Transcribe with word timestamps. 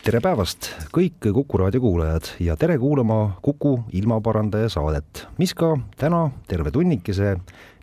Tere 0.00 0.20
päevast, 0.24 0.70
kõik 0.94 1.26
Kuku 1.34 1.58
raadio 1.60 1.80
kuulajad 1.82 2.30
ja 2.40 2.54
tere 2.56 2.78
kuulama 2.80 3.36
Kuku 3.44 3.74
ilmaparandaja 3.92 4.70
saadet, 4.72 5.26
mis 5.38 5.52
ka 5.54 5.74
täna 6.00 6.22
terve 6.48 6.72
tunnikese 6.72 7.34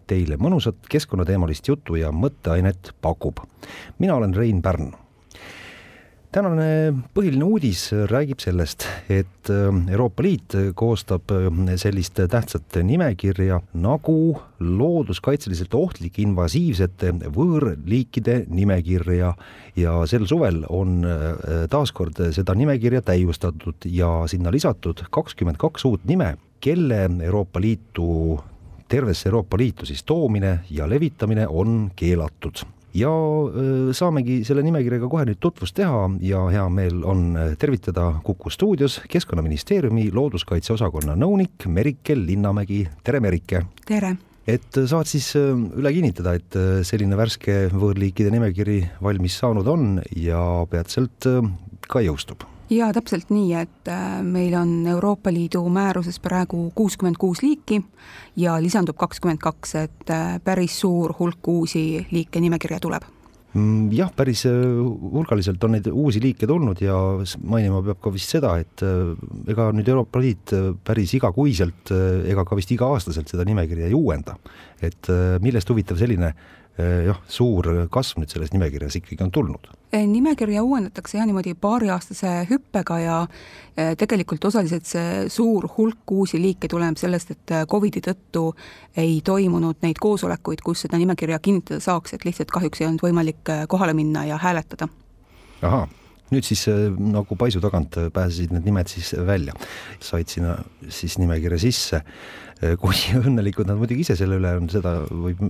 teile 0.09 0.39
mõnusat 0.41 0.89
keskkonnateemalist 0.89 1.69
juttu 1.69 1.99
ja 1.99 2.09
mõtteainet 2.11 2.93
pakub. 3.01 3.43
mina 3.99 4.15
olen 4.15 4.33
Rein 4.35 4.61
Pärn 4.61 4.93
tänane 6.33 6.93
põhiline 7.15 7.45
uudis 7.47 7.87
räägib 8.09 8.41
sellest, 8.43 8.85
et 9.09 9.49
äh, 9.51 9.67
Euroopa 9.91 10.25
Liit 10.25 10.55
koostab 10.77 11.31
äh, 11.33 11.47
sellist 11.79 12.19
tähtsat 12.19 12.79
nimekirja 12.83 13.61
nagu 13.79 14.17
looduskaitseliselt 14.59 15.73
ohtlike 15.77 16.21
invasiivsete 16.25 17.13
võõrliikide 17.33 18.41
nimekirja. 18.49 19.33
Ja 19.77 19.93
sel 20.09 20.27
suvel 20.29 20.63
on 20.73 20.99
äh, 21.07 21.65
taaskord 21.71 22.19
seda 22.35 22.55
nimekirja 22.57 23.03
täiustatud 23.07 23.87
ja 23.91 24.11
sinna 24.27 24.51
lisatud 24.53 25.05
kakskümmend 25.13 25.59
kaks 25.61 25.87
uut 25.87 26.05
nime, 26.09 26.35
kelle 26.59 27.05
Euroopa 27.23 27.61
Liitu 27.61 28.39
tervesse 28.87 29.27
Euroopa 29.29 29.57
Liitu 29.59 29.85
siis 29.85 30.03
toomine 30.03 30.59
ja 30.71 30.87
levitamine 30.89 31.47
on 31.47 31.91
keelatud 31.95 32.63
ja 32.97 33.11
saamegi 33.97 34.41
selle 34.47 34.63
nimekirjaga 34.65 35.09
kohe 35.11 35.25
nüüd 35.29 35.41
tutvust 35.43 35.75
teha 35.77 36.07
ja 36.25 36.43
hea 36.53 36.65
meel 36.73 37.03
on 37.07 37.29
tervitada 37.59 38.09
Kuku 38.25 38.51
stuudios 38.53 38.99
Keskkonnaministeeriumi 39.11 40.09
looduskaitse 40.15 40.73
osakonna 40.77 41.17
nõunik 41.19 41.67
Merikel 41.69 42.25
Linnamägi, 42.27 42.83
tere 43.05 43.21
Merike! 43.23 43.63
tere! 43.85 44.15
et 44.47 44.77
saad 44.87 45.09
siis 45.09 45.33
üle 45.35 45.91
kinnitada, 45.91 46.37
et 46.39 46.55
selline 46.87 47.17
värske 47.19 47.65
võõrliikide 47.73 48.31
nimekiri 48.31 48.79
valmis 49.03 49.35
saanud 49.41 49.67
on 49.67 49.97
ja 50.15 50.39
peatselt 50.71 51.27
ka 51.87 52.03
jõustub 52.05 52.47
jaa, 52.69 52.89
täpselt 52.95 53.31
nii, 53.31 53.51
et 53.57 53.91
äh, 53.91 54.21
meil 54.25 54.55
on 54.59 54.71
Euroopa 54.87 55.31
Liidu 55.33 55.63
määruses 55.71 56.19
praegu 56.23 56.67
kuuskümmend 56.75 57.19
kuus 57.19 57.41
liiki 57.43 57.81
ja 58.39 58.57
lisandub 58.61 58.97
kakskümmend 58.99 59.41
kaks, 59.43 59.75
et 59.83 60.11
äh, 60.13 60.39
päris 60.43 60.79
suur 60.81 61.15
hulk 61.19 61.47
uusi 61.47 62.07
liike 62.11 62.41
nimekirja 62.43 62.79
tuleb 62.83 63.07
mm, 63.53 63.87
jah, 63.95 64.11
päris 64.15 64.43
äh, 64.49 64.57
hulgaliselt 64.83 65.63
on 65.63 65.77
neid 65.77 65.87
uusi 65.91 66.21
liike 66.23 66.49
tulnud 66.49 66.83
ja 66.83 66.97
mainima 67.43 67.81
peab 67.87 68.03
ka 68.03 68.13
vist 68.13 68.35
seda, 68.35 68.57
et 68.59 68.83
ega 69.47 69.69
nüüd 69.75 69.87
Euroopa 69.93 70.21
Liit 70.23 70.55
päris 70.83 71.15
igakuiselt 71.15 71.93
ega 72.27 72.45
ka 72.45 72.59
vist 72.59 72.75
iga-aastaselt 72.75 73.31
seda 73.31 73.47
nimekirja 73.47 73.87
ei 73.87 73.95
uuenda. 73.95 74.35
et 74.81 75.07
millest 75.41 75.69
huvitav 75.69 75.97
selline 75.97 76.33
jah, 76.77 77.19
suur 77.27 77.87
kasv 77.91 78.21
nüüd 78.21 78.31
selles 78.33 78.53
nimekirjas 78.53 78.99
ikkagi 78.99 79.23
on 79.25 79.31
tulnud? 79.33 79.69
Eh, 79.91 80.03
nimekirja 80.07 80.63
uuendatakse 80.63 81.17
jah 81.17 81.25
niimoodi 81.25 81.53
paariaastase 81.55 82.31
hüppega 82.49 82.97
ja 82.99 83.19
eh, 83.77 83.93
tegelikult 83.97 84.45
osaliselt 84.49 84.85
see 84.85 85.29
suur 85.31 85.69
hulk 85.77 86.11
uusi 86.11 86.41
liike 86.43 86.67
tuleneb 86.67 86.99
sellest, 86.99 87.31
et 87.31 87.53
eh, 87.55 87.63
Covidi 87.71 88.01
tõttu 88.03 88.49
ei 88.99 89.21
toimunud 89.23 89.79
neid 89.85 90.01
koosolekuid, 90.03 90.59
kus 90.65 90.83
seda 90.83 90.99
nimekirja 90.99 91.39
kinnitada 91.39 91.79
saaks, 91.83 92.17
et 92.17 92.27
lihtsalt 92.27 92.51
kahjuks 92.51 92.83
ei 92.83 92.89
olnud 92.89 93.05
võimalik 93.07 93.53
kohale 93.71 93.95
minna 93.95 94.25
ja 94.27 94.41
hääletada. 94.43 94.89
ahah 95.61 95.87
nüüd 96.33 96.47
siis 96.47 96.65
nagu 96.97 97.37
paisu 97.39 97.61
tagant 97.63 97.95
pääsesid 98.13 98.53
need 98.55 98.67
nimed 98.67 98.91
siis 98.91 99.13
välja, 99.27 99.55
said 100.03 100.29
sinna 100.31 100.57
siis 100.89 101.17
nimekirja 101.21 101.59
sisse. 101.61 102.03
Eh, 102.57 102.73
kui 102.81 102.97
õnnelikud 103.27 103.69
nad 103.69 103.77
muidugi 103.77 104.01
ise 104.01 104.15
selle 104.17 104.39
üle 104.39 104.55
on, 104.57 104.69
seda 104.73 104.95
võib 105.07 105.43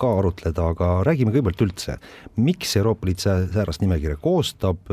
ka 0.00 0.12
arutleda, 0.22 0.70
aga 0.72 0.92
räägime 1.06 1.34
kõigepealt 1.34 1.66
üldse, 1.66 1.98
miks 2.40 2.72
Euroopa 2.80 3.10
Liit 3.10 3.20
säärast 3.24 3.84
nimekirja 3.84 4.16
koostab 4.22 4.88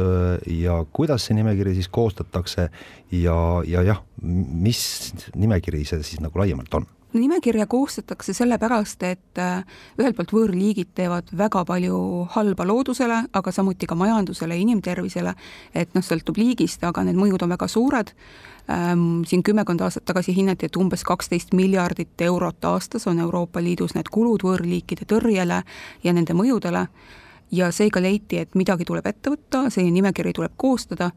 ja 0.52 0.82
kuidas 0.92 1.30
see 1.30 1.38
nimekiri 1.40 1.78
siis 1.78 1.88
koostatakse? 1.88 2.68
Ja, 3.14 3.38
ja 3.70 3.86
jah, 3.86 4.04
mis 4.24 4.84
nimekiri 5.38 5.86
see 5.88 6.04
siis 6.04 6.20
nagu 6.24 6.42
laiemalt 6.42 6.82
on? 6.82 6.90
Nimekirja 7.14 7.66
koostatakse 7.70 8.34
sellepärast, 8.34 9.04
et 9.04 9.42
äh, 9.42 9.64
ühelt 10.00 10.18
poolt 10.18 10.34
võõrliigid 10.36 10.94
teevad 10.96 11.30
väga 11.38 11.64
palju 11.66 12.00
halba 12.36 12.68
loodusele, 12.68 13.24
aga 13.34 13.54
samuti 13.54 13.90
ka 13.90 13.98
majandusele 14.00 14.58
ja 14.58 14.66
inimtervisele, 14.66 15.36
et 15.76 15.94
noh, 15.96 16.06
sõltub 16.06 16.40
liigist, 16.42 16.84
aga 16.84 17.06
need 17.08 17.20
mõjud 17.20 17.46
on 17.46 17.56
väga 17.56 17.68
suured. 17.72 18.14
Ähm,, 18.72 19.24
siin 19.28 19.44
kümmekond 19.44 19.82
aastat 19.84 20.06
tagasi 20.08 20.36
hinnati, 20.36 20.70
et 20.70 20.78
umbes 20.80 21.04
kaksteist 21.04 21.52
miljardit 21.54 22.22
eurot 22.22 22.66
aastas 22.66 23.08
on 23.12 23.20
Euroopa 23.20 23.60
Liidus 23.62 23.98
need 23.98 24.08
kulud 24.08 24.46
võõrliikide 24.46 25.04
tõrjele 25.10 25.64
ja 26.04 26.14
nende 26.16 26.34
mõjudele, 26.38 26.88
ja 27.54 27.70
seega 27.72 28.02
leiti, 28.02 28.40
et 28.42 28.56
midagi 28.56 28.86
tuleb 28.88 29.06
ette 29.08 29.34
võtta, 29.34 29.68
selline 29.70 30.00
nimekiri 30.00 30.34
tuleb 30.34 30.56
koostada, 30.58 31.12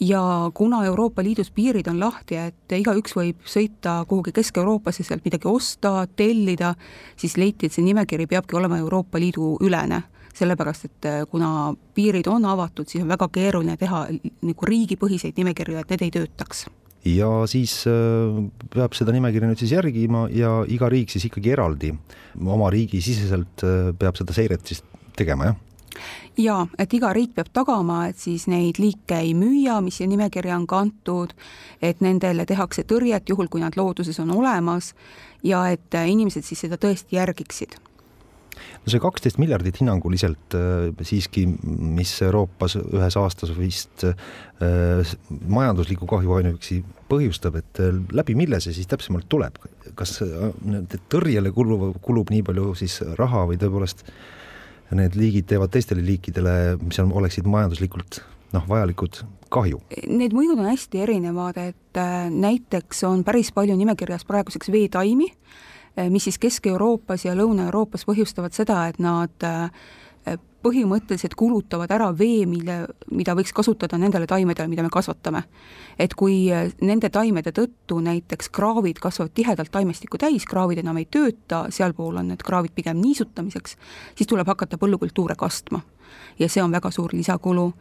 ja 0.00 0.50
kuna 0.54 0.84
Euroopa 0.84 1.22
Liidus 1.22 1.50
piirid 1.50 1.88
on 1.90 2.00
lahti, 2.00 2.36
et 2.36 2.76
igaüks 2.78 3.16
võib 3.16 3.46
sõita 3.48 4.02
kuhugi 4.08 4.32
Kesk-Euroopasse, 4.36 5.02
sealt 5.06 5.24
midagi 5.26 5.48
osta, 5.50 6.06
tellida, 6.16 6.74
siis 7.16 7.36
leiti, 7.36 7.66
et 7.66 7.74
see 7.74 7.86
nimekiri 7.86 8.28
peabki 8.30 8.56
olema 8.56 8.78
Euroopa 8.78 9.18
Liidu 9.18 9.56
ülene. 9.60 10.02
sellepärast, 10.38 10.84
et 10.84 11.06
kuna 11.30 11.74
piirid 11.94 12.28
on 12.30 12.44
avatud, 12.46 12.86
siis 12.86 13.02
on 13.02 13.08
väga 13.10 13.26
keeruline 13.28 13.74
teha 13.76 14.04
nagu 14.46 14.66
riigipõhiseid 14.70 15.34
nimekirju, 15.34 15.78
et 15.80 15.90
need 15.90 16.02
ei 16.06 16.12
töötaks 16.14 16.68
ja 17.04 17.28
siis 17.46 17.84
äh, 17.86 18.38
peab 18.70 18.94
seda 18.94 19.14
nimekirja 19.14 19.48
nüüd 19.48 19.58
siis 19.58 19.72
järgima 19.72 20.26
ja 20.34 20.64
iga 20.68 20.88
riik 20.90 21.10
siis 21.10 21.28
ikkagi 21.28 21.54
eraldi 21.54 21.92
oma 22.38 22.70
riigi 22.70 23.00
siseselt 23.02 23.64
äh, 23.66 23.90
peab 23.98 24.18
seda 24.18 24.36
seiret 24.36 24.66
siis 24.66 24.82
tegema, 25.18 25.50
jah? 25.50 25.56
Jaa, 26.38 26.66
et 26.78 26.94
iga 26.94 27.12
riik 27.16 27.34
peab 27.36 27.50
tagama, 27.52 28.04
et 28.08 28.18
siis 28.20 28.46
neid 28.50 28.80
liike 28.82 29.18
ei 29.22 29.34
müüa, 29.38 29.80
mis 29.84 29.98
siia 30.00 30.10
nimekirja 30.10 30.56
on 30.56 30.66
kantud, 30.70 31.34
et 31.82 32.00
nendele 32.04 32.46
tehakse 32.48 32.86
tõrjet, 32.88 33.28
juhul 33.28 33.50
kui 33.50 33.62
nad 33.64 33.76
looduses 33.78 34.18
on 34.22 34.32
olemas, 34.36 34.94
ja 35.42 35.66
et 35.72 35.94
inimesed 36.06 36.46
siis 36.46 36.66
seda 36.66 36.80
tõesti 36.80 37.18
järgiksid. 37.18 37.78
No 38.58 38.92
see 38.92 39.02
kaksteist 39.02 39.38
miljardit 39.38 39.80
hinnanguliselt 39.80 40.54
äh, 40.56 40.88
siiski, 41.06 41.44
mis 41.66 42.14
Euroopas 42.24 42.78
ühes 42.80 43.18
aastas 43.20 43.52
vist 43.56 44.06
äh, 44.06 45.12
majanduslikku 45.28 46.08
kahju 46.10 46.38
ainuüksi 46.38 46.80
põhjustab, 47.10 47.58
et 47.60 47.82
äh, 47.84 48.00
läbi 48.14 48.34
mille 48.38 48.60
see 48.64 48.74
siis 48.76 48.90
täpsemalt 48.90 49.28
tuleb, 49.30 49.60
kas 49.98 50.18
äh, 50.24 50.98
tõrjele 51.12 51.52
kulub, 51.54 52.00
kulub 52.04 52.32
nii 52.34 52.42
palju 52.48 52.74
siis 52.80 53.00
raha 53.20 53.44
või 53.50 53.60
tõepoolest 53.60 54.06
äh, 54.06 54.37
need 54.96 55.16
liigid 55.18 55.48
teevad 55.50 55.72
teistele 55.74 56.04
liikidele, 56.04 56.78
mis 56.80 56.98
on, 57.02 57.12
oleksid 57.20 57.48
majanduslikult 57.50 58.22
noh, 58.54 58.64
vajalikud 58.68 59.20
kahju? 59.52 59.80
Need 60.08 60.36
mõjud 60.36 60.60
on 60.60 60.70
hästi 60.70 61.02
erinevad, 61.04 61.60
et 61.60 62.00
äh, 62.00 62.28
näiteks 62.32 63.04
on 63.08 63.24
päris 63.26 63.52
palju 63.56 63.76
nimekirjas 63.78 64.26
praeguseks 64.28 64.72
veetaimi, 64.72 65.28
äh, 65.98 66.08
mis 66.12 66.28
siis 66.28 66.40
Kesk-Euroopas 66.40 67.26
ja 67.28 67.36
Lõuna-Euroopas 67.38 68.06
põhjustavad 68.08 68.56
seda, 68.56 68.86
et 68.88 69.00
nad 69.02 69.46
äh, 69.46 69.68
põhimõtteliselt 70.68 71.36
kulutavad 71.38 71.90
ära 71.94 72.10
vee, 72.16 72.44
mille, 72.48 72.82
mida 73.14 73.34
võiks 73.38 73.54
kasutada 73.56 73.98
nendele 74.00 74.28
taimedele, 74.28 74.68
mida 74.70 74.84
me 74.84 74.92
kasvatame. 74.92 75.44
et 75.98 76.14
kui 76.14 76.46
äh, 76.54 76.68
nende 76.80 77.10
taimede 77.10 77.50
tõttu 77.52 77.98
näiteks 78.04 78.52
kraavid 78.54 79.00
kasvavad 79.02 79.32
tihedalt 79.34 79.72
taimestikku 79.74 80.18
täis, 80.18 80.44
kraavid 80.46 80.78
enam 80.78 81.00
ei 81.00 81.08
tööta, 81.10 81.66
sealpool 81.74 82.20
on 82.20 82.28
need 82.30 82.42
kraavid 82.46 82.74
pigem 82.74 83.00
niisutamiseks, 83.02 83.76
siis 84.14 84.28
tuleb 84.30 84.46
hakata 84.46 84.78
põllukultuure 84.78 85.34
kastma. 85.38 85.80
ja 86.38 86.48
see 86.48 86.62
on 86.62 86.72
väga 86.72 86.90
suur 86.90 87.10
lisakulu. 87.12 87.72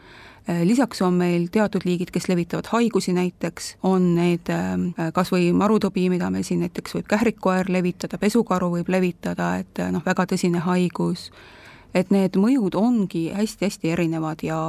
Äh, 0.49 0.63
lisaks 0.63 1.01
on 1.01 1.13
meil 1.19 1.47
teatud 1.51 1.85
liigid, 1.85 2.11
kes 2.11 2.27
levitavad 2.27 2.71
haigusi 2.71 3.13
näiteks, 3.13 3.75
on 3.83 4.15
need 4.15 4.49
äh, 4.49 5.11
kas 5.13 5.31
või 5.31 5.51
marutobi, 5.53 6.09
mida 6.09 6.31
meil 6.31 6.47
siin 6.47 6.63
näiteks 6.65 6.95
võib 6.95 7.11
kährikkoer 7.11 7.69
levitada, 7.69 8.17
pesukaru 8.17 8.71
võib 8.79 8.89
levitada, 8.89 9.55
et 9.61 9.83
noh, 9.91 10.03
väga 10.05 10.25
tõsine 10.33 10.63
haigus 10.65 11.29
et 11.95 12.09
need 12.13 12.37
mõjud 12.39 12.75
ongi 12.77 13.27
hästi-hästi 13.35 13.91
erinevad 13.95 14.43
ja 14.45 14.61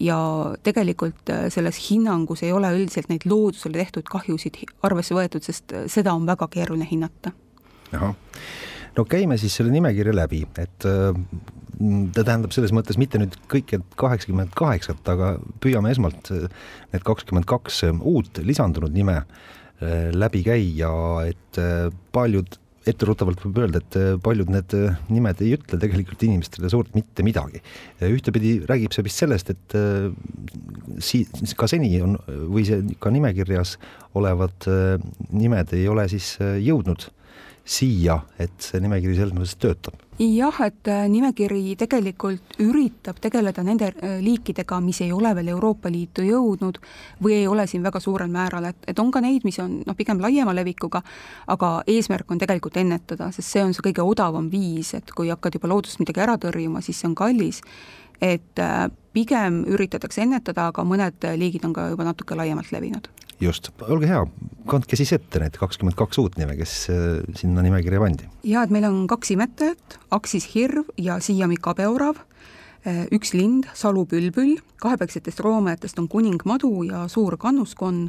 ja 0.00 0.18
tegelikult 0.66 1.30
äh, 1.30 1.46
selles 1.54 1.78
hinnangus 1.88 2.42
ei 2.42 2.52
ole 2.52 2.72
üldiselt 2.74 3.10
neid 3.10 3.26
loodusele 3.30 3.78
tehtud 3.78 4.08
kahjusid 4.10 4.58
arvesse 4.86 5.14
võetud, 5.14 5.44
sest 5.46 5.74
äh, 5.74 5.88
seda 5.90 6.14
on 6.16 6.26
väga 6.26 6.48
keeruline 6.50 6.86
hinnata. 6.88 7.34
ahah, 7.94 8.14
no 8.96 9.04
käime 9.06 9.38
siis 9.38 9.54
selle 9.54 9.70
nimekirja 9.74 10.14
läbi, 10.16 10.42
et 10.58 10.88
äh, 10.88 11.14
ta 12.14 12.24
tähendab 12.24 12.54
selles 12.54 12.74
mõttes 12.74 12.98
mitte 12.98 13.20
nüüd 13.22 13.36
kõike 13.50 13.82
kaheksakümmend 14.00 14.54
kaheksat, 14.58 15.02
aga 15.10 15.36
püüame 15.62 15.94
esmalt 15.94 16.30
need 16.30 17.06
kakskümmend 17.06 17.46
kaks 17.50 17.82
uut 18.00 18.38
lisandunud 18.42 18.94
nime 18.94 19.24
läbi 20.14 20.44
käia, 20.46 20.92
et 21.26 21.58
paljud 22.14 22.54
etteruttavalt 22.90 23.42
võib 23.44 23.60
öelda, 23.62 23.80
et 23.80 23.96
äh, 23.98 24.12
paljud 24.22 24.50
need 24.52 24.74
äh, 24.76 24.98
nimed 25.12 25.40
ei 25.44 25.54
ütle 25.56 25.78
tegelikult 25.80 26.22
inimestele 26.26 26.70
suurt 26.72 26.94
mitte 26.96 27.24
midagi. 27.26 27.62
ühtepidi 28.04 28.58
räägib 28.68 28.94
see 28.94 29.06
vist 29.06 29.22
sellest, 29.22 29.50
et 29.54 29.76
äh, 29.78 30.10
sii-, 31.00 31.54
ka 31.58 31.68
seni 31.70 31.92
on 32.04 32.18
või 32.26 32.66
see 32.68 32.82
ka 33.00 33.12
nimekirjas 33.14 33.76
olevad 34.14 34.68
nimed 35.34 35.72
ei 35.74 35.88
ole 35.90 36.06
siis 36.12 36.36
jõudnud 36.62 37.08
siia, 37.64 38.18
et 38.38 38.52
see 38.60 38.80
nimekiri 38.84 39.16
selles 39.16 39.32
mõttes 39.32 39.56
töötab? 39.56 39.96
jah, 40.20 40.58
et 40.62 40.88
äh, 40.92 41.06
nimekiri 41.10 41.74
tegelikult 41.80 42.58
üritab 42.62 43.16
tegeleda 43.24 43.64
nende 43.66 43.88
äh, 43.90 44.18
liikidega, 44.22 44.78
mis 44.84 45.00
ei 45.02 45.10
ole 45.12 45.32
veel 45.34 45.48
Euroopa 45.56 45.90
Liitu 45.90 46.22
jõudnud 46.22 46.78
või 47.24 47.38
ei 47.40 47.48
ole 47.50 47.66
siin 47.66 47.82
väga 47.82 47.98
suurel 48.04 48.30
määral, 48.30 48.68
et, 48.68 48.78
et 48.86 49.00
on 49.02 49.10
ka 49.10 49.24
neid, 49.24 49.42
mis 49.48 49.58
on 49.64 49.80
noh, 49.86 49.96
pigem 49.98 50.20
laiema 50.22 50.54
levikuga, 50.54 51.02
aga 51.50 51.72
eesmärk 51.90 52.30
on 52.30 52.38
tegelikult 52.38 52.76
ennetada, 52.78 53.32
sest 53.32 53.48
see 53.48 53.64
on 53.64 53.74
see 53.74 53.88
kõige 53.88 54.06
odavam 54.06 54.52
viis, 54.52 54.92
et 54.94 55.10
kui 55.16 55.32
hakkad 55.32 55.58
juba 55.58 55.72
loodusest 55.72 56.04
midagi 56.04 56.22
ära 56.22 56.38
tõrjuma, 56.38 56.84
siis 56.84 57.00
see 57.00 57.10
on 57.10 57.18
kallis 57.18 57.64
et 58.22 58.62
äh, 58.62 58.86
pigem 59.16 59.64
üritatakse 59.66 60.22
ennetada, 60.22 60.68
aga 60.70 60.84
mõned 60.86 61.26
liigid 61.40 61.64
on 61.66 61.74
ka 61.74 61.88
juba 61.90 62.06
natuke 62.12 62.36
laiemalt 62.38 62.70
levinud 62.76 63.10
just, 63.44 63.70
olge 63.88 64.08
hea, 64.08 64.22
kandke 64.70 64.98
siis 64.98 65.12
ette 65.16 65.40
need 65.42 65.56
kakskümmend 65.60 65.96
kaks 65.98 66.20
uut 66.22 66.38
nime, 66.40 66.56
kes 66.58 66.74
äh, 66.92 67.22
sinna 67.38 67.64
nimekirja 67.64 68.02
pandi. 68.02 68.28
jaa, 68.48 68.64
et 68.64 68.74
meil 68.74 68.86
on 68.88 69.04
kaks 69.10 69.34
imetajat, 69.36 69.98
Aksis 70.14 70.48
hirv 70.54 70.90
ja 71.00 71.18
Siiami 71.22 71.58
kabeorav, 71.60 72.20
äh, 72.86 73.04
üks 73.14 73.34
lind, 73.36 73.68
salupülbül, 73.76 74.56
kahepealsetest 74.82 75.40
roomajatest 75.44 75.98
on 76.02 76.08
kuningmadu 76.12 76.84
ja 76.88 77.06
suur 77.12 77.38
kannuskonn, 77.40 78.08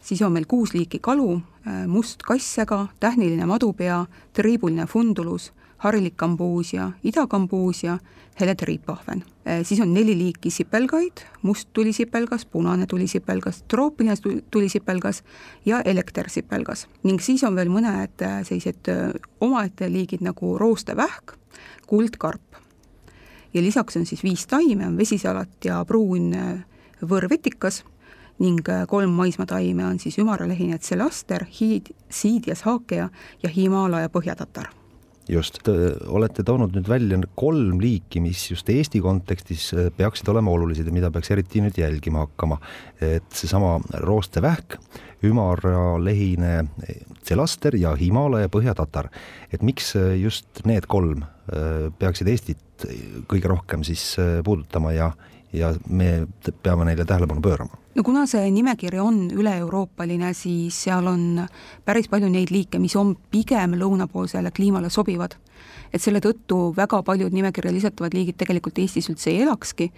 siis 0.00 0.22
on 0.22 0.34
meil 0.36 0.48
kuus 0.50 0.74
liiki 0.76 1.00
kalu, 1.02 1.40
äh, 1.66 1.86
must 1.86 2.24
kasssega, 2.26 2.86
tähniline 3.00 3.46
madupea, 3.48 4.04
triibuline 4.36 4.86
fundulus, 4.86 5.52
harilik 5.78 6.16
kambuusia, 6.16 6.90
idakambuusia, 7.04 7.98
hele 8.40 8.54
triipahven. 8.54 9.24
Äh, 9.48 9.60
siis 9.62 9.80
on 9.80 9.94
neli 9.94 10.18
liiki 10.18 10.50
sipelgaid, 10.50 11.22
must 11.42 11.68
tulisipelgas, 11.72 12.46
punane 12.46 12.86
tulisipelgas, 12.86 13.62
troopiline 13.68 14.14
tulisipelgas 14.50 15.22
ja 15.66 15.80
elektersipelgas. 15.80 16.86
ning 17.02 17.20
siis 17.20 17.44
on 17.44 17.56
veel 17.56 17.68
mõned 17.68 18.22
äh, 18.22 18.40
sellised 18.44 18.88
äh, 18.88 19.10
omaette 19.40 19.92
liigid 19.92 20.22
nagu 20.22 20.58
roostevähk, 20.58 21.36
kuldkarp. 21.86 22.42
ja 23.54 23.62
lisaks 23.62 23.96
on 23.96 24.06
siis 24.06 24.22
viis 24.22 24.46
taime, 24.46 24.86
on 24.86 24.96
vesisalat 24.96 25.64
ja 25.64 25.84
pruun 25.84 26.34
võõrvetikas 27.02 27.84
ning 28.38 28.68
kolm 28.86 29.10
maismaataime 29.10 29.86
on 29.86 29.98
siis 29.98 30.18
ümaralehine 30.18 30.78
tselaster, 30.78 31.46
hiid, 31.60 31.90
siidias 32.10 32.62
haakea 32.62 33.08
ja 33.42 33.48
Himaalaja 33.48 34.08
põhjatatar 34.08 34.77
just, 35.28 35.60
olete 36.08 36.44
toonud 36.46 36.74
nüüd 36.76 36.88
välja 36.88 37.18
kolm 37.38 37.80
liiki, 37.82 38.20
mis 38.24 38.46
just 38.50 38.68
Eesti 38.72 39.00
kontekstis 39.04 39.68
äh, 39.74 39.90
peaksid 39.94 40.28
olema 40.32 40.52
olulised 40.54 40.88
ja 40.88 40.94
mida 40.94 41.10
peaks 41.14 41.30
eriti 41.34 41.62
nüüd 41.64 41.78
jälgima 41.78 42.24
hakkama. 42.26 42.60
et 43.00 43.26
seesama 43.32 43.78
roostevähk, 44.02 44.78
ümarlehine 45.22 46.68
tselaster 47.22 47.76
ja 47.76 47.94
Himaalaja 47.96 48.48
põhjatatar. 48.48 49.10
et 49.52 49.62
miks 49.62 49.94
äh, 49.96 50.14
just 50.20 50.64
need 50.64 50.86
kolm 50.86 51.22
äh, 51.22 51.90
peaksid 51.98 52.28
Eestit 52.28 52.86
kõige 53.26 53.50
rohkem 53.50 53.82
siis 53.82 54.14
puudutama 54.44 54.92
ja, 54.94 55.10
ja 55.52 55.72
me 55.88 56.28
peame 56.62 56.84
neile 56.86 57.04
tähelepanu 57.04 57.42
pöörama? 57.42 57.74
No 57.98 58.04
kuna 58.06 58.28
see 58.30 58.46
nimekiri 58.54 59.00
on 59.02 59.24
üle-euroopaline, 59.34 60.30
siis 60.30 60.76
seal 60.84 61.08
on 61.10 61.40
päris 61.84 62.06
palju 62.06 62.28
neid 62.30 62.52
liike, 62.54 62.78
mis 62.78 62.94
on 62.94 63.16
pigem 63.32 63.74
lõunapoolsele 63.80 64.52
kliimale 64.54 64.90
sobivad. 64.90 65.34
Et 65.92 66.02
selle 66.02 66.20
tõttu 66.24 66.72
väga 66.76 67.00
paljud 67.06 67.34
nimekirja 67.34 67.72
lisatavad 67.72 68.14
liigid 68.16 68.36
tegelikult 68.40 68.78
Eestis 68.82 69.08
üldse 69.10 69.30
ei 69.32 69.42
elakski 69.44 69.90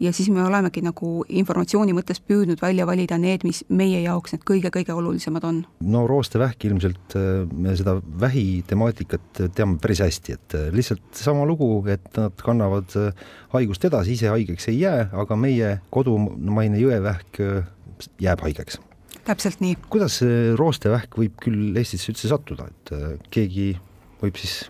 ja 0.00 0.12
siis 0.12 0.30
me 0.32 0.42
olemegi 0.44 0.82
nagu 0.84 1.10
informatsiooni 1.28 1.94
mõttes 1.96 2.20
püüdnud 2.24 2.62
välja 2.62 2.86
valida 2.88 3.18
need, 3.20 3.44
mis 3.46 3.62
meie 3.68 4.00
jaoks 4.04 4.34
need 4.34 4.46
kõige-kõige 4.48 4.94
olulisemad 4.96 5.44
on. 5.46 5.60
no 5.80 6.06
roostevähk 6.10 6.64
ilmselt, 6.68 7.16
äh, 7.18 7.44
me 7.52 7.76
seda 7.78 7.98
vähi 8.20 8.64
temaatikat 8.66 9.44
teame 9.54 9.78
päris 9.82 10.02
hästi, 10.04 10.38
et 10.38 10.58
äh, 10.58 10.68
lihtsalt 10.74 11.04
sama 11.18 11.46
lugu, 11.48 11.70
et 11.92 12.08
nad 12.18 12.34
kannavad 12.44 12.96
äh, 13.00 13.12
haigust 13.54 13.84
edasi, 13.84 14.16
ise 14.18 14.32
haigeks 14.32 14.68
ei 14.72 14.80
jää, 14.80 15.08
aga 15.12 15.38
meie 15.38 15.78
kodumaine 15.94 16.80
jõevähk 16.80 17.40
jääb 18.20 18.44
haigeks. 18.44 18.80
täpselt 19.24 19.60
nii. 19.64 19.76
kuidas 19.88 20.20
roostevähk 20.58 21.18
võib 21.18 21.38
küll 21.42 21.76
Eestisse 21.78 22.12
üldse 22.12 22.30
sattuda, 22.30 22.68
et 22.70 22.94
äh, 22.96 23.10
keegi 23.30 23.74
võib 24.22 24.40
siis 24.40 24.64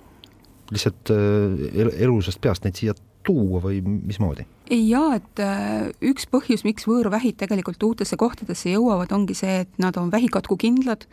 lihtsalt 0.75 1.13
äh, 1.15 1.91
elusast 2.05 2.41
peast 2.45 2.67
neid 2.67 2.79
siia 2.81 2.95
tuua 3.25 3.63
või 3.65 3.81
mismoodi? 3.85 4.47
jaa, 4.71 5.17
et 5.17 5.43
äh, 5.43 5.89
üks 6.13 6.29
põhjus, 6.31 6.65
miks 6.67 6.89
võõrvähid 6.89 7.39
tegelikult 7.41 7.83
uutesse 7.83 8.19
kohtadesse 8.21 8.75
jõuavad, 8.75 9.13
ongi 9.17 9.37
see, 9.39 9.63
et 9.65 9.83
nad 9.83 9.97
on 10.01 10.13
vähikatkukindlad 10.13 11.09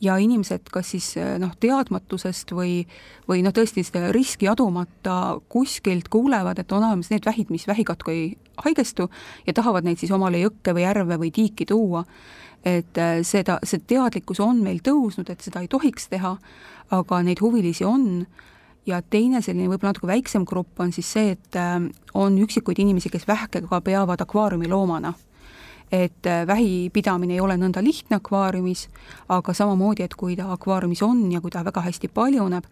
ja 0.00 0.16
inimesed 0.20 0.68
kas 0.72 0.90
siis 0.92 1.14
noh, 1.40 1.54
teadmatusest 1.60 2.52
või, 2.52 2.82
või 3.28 3.40
noh, 3.44 3.54
tõesti 3.56 3.84
seda 3.86 4.10
riski 4.12 4.48
adumata 4.48 5.38
kuskilt 5.52 6.10
kuulevad, 6.12 6.60
et 6.60 6.72
on 6.72 6.84
olemas 6.84 7.08
need 7.12 7.24
vähid, 7.24 7.52
mis 7.52 7.64
vähikatku 7.68 8.12
ei 8.12 8.26
haigestu 8.64 9.08
ja 9.46 9.54
tahavad 9.56 9.86
neid 9.86 10.00
siis 10.00 10.12
omale 10.12 10.40
jõkke 10.40 10.74
või 10.76 10.84
järve 10.84 11.18
või 11.20 11.30
tiiki 11.32 11.66
tuua. 11.68 12.04
et 12.64 12.98
äh, 12.98 13.20
seda, 13.22 13.60
see 13.62 13.78
teadlikkus 13.78 14.40
on 14.40 14.58
meil 14.62 14.80
tõusnud, 14.82 15.30
et 15.30 15.40
seda 15.40 15.60
ei 15.62 15.68
tohiks 15.68 16.08
teha, 16.10 16.36
aga 16.90 17.22
neid 17.22 17.40
huvilisi 17.40 17.84
on 17.84 18.26
ja 18.86 19.02
teine 19.02 19.42
selline 19.42 19.68
võib-olla 19.70 19.92
natuke 19.92 20.10
väiksem 20.10 20.44
grupp 20.46 20.80
on 20.80 20.92
siis 20.94 21.12
see, 21.12 21.36
et 21.36 21.58
äh, 21.60 21.78
on 22.14 22.38
üksikuid 22.42 22.80
inimesi, 22.82 23.10
kes 23.12 23.28
vähkega 23.28 23.80
peavad 23.80 24.22
akvaariumiloomana 24.22 25.14
et 25.92 26.26
äh, 26.26 26.46
vähi 26.46 26.90
pidamine 26.92 27.34
ei 27.34 27.40
ole 27.40 27.56
nõnda 27.58 27.82
lihtne 27.84 28.18
akvaariumis, 28.18 28.88
aga 29.28 29.54
samamoodi, 29.54 30.02
et 30.06 30.14
kui 30.18 30.36
ta 30.36 30.50
akvaariumis 30.52 31.02
on 31.06 31.26
ja 31.32 31.40
kui 31.40 31.50
ta 31.50 31.64
väga 31.64 31.84
hästi 31.86 32.08
paljuneb, 32.08 32.66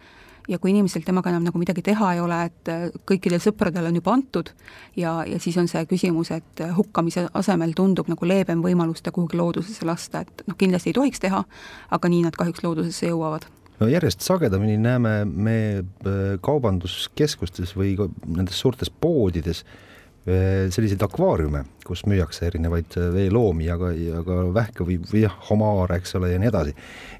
ja 0.49 0.59
kui 0.59 0.75
inimesel 0.75 1.05
temaga 1.07 1.31
enam 1.31 1.47
nagu 1.47 1.59
midagi 1.59 1.83
teha 1.83 2.13
ei 2.15 2.21
ole, 2.21 2.41
et 2.51 2.71
äh, 2.73 2.87
kõikidel 3.07 3.41
sõpradel 3.43 3.89
on 3.89 3.99
juba 4.01 4.13
antud 4.13 4.51
ja, 4.97 5.21
ja 5.27 5.39
siis 5.41 5.57
on 5.63 5.71
see 5.71 5.87
küsimus, 5.91 6.33
et 6.35 6.65
hukkamise 6.77 7.29
asemel 7.35 7.75
tundub 7.77 8.11
nagu 8.13 8.29
leebem 8.29 8.63
võimalus 8.65 9.03
ta 9.03 9.15
kuhugi 9.15 9.39
loodusesse 9.41 9.87
lasta, 9.87 10.25
et 10.27 10.47
noh, 10.49 10.59
kindlasti 10.59 10.93
ei 10.93 10.99
tohiks 10.99 11.23
teha, 11.23 11.45
aga 11.91 12.11
nii 12.11 12.27
nad 12.27 12.37
kahjuks 12.39 12.67
loodusesse 12.67 13.13
jõuavad 13.13 13.47
no 13.81 13.89
järjest 13.91 14.23
sagedamini 14.25 14.77
näeme 14.79 15.17
me 15.25 15.59
äh, 15.79 16.21
kaubanduskeskustes 16.45 17.75
või 17.79 17.97
nendes 18.27 18.61
suurtes 18.61 18.91
poodides 18.91 19.65
äh, 19.65 19.94
selliseid 20.25 21.03
akvaariume, 21.05 21.61
kus 21.85 22.07
müüakse 22.09 22.47
erinevaid 22.49 22.97
äh, 22.97 23.11
veeloomi 23.13 23.67
ja 23.67 23.77
ka, 23.77 23.91
ja 23.93 24.23
ka 24.25 24.37
vähke 24.57 24.87
või, 24.89 24.97
või 25.11 25.25
jah, 25.27 25.35
homaare, 25.51 25.99
eks 26.01 26.15
ole, 26.17 26.31
ja 26.33 26.39
nii 26.41 26.49
edasi. 26.49 26.73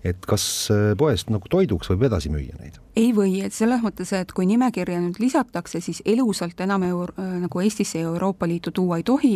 et 0.09 0.25
kas 0.25 0.45
äh, 0.73 0.95
poest 0.97 1.29
nagu 1.33 1.51
toiduks 1.53 1.91
võib 1.93 2.07
edasi 2.09 2.33
müüa 2.33 2.57
neid? 2.63 2.79
ei 2.97 3.11
või, 3.13 3.43
et 3.45 3.53
selles 3.53 3.83
mõttes, 3.85 4.13
et 4.17 4.33
kui 4.33 4.47
nimekirja 4.49 5.03
nüüd 5.03 5.21
lisatakse, 5.21 5.83
siis 5.85 6.01
elusalt 6.09 6.61
enam 6.65 6.87
eur-, 6.89 7.13
nagu 7.19 7.61
Eestisse 7.61 8.01
ja 8.01 8.09
Euroopa 8.09 8.49
Liitu 8.49 8.73
tuua 8.73 9.01
ei 9.03 9.05
tohi 9.05 9.35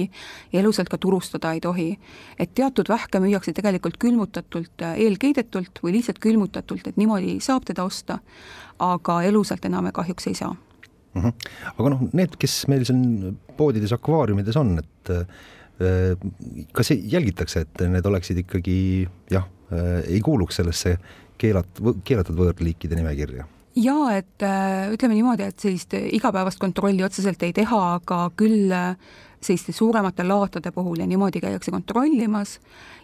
ja 0.53 0.63
elusalt 0.63 0.89
ka 0.89 0.97
turustada 0.97 1.53
ei 1.53 1.61
tohi. 1.61 1.91
et 2.39 2.55
teatud 2.55 2.89
vähke 2.89 3.21
müüakse 3.21 3.53
tegelikult 3.53 3.99
külmutatult, 4.01 4.87
eelkeedetult 4.97 5.83
või 5.85 5.99
lihtsalt 5.99 6.23
külmutatult, 6.25 6.89
et 6.89 6.97
niimoodi 6.97 7.37
saab 7.45 7.69
teda 7.69 7.85
osta, 7.85 8.23
aga 8.79 9.21
elusalt 9.29 9.69
enam 9.69 9.93
kahjuks 9.93 10.33
ei 10.33 10.41
saa 10.41 10.57
mm. 11.15 11.23
-hmm. 11.23 11.53
aga 11.75 11.93
noh, 11.95 12.03
need, 12.13 12.35
kes 12.41 12.65
meil 12.71 12.85
siin 12.89 13.37
poodides, 13.59 13.93
akvaariumides 13.97 14.59
on, 14.61 14.75
et 14.83 15.13
äh, 15.15 16.17
kas 16.73 16.93
jälgitakse, 16.95 17.67
et 17.67 17.87
need 17.91 18.07
oleksid 18.07 18.43
ikkagi 18.45 18.81
jah, 19.31 19.47
äh, 19.73 20.03
ei 20.07 20.21
kuuluks 20.25 20.61
sellesse 20.61 20.99
keelat-, 21.39 21.85
keelatud 22.05 22.37
võõrliikide 22.39 22.99
nimekirja? 22.99 23.47
jaa, 23.79 24.11
et 24.17 24.43
äh, 24.43 24.91
ütleme 24.95 25.15
niimoodi, 25.15 25.47
et 25.47 25.59
sellist 25.63 25.95
igapäevast 25.95 26.59
kontrolli 26.59 27.05
otseselt 27.07 27.43
ei 27.47 27.55
teha, 27.55 27.83
aga 28.01 28.25
küll 28.37 28.73
selliste 29.41 29.73
suuremate 29.73 30.25
laatade 30.25 30.73
puhul 30.73 30.99
ja 30.99 31.07
niimoodi 31.07 31.41
käiakse 31.41 31.71
kontrollimas 31.71 32.59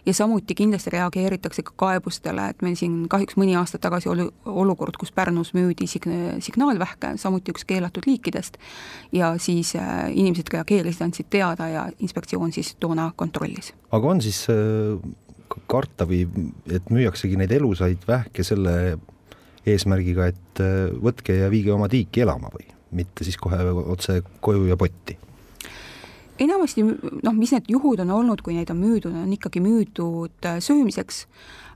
ja 0.05 0.13
samuti 0.13 0.55
kindlasti 0.55 0.89
reageeritakse 0.89 1.63
ka 1.63 1.73
kaebustele, 1.75 2.49
et 2.49 2.61
meil 2.61 2.75
siin 2.75 3.05
kahjuks 3.09 3.37
mõni 3.39 3.55
aasta 3.57 3.79
tagasi 3.81 4.09
oli 4.09 4.27
olukord, 4.45 4.97
kus 4.99 5.11
Pärnus 5.15 5.53
müüdi 5.55 5.87
sign-, 5.89 6.41
signaalvähke, 6.43 7.15
samuti 7.21 7.55
üks 7.55 7.65
keelatud 7.65 8.07
liikidest, 8.07 8.59
ja 9.11 9.33
siis 9.41 9.75
äh, 9.79 10.09
inimesed 10.11 10.51
reageerisid, 10.53 11.07
andsid 11.07 11.29
teada 11.29 11.67
ja 11.71 11.87
inspektsioon 11.99 12.53
siis 12.55 12.75
toona 12.79 13.11
kontrollis. 13.15 13.73
aga 13.91 14.07
on 14.07 14.21
siis 14.21 14.45
äh, 14.51 14.99
karta 15.67 16.07
või 16.09 16.25
et 16.71 16.89
müüaksegi 16.91 17.37
neid 17.39 17.51
elusaid 17.55 18.07
vähke 18.07 18.43
selle 18.43 18.97
eesmärgiga, 19.65 20.29
et 20.33 20.63
äh, 20.63 20.89
võtke 21.01 21.39
ja 21.39 21.49
viige 21.51 21.73
oma 21.73 21.89
tiiki 21.89 22.25
elama 22.25 22.51
või 22.53 22.67
mitte 22.95 23.25
siis 23.27 23.37
kohe 23.41 23.57
otse 23.85 24.21
koju 24.41 24.67
ja 24.69 24.77
potti? 24.77 25.17
Enamasti 26.39 26.83
noh, 26.85 27.35
mis 27.35 27.53
need 27.55 27.69
juhud 27.71 28.01
on 28.03 28.11
olnud, 28.11 28.41
kui 28.45 28.55
neid 28.57 28.71
on 28.73 28.79
müüdud, 28.81 29.13
on 29.15 29.31
ikkagi 29.35 29.61
müüdud 29.63 30.47
äh, 30.47 30.59
söömiseks, 30.63 31.25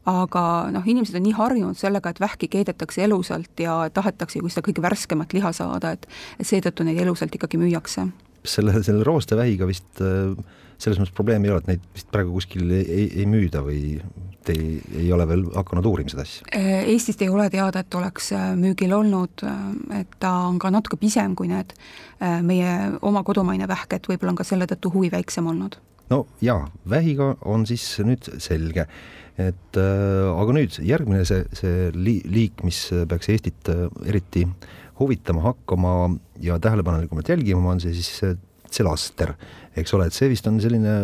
aga 0.09 0.43
noh, 0.73 0.85
inimesed 0.87 1.17
on 1.19 1.25
nii 1.27 1.35
harjunud 1.37 1.79
sellega, 1.79 2.11
et 2.11 2.21
vähki 2.23 2.49
keedetakse 2.51 3.03
elusalt 3.05 3.61
ja 3.61 3.81
tahetakse 3.93 4.39
ju 4.39 4.49
seda 4.51 4.65
kõige 4.65 4.83
värskemat 4.83 5.35
liha 5.35 5.51
saada, 5.55 5.93
et 5.95 6.07
seetõttu 6.41 6.87
neid 6.87 6.99
elusalt 7.03 7.35
ikkagi 7.35 7.59
müüakse. 7.61 8.09
selle, 8.43 8.83
selle 8.83 9.03
roostevähiga 9.03 9.67
vist 9.67 10.01
äh, 10.01 10.35
selles 10.79 10.99
mõttes 10.99 11.15
probleemi 11.15 11.49
ei 11.49 11.53
ole, 11.53 11.63
et 11.63 11.71
neid 11.73 11.85
vist 11.95 12.09
praegu 12.13 12.33
kuskil 12.37 12.71
ei, 12.71 12.85
ei, 12.87 13.07
ei 13.21 13.27
müüda 13.29 13.61
või 13.65 13.99
te 14.45 14.55
ei, 14.55 14.79
ei 15.03 15.11
ole 15.13 15.27
veel 15.29 15.43
hakanud 15.53 15.87
uurima 15.89 16.11
seda 16.11 16.25
asja? 16.25 16.47
Äh, 16.55 16.87
Eestist 16.93 17.21
ei 17.25 17.29
ole 17.31 17.49
teada, 17.53 17.83
et 17.83 17.99
oleks 17.99 18.31
äh, 18.35 18.49
müügil 18.59 18.93
olnud, 18.95 19.43
äh, 19.45 20.01
et 20.01 20.17
ta 20.23 20.33
on 20.47 20.59
ka 20.61 20.71
natuke 20.73 20.99
pisem 21.01 21.35
kui 21.37 21.51
need 21.51 21.75
meie 22.19 22.71
oma 23.05 23.21
kodumaine 23.23 23.67
vähk, 23.69 23.93
et 23.95 24.07
võib-olla 24.09 24.33
on 24.33 24.39
ka 24.41 24.45
selle 24.47 24.65
tõttu 24.67 24.91
huvi 24.91 25.11
väiksem 25.13 25.47
olnud. 25.47 25.77
no 26.09 26.25
jaa, 26.43 26.65
vähiga 26.89 27.35
on 27.47 27.63
siis 27.69 27.85
nüüd 28.03 28.27
selge, 28.43 28.87
et 29.39 29.79
äh, 29.79 30.27
aga 30.33 30.55
nüüd 30.57 30.79
järgmine 30.83 31.23
see, 31.27 31.45
see 31.55 31.93
li-, 31.95 32.23
liik, 32.27 32.63
mis 32.67 32.81
peaks 33.07 33.31
Eestit 33.31 33.71
eriti 34.05 34.45
huvitama 34.99 35.45
hakkama 35.45 35.93
ja 36.43 36.59
tähelepanelikumalt 36.59 37.31
jälgima, 37.31 37.71
on 37.71 37.79
see 37.79 37.95
siis 37.95 38.37
tselaster, 38.69 39.33
eks 39.81 39.95
ole, 39.97 40.09
et 40.09 40.15
see 40.15 40.29
vist 40.31 40.47
on 40.49 40.59
selline 40.61 40.95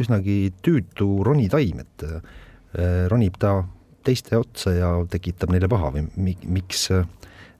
üsnagi 0.00 0.52
tüütu 0.64 1.08
ronitaim, 1.26 1.82
et 1.84 2.06
äh, 2.08 3.08
ronib 3.12 3.38
ta 3.40 3.60
teiste 4.02 4.38
otsa 4.38 4.74
ja 4.74 4.92
tekitab 5.10 5.52
neile 5.54 5.70
paha 5.70 5.92
või 5.94 6.06
mi-, 6.16 6.38
miks, 6.58 6.88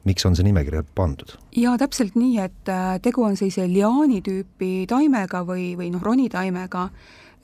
miks 0.09 0.27
on 0.27 0.37
see 0.39 0.47
nimekirja 0.49 0.85
pandud? 0.97 1.37
jaa, 1.57 1.77
täpselt 1.81 2.17
nii, 2.19 2.37
et 2.43 2.71
äh, 2.73 2.95
tegu 3.05 3.27
on 3.27 3.39
sellise 3.39 3.69
liaani 3.71 4.23
tüüpi 4.27 4.73
taimega 4.91 5.45
või, 5.49 5.73
või 5.79 5.93
noh, 5.95 6.03
ronitaimega, 6.03 6.87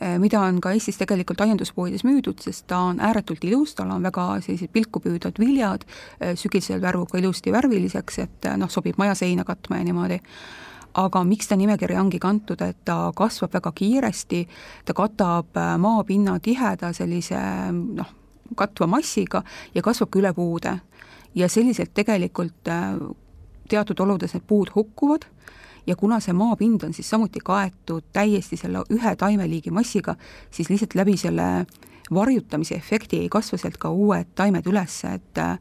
äh, 0.02 0.16
mida 0.22 0.42
on 0.42 0.62
ka 0.64 0.72
Eestis 0.74 0.98
tegelikult 1.00 1.44
aianduspoodides 1.46 2.06
müüdud, 2.08 2.42
sest 2.42 2.66
ta 2.72 2.80
on 2.90 3.02
ääretult 3.04 3.44
ilus, 3.46 3.76
tal 3.78 3.92
on 3.94 4.06
väga 4.08 4.30
sellised 4.46 4.72
pilku 4.74 5.02
püüdvad 5.04 5.38
viljad, 5.38 5.86
sügisel 6.40 6.82
värvub 6.82 7.12
ka 7.12 7.22
ilusti 7.22 7.54
värviliseks, 7.54 8.22
et 8.24 8.50
noh, 8.58 8.72
sobib 8.72 8.98
maja 8.98 9.14
seina 9.18 9.46
katma 9.46 9.82
ja 9.82 9.86
niimoodi 9.90 10.18
aga 10.94 11.22
miks 11.24 11.48
ta 11.48 11.56
nimekirja 11.56 12.00
ongi 12.00 12.18
kantud, 12.18 12.60
et 12.64 12.78
ta 12.84 13.12
kasvab 13.16 13.52
väga 13.58 13.72
kiiresti, 13.72 14.42
ta 14.84 14.94
katab 14.94 15.56
äh, 15.56 15.76
maapinna 15.78 16.38
tiheda 16.42 16.92
sellise 16.96 17.38
noh, 17.72 18.12
katva 18.56 18.86
massiga 18.86 19.42
ja 19.74 19.82
kasvab 19.82 20.10
ka 20.10 20.22
üle 20.22 20.32
puude. 20.34 20.78
ja 21.34 21.48
selliselt 21.48 21.92
tegelikult 21.94 22.68
äh, 22.68 22.96
teatud 23.68 24.00
oludes 24.00 24.32
need 24.34 24.46
puud 24.48 24.70
hukkuvad 24.74 25.26
ja 25.86 25.96
kuna 25.96 26.20
see 26.20 26.32
maapind 26.32 26.82
on 26.82 26.94
siis 26.94 27.10
samuti 27.10 27.40
kaetud 27.44 28.08
täiesti 28.12 28.56
selle 28.56 28.82
ühe 28.92 29.14
taimeliigi 29.16 29.70
massiga, 29.70 30.16
siis 30.50 30.70
lihtsalt 30.70 30.94
läbi 30.94 31.16
selle 31.16 31.66
varjutamise 32.14 32.74
efekti 32.74 33.20
ei 33.20 33.28
kasva 33.28 33.58
sealt 33.58 33.76
ka 33.80 33.90
uued 33.90 34.32
taimed 34.34 34.66
üles, 34.66 35.02
et 35.08 35.38
äh, 35.38 35.58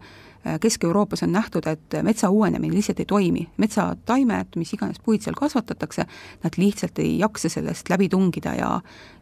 Kesk-Euroopas 0.61 1.23
on 1.25 1.33
nähtud, 1.35 1.67
et 1.67 1.97
metsa 2.03 2.29
uuenemine 2.33 2.75
lihtsalt 2.75 3.01
ei 3.03 3.09
toimi, 3.09 3.47
metsataimed, 3.57 4.57
mis 4.59 4.73
iganes 4.77 5.01
puid 5.03 5.25
seal 5.25 5.37
kasvatatakse, 5.37 6.07
nad 6.43 6.57
lihtsalt 6.57 6.99
ei 7.03 7.17
jaksa 7.19 7.51
sellest 7.51 7.89
läbi 7.89 8.09
tungida 8.13 8.55
ja 8.57 8.71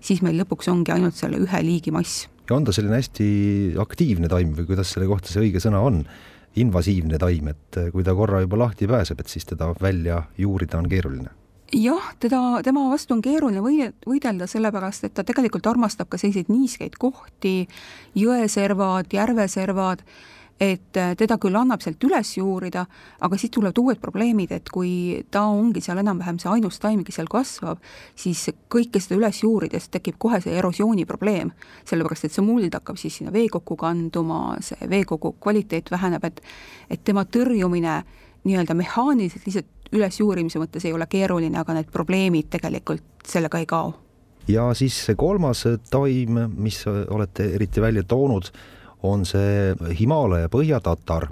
siis 0.04 0.22
meil 0.26 0.40
lõpuks 0.42 0.70
ongi 0.72 0.96
ainult 0.96 1.18
selle 1.18 1.42
ühe 1.42 1.64
liigi 1.66 1.94
mass. 1.96 2.28
ja 2.50 2.56
on 2.56 2.66
ta 2.66 2.76
selline 2.76 3.00
hästi 3.00 3.28
aktiivne 3.82 4.30
taim 4.30 4.54
või 4.58 4.68
kuidas 4.70 4.94
selle 4.94 5.08
kohta 5.10 5.32
see 5.32 5.48
õige 5.48 5.64
sõna 5.64 5.84
on? 5.84 6.06
invasiivne 6.56 7.18
taim, 7.20 7.50
et 7.52 7.78
kui 7.92 8.04
ta 8.08 8.14
korra 8.16 8.40
juba 8.40 8.62
lahti 8.62 8.88
pääseb, 8.88 9.20
et 9.20 9.28
siis 9.28 9.44
teda 9.44 9.74
välja 9.82 10.22
juurida 10.40 10.78
on 10.80 10.88
keeruline 10.88 11.34
jah, 11.74 12.14
teda, 12.20 12.62
tema 12.64 12.86
vastu 12.90 13.16
on 13.16 13.22
keeruline 13.26 13.62
või-, 13.64 13.90
võidelda, 14.08 14.48
sellepärast 14.50 15.08
et 15.08 15.16
ta 15.18 15.26
tegelikult 15.28 15.68
armastab 15.68 16.10
ka 16.12 16.20
selliseid 16.22 16.52
niiskeid 16.52 16.98
kohti, 17.02 17.66
jõeservad, 18.18 19.12
järveservad, 19.14 20.06
et 20.60 20.98
äh, 20.98 21.16
teda 21.20 21.36
küll 21.42 21.56
annab 21.60 21.84
sealt 21.84 22.04
üles 22.08 22.30
juurida, 22.38 22.86
aga 23.26 23.38
siis 23.40 23.52
tulevad 23.52 23.80
uued 23.82 24.00
probleemid, 24.00 24.54
et 24.56 24.70
kui 24.72 25.24
ta 25.32 25.44
ongi 25.52 25.82
seal 25.84 26.00
enam-vähem 26.00 26.40
see 26.40 26.52
ainus 26.54 26.80
taim, 26.80 27.04
kes 27.04 27.20
seal 27.20 27.28
kasvab, 27.32 27.82
siis 28.16 28.46
kõike 28.72 29.02
seda 29.04 29.20
üles 29.20 29.42
juurides 29.44 29.90
tekib 29.92 30.16
kohe 30.22 30.40
see 30.44 30.56
erosiooni 30.56 31.06
probleem. 31.06 31.52
sellepärast, 31.86 32.26
et 32.26 32.36
see 32.36 32.46
muld 32.46 32.74
hakkab 32.74 32.98
siis 32.98 33.20
sinna 33.20 33.34
veekokku 33.36 33.76
kanduma, 33.76 34.56
see 34.64 34.90
veekogu 34.90 35.36
kvaliteet 35.44 35.92
väheneb, 35.92 36.24
et 36.24 36.42
et 36.90 37.04
tema 37.04 37.26
tõrjumine 37.26 38.04
nii-öelda 38.46 38.74
mehaaniliselt 38.78 39.46
lihtsalt 39.46 39.92
ülesjuurimise 39.92 40.60
mõttes 40.62 40.86
ei 40.86 40.94
ole 40.94 41.08
keeruline, 41.10 41.58
aga 41.60 41.76
need 41.78 41.92
probleemid 41.92 42.50
tegelikult 42.54 43.28
sellega 43.28 43.60
ei 43.60 43.66
kao. 43.66 43.94
ja 44.48 44.70
siis 44.74 44.98
see 45.06 45.16
kolmas 45.16 45.66
taim, 45.90 46.40
mis 46.56 46.84
olete 46.88 47.50
eriti 47.58 47.82
välja 47.82 48.04
toonud, 48.04 48.52
on 49.04 49.26
see 49.28 49.74
Himaalaja 50.00 50.50
põhjatatar, 50.54 51.30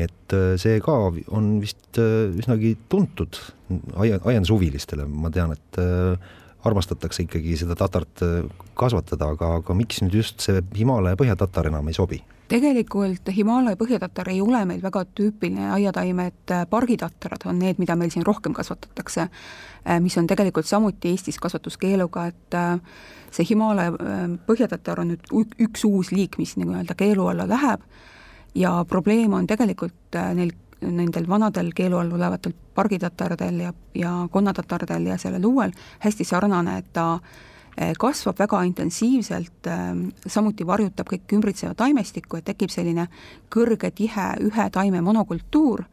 et 0.00 0.36
äh, 0.36 0.54
see 0.60 0.80
ka 0.84 0.98
on 1.34 1.50
vist 1.62 2.00
äh, 2.00 2.30
üsnagi 2.32 2.76
tuntud 2.92 3.38
aia, 3.96 4.20
aiandushuvilistele, 4.20 5.06
ma 5.08 5.32
tean, 5.32 5.52
et 5.56 5.80
äh, 5.82 6.16
armastatakse 6.64 7.26
ikkagi 7.26 7.56
seda 7.58 7.76
tatart 7.78 8.22
kasvatada, 8.78 9.32
aga, 9.34 9.56
aga 9.60 9.74
miks 9.74 10.02
nüüd 10.04 10.20
just 10.20 10.44
see 10.44 10.62
Himaalaja 10.78 11.18
põhjatatar 11.20 11.70
enam 11.72 11.90
ei 11.90 11.96
sobi? 11.98 12.22
tegelikult 12.52 13.30
Himaalaja 13.32 13.78
põhjatatar 13.80 14.28
ei 14.28 14.42
ole 14.44 14.60
meil 14.68 14.82
väga 14.82 15.06
tüüpiline 15.16 15.70
aiataim, 15.72 16.18
et 16.26 16.52
pargitatrad 16.70 17.46
on 17.48 17.58
need, 17.62 17.80
mida 17.80 17.96
meil 17.96 18.12
siin 18.12 18.26
rohkem 18.26 18.52
kasvatatakse, 18.52 19.28
mis 20.04 20.18
on 20.20 20.28
tegelikult 20.28 20.68
samuti 20.68 21.14
Eestis 21.14 21.40
kasvatuskeeluga, 21.40 22.26
et 22.28 22.58
see 23.32 23.46
Himaalaja 23.48 23.94
äh, 23.96 24.24
põhjatatar 24.46 25.02
on 25.02 25.14
nüüd 25.14 25.56
üks 25.64 25.86
uus 25.88 26.12
liik, 26.12 26.38
mis 26.40 26.56
nii-öelda 26.60 26.96
keelu 26.98 27.30
alla 27.32 27.48
läheb 27.48 27.84
ja 28.54 28.84
probleem 28.88 29.32
on 29.32 29.46
tegelikult 29.48 30.18
äh, 30.18 30.32
neil, 30.36 30.52
nendel 30.82 31.28
vanadel 31.28 31.72
keelu 31.76 31.98
all 31.98 32.12
olevatel 32.12 32.54
pargitatardel 32.74 33.60
ja, 33.60 33.72
ja 33.94 34.12
konnatatardel 34.30 35.06
ja 35.12 35.18
sellel 35.18 35.44
uuel 35.46 35.72
hästi 36.02 36.24
sarnane, 36.24 36.78
et 36.78 36.92
ta 36.92 37.06
äh, 37.14 37.92
kasvab 37.98 38.38
väga 38.38 38.62
intensiivselt, 38.68 39.70
samuti 40.26 40.66
varjutab 40.66 41.08
kõik 41.12 41.36
ümbritseva 41.38 41.74
taimestikku, 41.74 42.38
et 42.38 42.50
tekib 42.50 42.70
selline 42.70 43.08
kõrge, 43.52 43.90
tihe 43.90 44.28
ühe 44.40 44.70
taime 44.72 45.00
monokultuur 45.00 45.84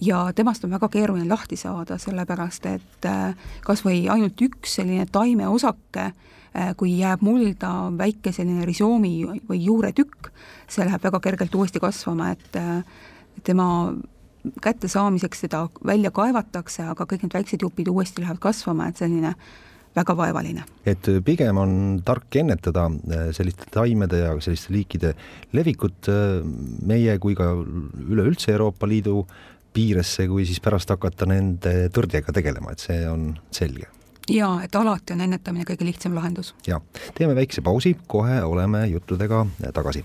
ja 0.00 0.26
temast 0.36 0.64
on 0.64 0.74
väga 0.76 0.88
keeruline 0.92 1.28
lahti 1.28 1.56
saada, 1.56 1.98
sellepärast 1.98 2.66
et 2.68 3.10
kas 3.64 3.84
või 3.84 4.06
ainult 4.12 4.42
üks 4.44 4.80
selline 4.80 5.06
taimeosake 5.12 6.10
Äh, 6.56 6.72
kui 6.76 6.94
jääb 6.96 7.20
mulda 7.26 7.90
väike 7.98 8.30
selline 8.32 8.64
risoomi 8.64 9.10
või 9.48 9.58
juuretükk, 9.60 10.30
see 10.70 10.86
läheb 10.86 11.02
väga 11.04 11.18
kergelt 11.20 11.54
uuesti 11.58 11.82
kasvama, 11.82 12.30
et 12.32 12.56
tema 13.46 13.68
kättesaamiseks 14.62 15.46
teda 15.46 15.64
välja 15.86 16.12
kaevatakse, 16.14 16.84
aga 16.92 17.06
kõik 17.08 17.24
need 17.26 17.34
väiksed 17.34 17.64
jupid 17.66 17.88
uuesti 17.90 18.22
lähevad 18.22 18.38
kasvama, 18.42 18.90
et 18.90 19.00
selline 19.02 19.34
väga 19.96 20.16
vaevaline. 20.16 20.64
et 20.86 21.08
pigem 21.24 21.56
on 21.58 21.74
tark 22.04 22.36
ennetada 22.36 22.86
äh, 22.86 23.26
selliste 23.32 23.70
taimede 23.72 24.22
ja 24.22 24.36
selliste 24.40 24.74
liikide 24.74 25.14
levikut 25.56 26.10
meie 26.86 27.18
kui 27.18 27.34
ka 27.34 27.50
üleüldse 27.56 28.52
Euroopa 28.52 28.88
Liidu 28.88 29.24
piiresse, 29.76 30.28
kui 30.28 30.46
siis 30.48 30.60
pärast 30.64 30.90
hakata 30.92 31.28
nende 31.28 31.88
tõrjega 31.92 32.32
tegelema, 32.32 32.72
et 32.72 32.84
see 32.84 33.02
on 33.08 33.30
selge 33.50 33.88
jaa, 34.30 34.60
et 34.64 34.74
alati 34.74 35.14
on 35.14 35.22
ennetamine 35.26 35.66
kõige 35.68 35.86
lihtsam 35.86 36.14
lahendus. 36.16 36.54
ja, 36.66 36.80
teeme 37.14 37.34
väikse 37.38 37.62
pausi, 37.62 37.96
kohe 38.06 38.42
oleme 38.42 38.86
juttudega 38.90 39.46
tagasi. 39.74 40.04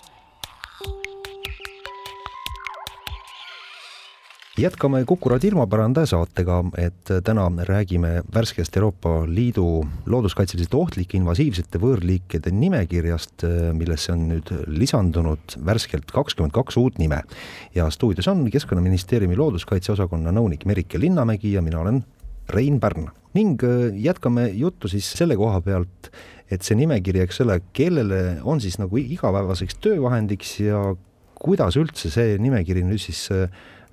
jätkame 4.61 5.05
Kuku 5.05 5.29
raadio 5.29 5.51
ilmaparandaja 5.51 6.05
saatega, 6.11 6.59
et 6.77 7.09
täna 7.25 7.47
räägime 7.65 8.21
värskest 8.33 8.75
Euroopa 8.77 9.23
Liidu 9.27 9.65
looduskaitseliselt 10.05 10.75
ohtlike 10.77 11.17
invasiivsete 11.17 11.79
võõrliikide 11.81 12.53
nimekirjast, 12.53 13.45
millesse 13.77 14.13
on 14.13 14.27
nüüd 14.29 14.51
lisandunud 14.67 15.57
värskelt 15.65 16.13
kakskümmend 16.13 16.53
kaks 16.53 16.77
uut 16.77 17.01
nime. 17.01 17.23
ja 17.75 17.89
stuudios 17.89 18.27
on 18.27 18.45
Keskkonnaministeeriumi 18.51 19.35
looduskaitseosakonna 19.39 20.31
nõunik 20.31 20.65
Merike 20.65 20.99
Linnamägi 20.99 21.53
ja 21.53 21.61
mina 21.61 21.79
olen 21.79 22.03
Rein 22.49 22.79
Pärn 22.79 23.09
ning 23.33 23.63
äh, 23.63 23.89
jätkame 23.95 24.49
juttu 24.53 24.87
siis 24.87 25.09
selle 25.17 25.35
koha 25.35 25.61
pealt, 25.61 26.11
et 26.51 26.61
see 26.61 26.75
nimekiri, 26.75 27.23
eks 27.23 27.41
ole, 27.41 27.61
kellele 27.73 28.41
on 28.43 28.61
siis 28.61 28.77
nagu 28.77 28.97
igapäevaseks 28.97 29.79
töövahendiks 29.81 30.59
ja 30.59 30.95
kuidas 31.41 31.77
üldse 31.79 32.11
see 32.13 32.37
nimekiri 32.37 32.83
nüüd 32.85 33.01
siis 33.01 33.29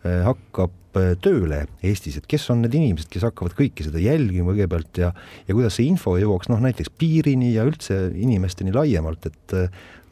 hakkab 0.05 0.75
tööle 1.23 1.61
Eestis, 1.85 2.17
et 2.19 2.27
kes 2.27 2.47
on 2.51 2.63
need 2.65 2.75
inimesed, 2.75 3.11
kes 3.13 3.27
hakkavad 3.27 3.53
kõike 3.59 3.85
seda 3.87 4.01
jälgima 4.03 4.55
kõigepealt 4.55 4.99
ja 4.99 5.13
ja 5.47 5.55
kuidas 5.55 5.77
see 5.79 5.87
info 5.91 6.17
jõuaks 6.19 6.49
noh, 6.51 6.63
näiteks 6.65 6.91
piirini 6.99 7.53
ja 7.55 7.67
üldse 7.69 8.09
inimesteni 8.17 8.73
laiemalt, 8.75 9.29
et 9.29 9.55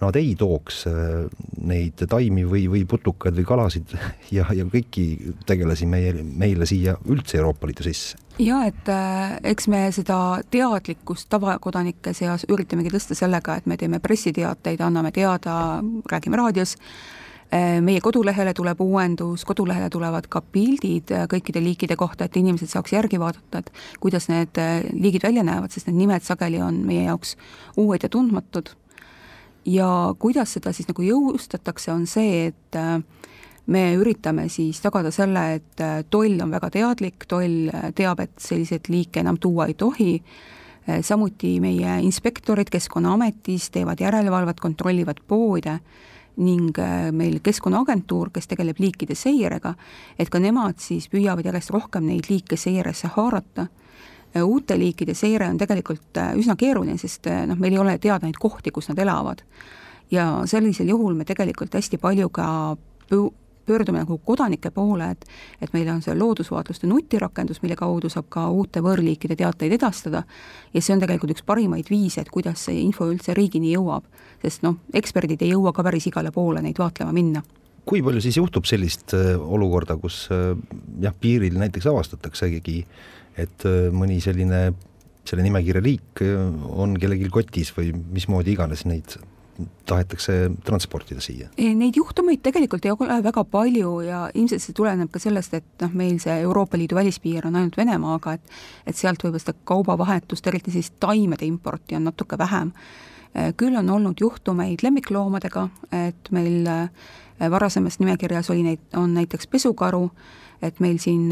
nad 0.01 0.17
ei 0.17 0.35
tooks 0.39 0.85
neid 1.65 2.03
taimi 2.09 2.45
või, 2.49 2.67
või 2.71 2.85
putukaid 2.89 3.37
või 3.39 3.47
kalasid 3.49 3.95
ja, 4.37 4.47
ja 4.53 4.67
kõiki 4.69 5.35
tegelasi 5.49 5.89
meie, 5.91 6.13
meile 6.23 6.69
siia 6.69 6.97
üldse 7.09 7.41
Euroopa 7.41 7.69
Liidu 7.71 7.87
sisse. 7.87 8.21
Ja 8.43 8.61
et 8.69 8.89
äh, 8.93 9.39
eks 9.53 9.69
me 9.73 9.87
seda 9.97 10.43
teadlikkust 10.53 11.31
tavakodanike 11.33 12.13
seas 12.17 12.45
üritamegi 12.53 12.93
tõsta 12.93 13.17
sellega, 13.17 13.57
et 13.57 13.67
me 13.67 13.79
teeme 13.81 14.01
pressiteateid, 14.05 14.83
anname 14.85 15.13
teada, 15.17 15.81
räägime 16.11 16.43
raadios 16.43 16.77
meie 17.81 18.01
kodulehele 18.03 18.55
tuleb 18.55 18.81
uuendus, 18.83 19.45
kodulehele 19.47 19.91
tulevad 19.91 20.27
ka 20.29 20.41
pildid 20.41 21.13
äh, 21.15 21.27
kõikide 21.31 21.63
liikide 21.63 21.97
kohta, 21.97 22.27
et 22.27 22.37
inimesed 22.37 22.71
saaks 22.73 22.93
järgi 22.93 23.21
vaadata, 23.23 23.63
et 23.63 23.71
kuidas 24.03 24.27
need 24.33 24.59
äh, 24.59 24.81
liigid 24.93 25.23
välja 25.23 25.45
näevad, 25.47 25.71
sest 25.71 25.87
need 25.87 26.01
nimed 26.01 26.27
sageli 26.27 26.59
on 26.63 26.83
meie 26.89 27.07
jaoks 27.07 27.37
uued 27.77 28.03
ja 28.03 28.11
tundmatud. 28.11 28.75
ja 29.67 30.15
kuidas 30.19 30.53
seda 30.55 30.73
siis 30.73 30.89
nagu 30.89 31.03
jõustatakse, 31.03 31.91
on 31.93 32.07
see, 32.07 32.47
et 32.51 32.79
äh, 32.79 32.99
me 33.67 33.83
üritame 33.99 34.49
siis 34.53 34.81
tagada 34.83 35.11
selle, 35.15 35.43
et 35.59 35.83
äh, 35.83 36.03
toll 36.11 36.39
on 36.43 36.53
väga 36.55 36.71
teadlik, 36.75 37.27
toll 37.29 37.71
äh, 37.73 37.91
teab, 37.97 38.23
et 38.23 38.35
selliseid 38.43 38.91
liike 38.93 39.23
enam 39.23 39.41
tuua 39.43 39.69
ei 39.71 39.75
tohi, 39.79 40.13
äh, 40.87 41.01
samuti 41.07 41.57
meie 41.63 41.99
inspektorid 42.07 42.71
Keskkonnaametis 42.73 43.71
teevad 43.75 44.03
järelevalvet, 44.03 44.61
kontrollivad 44.63 45.23
poode 45.27 45.81
ning 46.37 46.77
meil 47.17 47.39
Keskkonnaagentuur, 47.43 48.31
kes 48.35 48.51
tegeleb 48.51 48.81
liikide 48.81 49.15
seirega, 49.17 49.75
et 50.19 50.31
ka 50.31 50.41
nemad 50.43 50.81
siis 50.83 51.09
püüavad 51.09 51.47
järjest 51.49 51.73
rohkem 51.73 52.07
neid 52.07 52.29
liike 52.31 52.57
seiresse 52.61 53.09
haarata. 53.17 53.69
uute 54.43 54.79
liikide 54.79 55.15
seire 55.15 55.49
on 55.49 55.59
tegelikult 55.59 56.19
üsna 56.37 56.57
keeruline, 56.57 56.99
sest 56.99 57.27
noh, 57.47 57.57
meil 57.57 57.73
ei 57.73 57.79
ole 57.79 57.99
teada 57.99 58.27
neid 58.27 58.37
kohti, 58.37 58.71
kus 58.71 58.89
nad 58.89 58.99
elavad. 58.99 59.43
ja 60.11 60.43
sellisel 60.47 60.89
juhul 60.89 61.15
me 61.15 61.25
tegelikult 61.25 61.75
hästi 61.75 61.99
palju 61.99 62.29
ka 62.29 62.77
pöördume 63.67 64.03
nagu 64.05 64.19
kodanike 64.25 64.71
poole, 64.71 65.11
et 65.11 65.27
et 65.61 65.73
meil 65.75 65.89
on 65.89 66.03
see 66.03 66.15
loodusvaatluste 66.15 66.87
nutirakendus, 66.87 67.63
mille 67.63 67.77
kaudu 67.77 68.09
saab 68.13 68.29
ka 68.29 68.49
uute 68.51 68.81
võõrliikide 68.81 69.37
teateid 69.37 69.73
edastada 69.73 70.25
ja 70.75 70.81
see 70.83 70.95
on 70.95 71.03
tegelikult 71.03 71.37
üks 71.37 71.47
parimaid 71.47 71.91
viise, 71.91 72.21
et 72.21 72.33
kuidas 72.33 72.67
see 72.69 72.81
info 72.81 73.11
üldse 73.11 73.35
riigini 73.35 73.75
jõuab. 73.75 74.05
sest 74.43 74.63
noh, 74.63 74.77
eksperdid 74.95 75.43
ei 75.43 75.55
jõua 75.55 75.73
ka 75.73 75.83
päris 75.83 76.07
igale 76.07 76.31
poole 76.33 76.63
neid 76.63 76.79
vaatlema 76.79 77.13
minna 77.13 77.43
kui 77.87 78.03
palju 78.03 78.23
siis 78.25 78.41
juhtub 78.41 78.67
sellist 78.67 79.15
äh, 79.15 79.37
olukorda, 79.39 79.97
kus 80.01 80.27
äh, 80.35 80.51
jah, 81.05 81.15
piiril 81.21 81.57
näiteks 81.61 81.87
avastataksegi, 81.87 82.81
et 83.39 83.67
äh, 83.69 83.87
mõni 83.95 84.19
selline, 84.25 84.69
selle 85.27 85.47
nimekirja 85.47 85.83
liik 85.83 86.23
on 86.71 86.95
kellelgi 87.01 87.31
kotis 87.35 87.73
või 87.77 87.93
mismoodi 88.15 88.55
iganes 88.55 88.85
neid 88.87 89.17
tahetakse 89.87 90.37
transportida 90.65 91.23
siia? 91.25 91.49
Neid 91.57 91.97
juhtumeid 91.97 92.43
tegelikult 92.45 92.85
ei 92.87 92.93
ole 92.95 93.19
väga 93.25 93.45
palju 93.51 93.93
ja 94.07 94.21
ilmselt 94.35 94.63
see 94.63 94.77
tuleneb 94.77 95.11
ka 95.13 95.23
sellest, 95.23 95.55
et 95.59 95.85
noh, 95.85 95.93
meil 95.97 96.19
see 96.23 96.35
Euroopa 96.45 96.79
Liidu 96.79 96.99
välispiir 96.99 97.47
on 97.49 97.57
ainult 97.57 97.77
Venemaaga, 97.77 98.37
et 98.37 98.57
et 98.87 98.97
sealt 98.97 99.23
võib-olla 99.23 99.43
seda 99.43 99.57
kaubavahetust, 99.65 100.47
eriti 100.47 100.75
sellist 100.75 100.97
taimede 101.01 101.47
importi 101.47 101.97
on 101.97 102.09
natuke 102.11 102.39
vähem. 102.39 102.73
küll 103.57 103.77
on 103.77 103.91
olnud 103.91 104.21
juhtumeid 104.21 104.81
lemmikloomadega, 104.83 105.69
et 105.93 106.31
meil 106.31 106.65
varasemas 107.51 107.99
nimekirjas 107.99 108.51
oli 108.51 108.63
neid, 108.63 108.81
on 108.97 109.13
näiteks 109.15 109.47
pesukaru, 109.47 110.11
et 110.63 110.81
meil 110.81 110.99
siin 110.99 111.29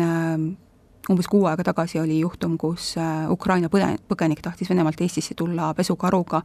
umbes 1.10 1.28
kuu 1.28 1.44
aega 1.48 1.64
tagasi 1.66 2.00
oli 2.00 2.18
juhtum, 2.20 2.56
kus 2.58 2.94
äh, 3.00 3.30
Ukraina 3.30 3.68
põden-, 3.72 4.00
põgenik 4.08 4.42
tahtis 4.44 4.70
Venemaalt 4.70 5.00
Eestisse 5.04 5.36
tulla 5.36 5.72
pesukaruga 5.76 6.42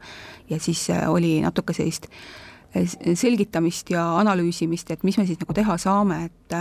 ja 0.49 0.59
siis 0.59 0.89
äh, 0.89 1.05
oli 1.09 1.39
natuke 1.41 1.73
sellist 1.73 2.09
äh, 2.75 2.85
selgitamist 3.15 3.89
ja 3.93 4.03
analüüsimist, 4.19 4.91
et 4.91 5.03
mis 5.07 5.17
me 5.17 5.25
siis 5.29 5.39
nagu 5.41 5.55
teha 5.55 5.77
saame, 5.81 6.23
et 6.29 6.57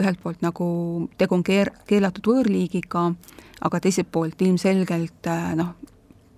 ühelt 0.00 0.22
poolt 0.22 0.42
nagu 0.42 0.66
tegu 1.18 1.36
on 1.36 1.44
keer-, 1.46 1.74
keelatud 1.88 2.32
võõrliigiga, 2.32 3.10
aga 3.64 3.80
teiselt 3.80 4.10
poolt 4.12 4.40
ilmselgelt 4.42 5.30
noh, 5.60 5.76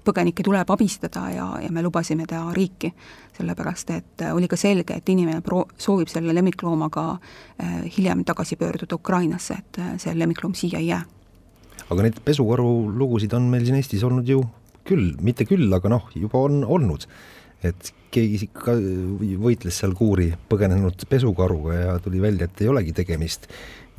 põgenikke 0.07 0.45
tuleb 0.47 0.71
abistada 0.73 1.27
ja, 1.33 1.47
ja 1.63 1.71
me 1.75 1.83
lubasime 1.85 2.27
ta 2.29 2.45
riiki, 2.55 2.93
sellepärast 3.37 3.93
et 3.95 4.25
äh, 4.25 4.35
oli 4.37 4.49
ka 4.51 4.59
selge, 4.61 4.99
et 4.99 5.13
inimene 5.13 5.43
pro-, 5.45 5.67
soovib 5.81 6.11
selle 6.13 6.35
lemmikloomaga 6.37 7.07
äh, 7.17 7.79
hiljem 7.97 8.25
tagasi 8.29 8.59
pöörduda 8.61 8.99
Ukrainasse, 8.99 9.59
et 9.61 9.81
äh, 9.83 9.95
see 10.03 10.15
lemmikloom 10.17 10.55
siia 10.59 10.83
ei 10.83 10.93
jää. 10.93 11.03
aga 11.87 12.03
neid 12.03 12.17
pesukaru 12.25 12.91
lugusid 12.99 13.35
on 13.37 13.51
meil 13.51 13.67
siin 13.67 13.79
Eestis 13.79 14.03
olnud 14.07 14.27
ju 14.29 14.41
küll, 14.87 15.15
mitte 15.23 15.47
küll, 15.47 15.69
aga 15.75 15.91
noh, 15.91 16.09
juba 16.15 16.47
on 16.47 16.65
olnud. 16.65 17.07
et 17.67 17.93
keegi 18.13 18.47
ikka 18.47 18.75
võitles 19.43 19.79
seal 19.81 19.95
kuuri 19.97 20.29
põgenenud 20.49 21.07
pesukaruga 21.09 21.75
ja 21.75 21.95
tuli 22.05 22.21
välja, 22.23 22.47
et 22.47 22.61
ei 22.63 22.69
olegi 22.71 22.93
tegemist 22.97 23.49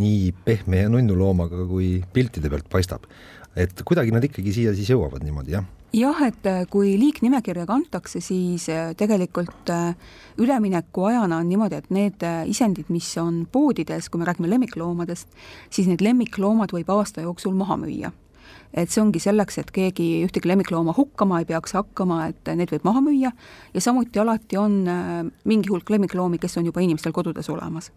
nii 0.01 0.29
pehme 0.45 0.83
ja 0.83 0.91
nunnu 0.93 1.15
loomaga, 1.17 1.65
kui 1.69 1.97
piltide 2.13 2.51
pealt 2.53 2.69
paistab. 2.69 3.09
et 3.55 3.81
kuidagi 3.83 4.13
nad 4.13 4.23
ikkagi 4.23 4.53
siia 4.53 4.75
siis 4.77 4.93
jõuavad 4.93 5.25
niimoodi, 5.25 5.57
jah 5.57 5.65
jah, 5.93 6.19
et 6.27 6.45
äh, 6.47 6.65
kui 6.69 6.95
liik 6.99 7.21
nimekirja 7.23 7.65
kantakse, 7.69 8.21
siis 8.23 8.67
äh, 8.69 8.91
tegelikult 8.97 9.71
äh, 9.71 9.95
üleminekuajana 10.41 11.39
on 11.39 11.49
niimoodi, 11.49 11.79
et 11.79 11.89
need 11.93 12.23
isendid, 12.51 12.91
mis 12.93 13.09
on 13.21 13.45
poodides, 13.51 14.09
kui 14.09 14.21
me 14.21 14.27
räägime 14.27 14.49
lemmikloomadest, 14.51 15.29
siis 15.69 15.89
need 15.89 16.03
lemmikloomad 16.05 16.73
võib 16.75 16.91
aasta 16.93 17.25
jooksul 17.25 17.55
maha 17.57 17.79
müüa. 17.81 18.11
Et 18.77 18.91
see 18.91 18.99
ongi 19.01 19.19
selleks, 19.23 19.57
et 19.61 19.69
keegi 19.71 20.25
ühtegi 20.25 20.49
lemmiklooma 20.49 20.93
hukkama 20.97 21.39
ei 21.41 21.47
peaks 21.47 21.73
hakkama, 21.77 22.25
et 22.33 22.49
need 22.59 22.71
võib 22.73 22.83
maha 22.85 23.01
müüa. 23.01 23.31
Ja 23.73 23.81
samuti 23.81 24.19
alati 24.19 24.59
on 24.59 24.81
mingi 25.47 25.71
hulk 25.71 25.89
lemmikloomi, 25.89 26.39
kes 26.41 26.59
on 26.59 26.67
juba 26.67 26.83
inimestel 26.83 27.15
kodudes 27.15 27.47
olemas 27.49 27.93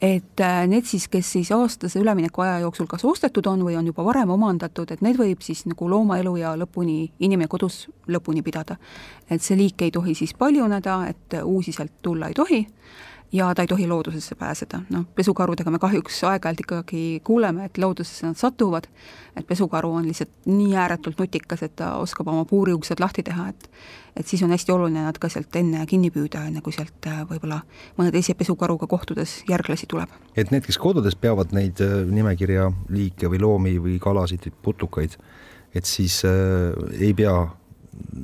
et 0.00 0.40
äh, 0.40 0.66
need 0.68 0.84
siis, 0.84 1.08
kes 1.08 1.32
siis 1.32 1.50
aastase 1.52 2.00
üleminekuaja 2.00 2.58
jooksul 2.66 2.88
kas 2.90 3.04
ostetud 3.04 3.46
on 3.46 3.64
või 3.64 3.78
on 3.78 3.86
juba 3.86 4.04
varem 4.04 4.30
omandatud, 4.30 4.90
et 4.92 5.00
need 5.00 5.16
võib 5.16 5.40
siis 5.44 5.64
nagu 5.66 5.88
looma 5.88 6.18
eluea 6.20 6.52
lõpuni, 6.60 6.98
inimene 7.18 7.48
kodus 7.48 7.86
lõpuni 8.08 8.42
pidada. 8.44 8.76
et 9.30 9.42
see 9.42 9.56
liik 9.56 9.82
ei 9.82 9.90
tohi 9.90 10.14
siis 10.14 10.34
paljuneda, 10.34 11.06
et 11.08 11.40
uusi 11.42 11.72
sealt 11.72 11.92
tulla 12.02 12.28
ei 12.28 12.34
tohi 12.34 12.66
ja 13.32 13.54
ta 13.54 13.62
ei 13.62 13.66
tohi 13.66 13.86
loodusesse 13.88 14.34
pääseda, 14.34 14.80
noh, 14.90 15.04
pesukarudega 15.14 15.70
me 15.70 15.78
kahjuks 15.78 16.22
aeg-ajalt 16.24 16.62
ikkagi 16.62 17.02
kuuleme, 17.24 17.66
et 17.66 17.78
loodusesse 17.78 18.26
nad 18.26 18.38
satuvad, 18.38 18.86
et 19.36 19.46
pesukaru 19.46 19.92
on 19.98 20.06
lihtsalt 20.06 20.30
nii 20.46 20.76
ääretult 20.76 21.18
nutikas, 21.18 21.62
et 21.66 21.76
ta 21.76 21.96
oskab 22.02 22.28
oma 22.32 22.44
puuriuksed 22.44 23.00
lahti 23.02 23.26
teha, 23.26 23.48
et 23.48 23.70
et 24.16 24.26
siis 24.26 24.42
on 24.42 24.50
hästi 24.50 24.72
oluline 24.72 25.02
nad 25.04 25.18
ka 25.20 25.28
sealt 25.28 25.56
enne 25.60 25.82
kinni 25.86 26.08
püüda, 26.10 26.46
enne 26.48 26.62
kui 26.64 26.72
sealt 26.72 27.04
äh, 27.10 27.20
võib-olla 27.28 27.58
mõne 27.98 28.12
teise 28.14 28.32
pesukaruga 28.34 28.86
kohtudes 28.88 29.42
järglasi 29.48 29.86
tuleb. 29.90 30.08
et 30.36 30.50
need, 30.50 30.64
kes 30.64 30.78
kodudes 30.80 31.18
peavad 31.20 31.52
neid 31.52 31.82
äh, 31.84 31.98
nimekirja 32.08 32.70
liike 32.88 33.28
või 33.28 33.42
loomi 33.42 33.76
või 33.82 33.98
kalasid 34.00 34.48
putukaid, 34.62 35.18
et 35.74 35.84
siis 35.84 36.22
äh, 36.24 36.72
ei 36.96 37.12
pea 37.14 37.36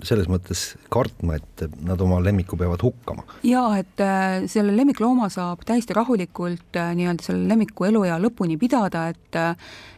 selles 0.06 0.28
mõttes 0.30 0.64
kartma, 0.92 1.36
et 1.38 1.64
nad 1.84 2.00
oma 2.02 2.18
lemmiku 2.22 2.56
peavad 2.58 2.82
hukkama. 2.82 3.24
jaa, 3.46 3.78
et 3.80 4.02
äh, 4.02 4.44
selle 4.50 4.74
lemmiklooma 4.76 5.28
saab 5.32 5.64
täiesti 5.68 5.94
rahulikult 5.96 6.78
äh, 6.80 6.92
nii-öelda 6.98 7.26
selle 7.26 7.48
lemmiku 7.50 7.86
eluea 7.88 8.18
lõpuni 8.22 8.58
pidada, 8.60 9.06
et 9.12 9.38
äh, 9.38 9.54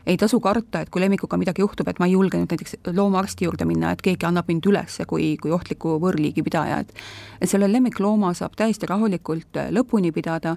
ei 0.06 0.18
tasu 0.20 0.40
karta, 0.44 0.84
et 0.84 0.92
kui 0.92 1.02
lemmikuga 1.02 1.38
midagi 1.40 1.64
juhtub, 1.64 1.88
et 1.88 2.00
ma 2.02 2.08
ei 2.08 2.16
julge 2.16 2.40
nüüd 2.40 2.52
näiteks 2.52 2.78
loomaarsti 2.92 3.48
juurde 3.48 3.68
minna, 3.68 3.94
et 3.94 4.04
keegi 4.04 4.28
annab 4.28 4.50
mind 4.50 4.68
üles 4.70 5.00
kui, 5.08 5.34
kui 5.40 5.54
ohtliku 5.54 5.98
võõrliigi 6.02 6.44
pidaja, 6.44 6.82
et 6.84 6.94
et 7.40 7.50
selle 7.50 7.68
lemmiklooma 7.68 8.32
saab 8.36 8.54
täiesti 8.56 8.88
rahulikult 8.88 9.58
lõpuni 9.74 10.12
pidada, 10.14 10.56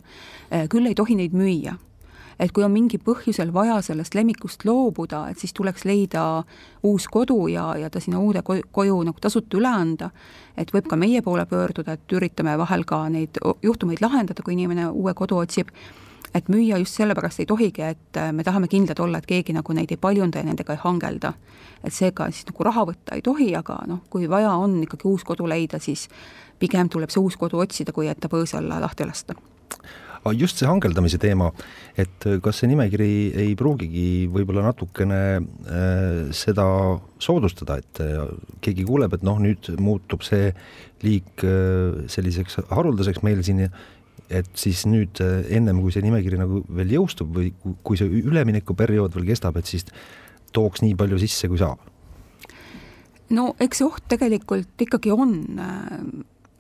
küll 0.72 0.88
ei 0.88 0.96
tohi 0.96 1.18
neid 1.20 1.36
müüa 1.36 1.76
et 2.40 2.52
kui 2.54 2.64
on 2.64 2.72
mingi 2.72 3.00
põhjusel 3.02 3.52
vaja 3.54 3.80
sellest 3.82 4.16
lemmikust 4.18 4.66
loobuda, 4.66 5.28
et 5.32 5.40
siis 5.42 5.54
tuleks 5.58 5.86
leida 5.90 6.24
uus 6.86 7.08
kodu 7.12 7.48
ja, 7.52 7.70
ja 7.78 7.90
ta 7.90 8.02
sinna 8.04 8.20
uude 8.20 8.44
koju, 8.46 8.68
koju 8.72 8.98
nagu 9.10 9.22
tasuta 9.22 9.58
üle 9.58 9.70
anda. 9.70 10.10
et 10.58 10.74
võib 10.74 10.88
ka 10.90 10.96
meie 10.96 11.22
poole 11.22 11.46
pöörduda, 11.46 11.94
et 11.94 12.14
üritame 12.14 12.58
vahel 12.58 12.84
ka 12.86 13.10
neid 13.10 13.38
juhtumeid 13.64 14.02
lahendada, 14.02 14.44
kui 14.44 14.54
inimene 14.54 14.90
uue 14.90 15.14
kodu 15.14 15.38
otsib 15.38 15.70
et 16.36 16.50
müüa 16.50 16.78
just 16.82 16.98
sellepärast 16.98 17.40
ei 17.40 17.46
tohigi, 17.50 17.82
et 17.82 18.20
me 18.32 18.44
tahame 18.44 18.68
kindlad 18.68 19.00
olla, 19.00 19.18
et 19.18 19.30
keegi 19.30 19.56
nagu 19.56 19.74
neid 19.74 19.92
ei 19.92 19.98
paljunda 19.98 20.42
ja 20.42 20.48
nendega 20.48 20.74
ei 20.74 20.82
hangelda. 20.84 21.34
et 21.84 21.94
seega 21.94 22.26
siis 22.32 22.46
nagu 22.50 22.64
raha 22.64 22.86
võtta 22.90 23.16
ei 23.16 23.22
tohi, 23.22 23.56
aga 23.56 23.78
noh, 23.88 24.02
kui 24.10 24.30
vaja 24.30 24.52
on 24.58 24.82
ikkagi 24.84 25.08
uus 25.08 25.24
kodu 25.24 25.48
leida, 25.48 25.80
siis 25.80 26.08
pigem 26.60 26.90
tuleb 26.90 27.10
see 27.10 27.22
uus 27.22 27.38
kodu 27.38 27.62
otsida, 27.62 27.94
kui 27.94 28.08
et 28.08 28.20
ta 28.20 28.28
põõsa 28.28 28.58
alla 28.58 28.82
lahti 28.82 29.06
lasta 29.06 29.38
just 30.36 30.60
see 30.60 30.68
hangeldamise 30.68 31.20
teema, 31.22 31.50
et 32.00 32.28
kas 32.44 32.62
see 32.62 32.70
nimekiri 32.72 33.10
ei 33.44 33.56
pruugigi 33.60 34.28
võib-olla 34.32 34.66
natukene 34.68 35.20
äh, 35.38 36.32
seda 36.36 36.68
soodustada, 37.24 37.80
et 37.82 38.02
äh, 38.04 38.24
keegi 38.64 38.86
kuuleb, 38.88 39.18
et 39.18 39.26
noh, 39.28 39.40
nüüd 39.44 39.72
muutub 39.84 40.26
see 40.26 40.52
liik 41.06 41.46
äh, 41.46 42.08
selliseks 42.12 42.62
haruldaseks 42.72 43.24
meil 43.26 43.44
siin 43.46 43.68
et 44.28 44.50
siis 44.60 44.82
nüüd 44.90 45.22
ennem, 45.24 45.78
kui 45.80 45.94
see 45.96 46.04
nimekiri 46.04 46.40
nagu 46.40 46.60
veel 46.76 46.90
jõustub 46.98 47.30
või 47.32 47.54
kui 47.88 48.00
see 48.00 48.10
üleminekuperiood 48.28 49.14
veel 49.16 49.30
kestab, 49.30 49.56
et 49.56 49.70
siis 49.70 49.88
tooks 50.52 50.84
nii 50.84 50.98
palju 51.00 51.20
sisse, 51.22 51.48
kui 51.48 51.62
saab? 51.62 51.80
no 53.32 53.54
eks 53.64 53.82
see 53.82 53.88
oht 53.88 54.04
tegelikult 54.12 54.84
ikkagi 54.84 55.14
on, 55.16 55.38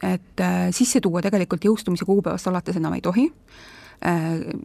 et 0.03 0.43
sisse 0.75 1.01
tuua 1.01 1.21
tegelikult 1.25 1.65
jõustumise 1.65 2.05
kuupäevast 2.05 2.47
alates 2.47 2.77
enam 2.77 2.93
ei 2.97 3.01
tohi. 3.01 3.27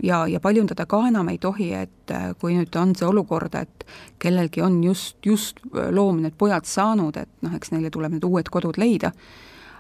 Ja, 0.04 0.26
ja 0.28 0.40
paljundada 0.44 0.84
ka 0.84 0.98
enam 1.08 1.30
ei 1.32 1.38
tohi, 1.40 1.70
et 1.72 2.12
kui 2.40 2.52
nüüd 2.52 2.76
on 2.76 2.92
see 2.92 3.06
olukord, 3.08 3.54
et 3.56 3.86
kellelgi 4.20 4.60
on 4.60 4.76
just, 4.84 5.16
just 5.24 5.62
loom 5.72 6.20
need 6.20 6.36
pojad 6.36 6.68
saanud, 6.68 7.16
et 7.16 7.30
noh, 7.40 7.54
eks 7.56 7.72
neile 7.72 7.88
tuleb 7.90 8.12
need 8.12 8.26
uued 8.28 8.52
kodud 8.52 8.76
leida, 8.76 9.14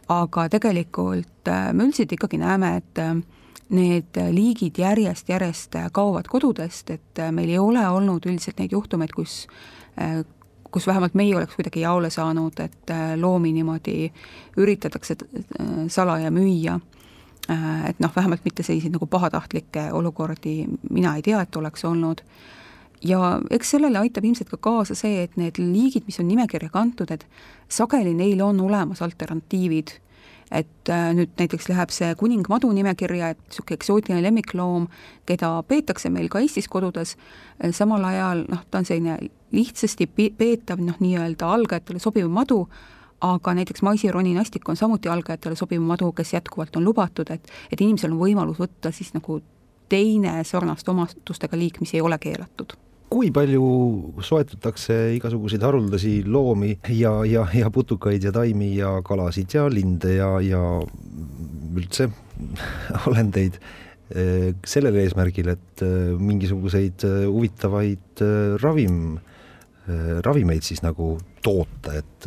aga 0.08 0.48
tegelikult 0.56 1.52
me 1.76 1.84
üldiselt 1.84 2.16
ikkagi 2.16 2.40
näeme, 2.40 2.78
et 2.80 3.02
need 3.72 4.16
liigid 4.32 4.80
järjest-järjest 4.80 5.76
kaovad 5.92 6.32
kodudest, 6.32 6.90
et 6.96 7.20
meil 7.32 7.52
ei 7.52 7.60
ole 7.60 7.84
olnud 7.88 8.24
üldiselt 8.24 8.56
neid 8.60 8.72
juhtumeid, 8.72 9.12
kus 9.12 9.42
kus 10.72 10.86
vähemalt 10.86 11.14
meie 11.14 11.36
oleks 11.36 11.54
kuidagi 11.54 11.84
jaole 11.84 12.10
saanud, 12.10 12.60
et 12.64 12.92
loomi 13.20 13.52
niimoodi 13.52 14.12
üritatakse 14.56 15.16
salaja 15.88 16.30
müüa. 16.30 16.80
et 17.88 18.00
noh, 18.00 18.10
vähemalt 18.16 18.44
mitte 18.44 18.62
selliseid 18.62 18.92
nagu 18.94 19.06
pahatahtlikke 19.06 19.88
olukordi 19.92 20.64
mina 20.90 21.16
ei 21.16 21.22
tea, 21.22 21.40
et 21.40 21.56
oleks 21.56 21.84
olnud. 21.84 22.22
ja 23.04 23.40
eks 23.50 23.70
sellele 23.70 23.98
aitab 23.98 24.24
ilmselt 24.24 24.48
ka 24.48 24.56
kaasa 24.56 24.94
see, 24.94 25.22
et 25.22 25.36
need 25.36 25.58
liigid, 25.58 26.06
mis 26.06 26.20
on 26.20 26.28
nimekirja 26.28 26.70
kantud, 26.70 27.10
et 27.10 27.26
sageli 27.68 28.14
neil 28.14 28.40
on 28.42 28.60
olemas 28.60 29.02
alternatiivid 29.02 29.98
et 30.52 30.90
äh, 30.92 31.10
nüüd 31.16 31.32
näiteks 31.40 31.68
läheb 31.70 31.92
see 31.94 32.12
kuningmadu 32.20 32.70
nimekirja, 32.76 33.32
et 33.32 33.40
niisugune 33.46 33.78
eksootiline 33.78 34.22
lemmikloom, 34.26 34.88
keda 35.28 35.54
peetakse 35.68 36.10
meil 36.12 36.28
ka 36.32 36.42
Eestis 36.42 36.68
kodudes, 36.72 37.16
äh, 37.58 37.72
samal 37.76 38.04
ajal 38.08 38.44
noh, 38.50 38.64
ta 38.70 38.82
on 38.82 38.88
selline 38.88 39.18
lihtsasti 39.52 40.08
peetav 40.12 40.82
noh, 40.84 40.98
nii-öelda 41.00 41.48
algajatele 41.56 42.02
sobiv 42.02 42.28
madu, 42.32 42.66
aga 43.22 43.54
näiteks 43.54 43.84
maisironinastik 43.86 44.68
on 44.68 44.76
samuti 44.76 45.10
algajatele 45.12 45.56
sobiv 45.56 45.82
madu, 45.86 46.12
kes 46.12 46.34
jätkuvalt 46.36 46.76
on 46.76 46.84
lubatud, 46.84 47.30
et 47.30 47.50
et 47.70 47.80
inimesel 47.80 48.12
on 48.12 48.22
võimalus 48.22 48.60
võtta 48.60 48.92
siis 48.92 49.14
nagu 49.16 49.40
teine 49.92 50.40
sarnaste 50.48 50.90
omastustega 50.90 51.58
liik, 51.58 51.80
mis 51.80 51.94
ei 51.94 52.00
ole 52.00 52.18
keelatud 52.18 52.76
kui 53.12 53.28
palju 53.34 53.66
soetatakse 54.24 54.96
igasuguseid 55.18 55.64
haruldasi 55.66 56.14
loomi 56.24 56.72
ja, 56.96 57.12
ja, 57.28 57.44
ja 57.52 57.70
putukaid 57.72 58.24
ja 58.24 58.32
taimi 58.32 58.72
ja 58.78 58.94
kalasid 59.04 59.52
ja 59.52 59.66
linde 59.68 60.14
ja, 60.16 60.30
ja 60.40 60.62
üldse 61.76 62.08
olendeid 63.08 63.58
eh, 64.14 64.52
sellel 64.64 64.96
eesmärgil, 65.02 65.52
et 65.52 65.84
eh, 65.84 66.14
mingisuguseid 66.16 67.04
eh, 67.08 67.18
huvitavaid 67.28 68.24
ravim, 68.62 69.18
ravimeid 70.22 70.62
siis 70.62 70.78
nagu 70.84 71.16
toota, 71.42 71.96
et 71.98 72.26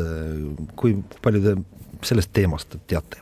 kui 0.75 0.97
palju 1.23 1.39
te 1.39 1.53
sellest 2.05 2.33
teemast 2.35 2.75
teate? 2.83 3.21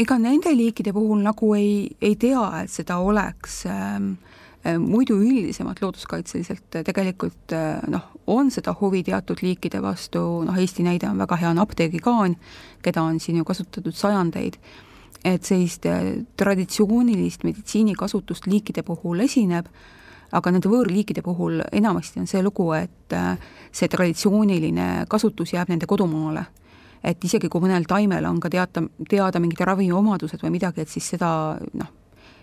ega 0.00 0.16
nende 0.18 0.54
liikide 0.56 0.94
puhul 0.96 1.20
nagu 1.20 1.50
ei, 1.58 1.74
ei 2.00 2.16
tea, 2.16 2.46
et 2.62 2.72
seda 2.72 2.96
oleks 3.04 3.58
äh, 3.68 3.98
Äh, 4.00 4.31
muidu 4.78 5.16
üldisemalt 5.18 5.80
looduskaitseliselt 5.82 6.76
äh, 6.78 6.84
tegelikult 6.86 7.52
äh, 7.52 7.80
noh, 7.90 8.04
on 8.30 8.50
seda 8.54 8.74
huvi 8.78 9.02
teatud 9.02 9.42
liikide 9.42 9.82
vastu, 9.82 10.20
noh 10.46 10.58
Eesti 10.58 10.84
näide 10.86 11.08
on 11.10 11.18
väga 11.18 11.38
hea, 11.40 11.50
on 11.50 11.58
apteegikaan, 11.62 12.36
keda 12.82 13.02
on 13.02 13.18
siin 13.20 13.40
ju 13.40 13.46
kasutatud 13.48 13.96
sajandeid, 13.98 14.58
et 15.24 15.42
sellist 15.46 15.86
traditsioonilist 16.38 17.44
meditsiinikasutust 17.46 18.46
liikide 18.46 18.82
puhul 18.86 19.22
esineb, 19.26 19.68
aga 20.32 20.52
nende 20.54 20.70
võõrliikide 20.70 21.22
puhul 21.22 21.60
enamasti 21.72 22.22
on 22.22 22.30
see 22.30 22.42
lugu, 22.42 22.70
et 22.74 23.14
see 23.70 23.90
traditsiooniline 23.90 25.06
kasutus 25.10 25.52
jääb 25.54 25.70
nende 25.70 25.86
kodumaale. 25.86 26.46
Et 27.04 27.24
isegi 27.26 27.50
kui 27.50 27.62
mõnel 27.62 27.86
taimel 27.86 28.26
on 28.26 28.38
ka 28.40 28.50
teata, 28.50 28.82
teada 29.10 29.42
mingid 29.42 29.62
raviomadused 29.66 30.42
või 30.42 30.56
midagi, 30.56 30.82
et 30.82 30.90
siis 30.90 31.12
seda 31.14 31.32
noh, 31.78 31.90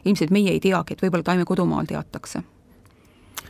ilmselt 0.05 0.31
meie 0.31 0.53
ei 0.55 0.63
teagi, 0.63 0.95
et 0.95 1.03
võib-olla 1.03 1.25
taime 1.31 1.45
kodumaal 1.45 1.89
teatakse 1.89 2.43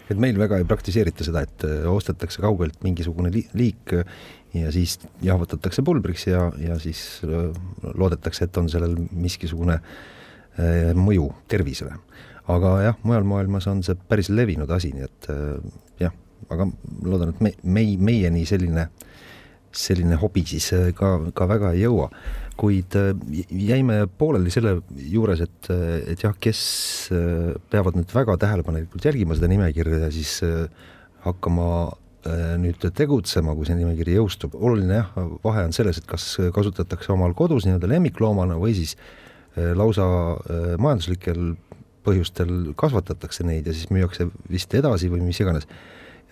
et 0.09 0.19
meil 0.19 0.38
väga 0.39 0.59
ei 0.59 0.67
praktiseerita 0.67 1.25
seda, 1.25 1.43
et 1.45 1.65
äh, 1.67 1.85
ostetakse 1.89 2.41
kaugelt 2.43 2.79
mingisugune 2.85 3.31
li 3.33 3.43
liik 3.57 3.93
äh, 3.97 4.15
ja 4.57 4.71
siis 4.73 4.97
jahvatatakse 5.25 5.83
pulbriks 5.85 6.25
ja, 6.29 6.47
ja 6.62 6.79
siis 6.81 7.21
äh, 7.25 7.49
loodetakse, 7.93 8.47
et 8.47 8.57
on 8.62 8.69
sellel 8.71 8.97
miskisugune 9.12 9.81
mõju 10.99 11.29
tervisele. 11.47 11.93
aga 12.51 12.69
jah, 12.83 12.95
mujal 13.07 13.23
maailmas 13.23 13.67
on 13.71 13.79
see 13.85 13.95
päris 14.09 14.27
levinud 14.33 14.67
asi, 14.75 14.89
nii 14.91 15.05
et 15.05 15.27
jah, 16.01 16.15
aga 16.51 16.65
loodan, 17.05 17.31
et 17.31 17.39
me, 17.45 17.51
mei-, 17.63 17.95
meieni 17.95 18.41
selline, 18.49 18.89
selline 19.71 20.17
hobi 20.19 20.43
siis 20.49 20.67
ka, 20.97 21.13
ka 21.31 21.47
väga 21.47 21.71
ei 21.77 21.85
jõua 21.85 22.09
kuid 22.59 22.97
äh, 22.99 23.13
jäime 23.49 24.01
pooleli 24.19 24.51
selle 24.53 24.79
juures, 25.09 25.43
et, 25.45 25.69
äh, 25.71 26.11
et 26.13 26.25
jah, 26.25 26.35
kes 26.41 26.59
äh, 27.15 27.55
peavad 27.71 27.97
nüüd 27.97 28.11
väga 28.15 28.35
tähelepanelikult 28.41 29.07
jälgima 29.09 29.37
seda 29.37 29.49
nimekirja 29.51 30.03
ja 30.05 30.11
siis 30.13 30.39
hakkama 31.25 31.71
nüüd 32.59 32.83
tegutsema, 32.95 33.53
kui 33.55 33.63
see 33.63 33.77
nimekiri 33.79 34.17
jõustub, 34.17 34.57
oluline 34.59 34.97
jah, 34.97 35.13
vahe 35.43 35.63
on 35.69 35.73
selles, 35.75 36.01
et 36.01 36.07
kas 36.07 36.25
kasutatakse 36.55 37.13
omal 37.13 37.31
kodus 37.35 37.63
nii-öelda 37.63 37.87
lemmikloomana 37.93 38.57
või 38.59 38.73
siis 38.75 38.97
lausa 39.55 40.03
majanduslikel 40.83 41.53
põhjustel 42.03 42.73
kasvatatakse 42.79 43.47
neid 43.47 43.71
ja 43.71 43.75
siis 43.75 43.87
müüakse 43.95 44.27
vist 44.51 44.75
edasi 44.75 45.07
või 45.11 45.23
mis 45.23 45.39
iganes. 45.39 45.67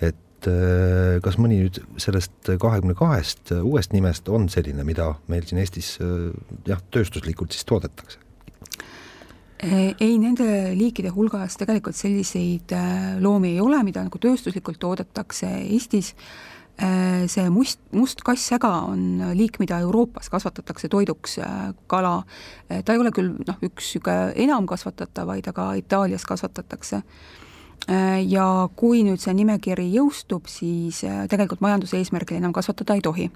et 0.03 0.19
et 0.37 0.47
äh, 0.51 1.17
kas 1.25 1.37
mõni 1.41 1.63
nüüd 1.63 1.79
sellest 2.01 2.51
kahekümne 2.61 2.93
kahest 2.97 3.51
uuest 3.57 3.93
nimest 3.95 4.29
on 4.29 4.47
selline, 4.53 4.85
mida 4.85 5.15
meil 5.31 5.45
siin 5.47 5.61
Eestis 5.63 5.95
äh, 6.03 6.29
jah, 6.69 6.81
tööstuslikult 6.93 7.55
siis 7.55 7.65
toodetakse? 7.67 8.21
ei, 9.57 10.11
nende 10.21 10.45
liikide 10.77 11.09
hulgas 11.09 11.55
tegelikult 11.57 11.97
selliseid 11.97 12.69
loomi 13.23 13.55
ei 13.55 13.61
ole, 13.63 13.79
mida 13.87 14.03
nagu 14.05 14.19
tööstuslikult 14.21 14.77
toodetakse 14.77 15.49
Eestis. 15.63 16.11
see 16.77 17.47
must, 17.49 17.79
must 17.89 18.21
kassäga 18.21 18.69
on 18.85 19.23
liik, 19.33 19.57
mida 19.57 19.79
Euroopas 19.81 20.29
kasvatatakse 20.29 20.91
toiduks, 20.93 21.39
kala. 21.89 22.21
ta 22.69 22.93
ei 22.93 23.01
ole 23.01 23.09
küll 23.09 23.33
noh, 23.33 23.57
üks 23.65 23.95
niisugune 23.95 24.37
enamkasvatatav,vaid 24.45 25.49
aga 25.49 25.71
Itaalias 25.81 26.29
kasvatatakse 26.29 27.01
ja 28.27 28.69
kui 28.75 29.03
nüüd 29.07 29.21
see 29.23 29.33
nimekiri 29.37 29.87
jõustub, 29.93 30.49
siis 30.51 31.03
äh, 31.07 31.23
tegelikult 31.31 31.61
majanduse 31.63 31.99
eesmärgil 32.01 32.41
enam 32.41 32.53
kasvatada 32.55 32.97
ei 32.97 33.01
tohi. 33.01 33.29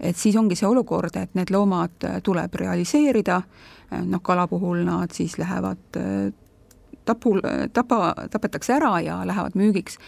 et 0.00 0.16
siis 0.16 0.36
ongi 0.36 0.56
see 0.56 0.68
olukord, 0.68 1.16
et 1.16 1.34
need 1.34 1.50
loomad 1.52 2.04
äh, 2.04 2.20
tuleb 2.22 2.54
realiseerida, 2.54 3.42
noh 4.06 4.22
kala 4.22 4.46
puhul 4.46 4.84
nad 4.84 5.10
siis 5.12 5.38
lähevad 5.38 5.98
tapul, 7.04 7.40
tapa, 7.72 8.14
tapetakse 8.30 8.72
ära 8.76 9.00
ja 9.00 9.22
lähevad 9.26 9.56
müügiks. 9.58 9.98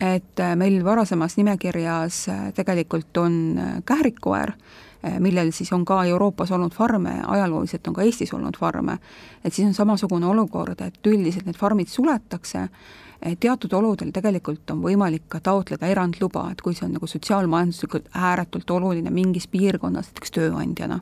et 0.00 0.40
meil 0.56 0.84
varasemas 0.84 1.36
nimekirjas 1.36 2.26
tegelikult 2.54 3.16
on 3.16 3.60
kährikkoer, 3.84 4.52
millel 5.18 5.50
siis 5.52 5.72
on 5.72 5.84
ka 5.84 6.04
Euroopas 6.04 6.50
olnud 6.54 6.74
farme, 6.74 7.16
ajalooliselt 7.26 7.88
on 7.88 7.94
ka 7.94 8.02
Eestis 8.02 8.32
olnud 8.34 8.56
farme, 8.58 8.98
et 9.44 9.52
siis 9.52 9.66
on 9.66 9.74
samasugune 9.74 10.26
olukord, 10.26 10.80
et 10.80 11.06
üldiselt 11.06 11.46
need 11.46 11.58
farmid 11.58 11.90
suletakse 11.90 12.68
teatud 13.40 13.72
oludel 13.72 14.10
tegelikult 14.14 14.70
on 14.74 14.82
võimalik 14.82 15.28
ka 15.30 15.40
taotleda 15.40 15.86
erandluba, 15.86 16.48
et 16.52 16.62
kui 16.62 16.74
see 16.74 16.86
on 16.88 16.96
nagu 16.96 17.06
sotsiaalmajanduslikult 17.06 18.10
ääretult 18.18 18.70
oluline 18.70 19.10
mingis 19.14 19.46
piirkonnas, 19.50 20.10
näiteks 20.10 20.34
tööandjana, 20.34 20.98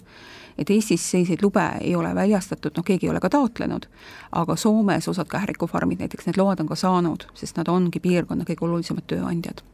et 0.58 0.70
Eestis 0.70 1.06
selliseid 1.10 1.42
lube 1.42 1.64
ei 1.80 1.94
ole 1.96 2.12
väljastatud, 2.14 2.76
noh 2.76 2.84
keegi 2.84 3.08
ei 3.08 3.14
ole 3.14 3.24
ka 3.24 3.32
taotlenud, 3.32 3.88
aga 4.36 4.56
Soomes 4.56 5.08
osad 5.08 5.32
kährikufarmid 5.32 6.04
näiteks 6.04 6.28
need 6.28 6.40
load 6.40 6.60
on 6.60 6.68
ka 6.68 6.76
saanud, 6.76 7.24
sest 7.34 7.56
nad 7.56 7.72
ongi 7.72 8.00
piirkonna 8.04 8.44
kõige 8.48 8.68
olulisemad 8.68 9.08
tööandjad 9.08 9.64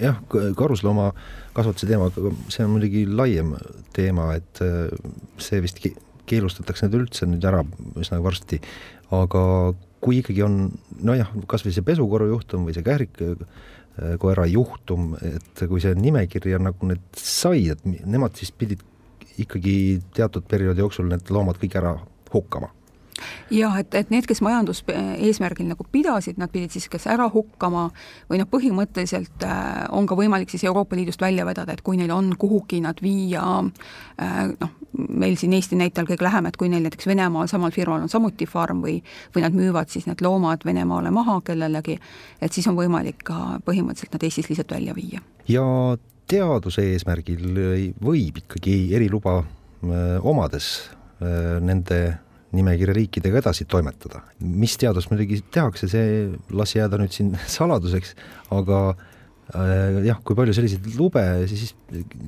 jah, 0.00 0.18
karusloomakasvatuse 0.58 1.88
teema, 1.88 2.10
see 2.52 2.64
on 2.64 2.74
muidugi 2.74 3.04
laiem 3.08 3.54
teema, 3.96 4.32
et 4.38 4.62
äh, 4.64 4.90
see 5.42 5.62
vist 5.64 5.80
keelustatakse 6.26 6.88
nüüd 6.88 7.04
üldse 7.04 7.28
nüüd 7.30 7.44
ära 7.46 7.62
üsna 8.00 8.18
varsti, 8.24 8.60
aga 9.14 9.42
kui 10.02 10.20
ikkagi 10.20 10.44
on 10.46 10.58
nojah, 11.06 11.30
kas 11.50 11.64
või 11.66 11.74
see 11.74 11.86
pesukorra 11.86 12.28
juhtum 12.30 12.66
või 12.66 12.76
see 12.76 12.86
kährikkoera 12.86 14.46
äh, 14.46 14.52
juhtum, 14.52 15.14
et 15.22 15.66
kui 15.70 15.82
see 15.82 15.96
nimekirja 15.98 16.60
nagu 16.62 16.90
need 16.90 17.04
sai, 17.20 17.68
et 17.72 17.84
nemad 17.86 18.36
siis 18.38 18.52
pidid 18.52 18.84
ikkagi 19.40 20.00
teatud 20.16 20.46
perioodi 20.48 20.82
jooksul 20.84 21.10
need 21.10 21.30
loomad 21.32 21.60
kõik 21.60 21.78
ära 21.80 21.96
hukkama? 22.32 22.75
Jah, 23.50 23.76
et, 23.80 23.94
et 23.94 24.10
need, 24.12 24.26
kes 24.28 24.40
majanduseesmärgil 24.44 25.68
nagu 25.70 25.86
pidasid, 25.92 26.38
nad 26.40 26.50
pidid 26.52 26.74
siis 26.74 26.88
kas 26.92 27.06
ära 27.10 27.28
hukkama 27.32 27.88
või 28.30 28.40
noh, 28.40 28.48
põhimõtteliselt 28.50 29.44
äh, 29.46 29.84
on 29.94 30.08
ka 30.08 30.18
võimalik 30.18 30.52
siis 30.52 30.66
Euroopa 30.66 30.98
Liidust 30.98 31.22
välja 31.22 31.46
vedada, 31.48 31.74
et 31.74 31.84
kui 31.86 31.98
neil 32.00 32.12
on 32.14 32.32
kuhugi 32.38 32.80
nad 32.84 33.00
viia 33.02 33.44
äh, 33.62 34.42
noh, 34.60 34.74
meil 34.96 35.36
siin 35.40 35.54
Eesti 35.56 35.78
näitel 35.78 36.08
kõige 36.08 36.26
lähem, 36.26 36.48
et 36.48 36.58
kui 36.60 36.70
neil 36.72 36.84
näiteks 36.86 37.08
Venemaal 37.08 37.48
samal 37.52 37.72
firmal 37.74 38.04
on 38.04 38.12
samuti 38.12 38.48
farm 38.48 38.82
või 38.84 38.98
või 39.34 39.44
nad 39.44 39.56
müüvad 39.56 39.92
siis 39.92 40.08
need 40.08 40.24
loomad 40.24 40.66
Venemaale 40.66 41.12
maha 41.14 41.38
kellelegi, 41.46 41.98
et 42.40 42.52
siis 42.52 42.68
on 42.70 42.78
võimalik 42.78 43.24
ka 43.26 43.60
põhimõtteliselt 43.66 44.16
nad 44.16 44.28
Eestist 44.28 44.52
lihtsalt 44.52 44.76
välja 44.76 44.96
viia. 44.96 45.22
ja 45.48 45.64
teaduse 46.26 46.82
eesmärgil 46.92 47.94
võib 48.02 48.42
ikkagi 48.42 48.78
eriluba 48.96 49.38
äh, 49.40 50.18
omades 50.26 50.90
nende 51.16 52.18
nimekirja 52.54 52.94
riikidega 52.94 53.40
edasi 53.42 53.66
toimetada. 53.68 54.22
mis 54.40 54.76
teadust 54.78 55.10
muidugi 55.10 55.42
tehakse, 55.50 55.88
see 55.90 56.30
las 56.54 56.74
jääda 56.76 57.00
nüüd 57.00 57.14
siin 57.14 57.34
saladuseks, 57.58 58.14
aga 58.54 58.80
äh, 58.92 60.02
jah, 60.06 60.20
kui 60.24 60.38
palju 60.38 60.54
selliseid 60.56 60.88
lube 60.98 61.24
siis 61.50 61.74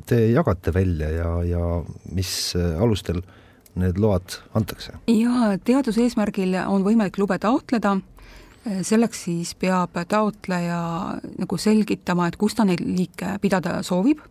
te 0.08 0.24
jagate 0.32 0.74
välja 0.74 1.10
ja, 1.14 1.32
ja 1.46 1.64
mis 2.14 2.32
alustel 2.56 3.22
need 3.78 3.98
load 4.02 4.40
antakse? 4.58 4.96
jaa, 5.12 5.56
teaduse 5.64 6.02
eesmärgil 6.06 6.56
on 6.66 6.86
võimalik 6.86 7.18
lube 7.20 7.38
taotleda, 7.38 7.98
selleks 8.82 9.26
siis 9.28 9.54
peab 9.54 9.94
taotleja 10.10 10.80
nagu 11.38 11.58
selgitama, 11.60 12.26
et 12.28 12.36
kus 12.40 12.58
ta 12.58 12.66
neid 12.68 12.82
liike 12.82 13.36
pidada 13.42 13.78
soovib 13.86 14.24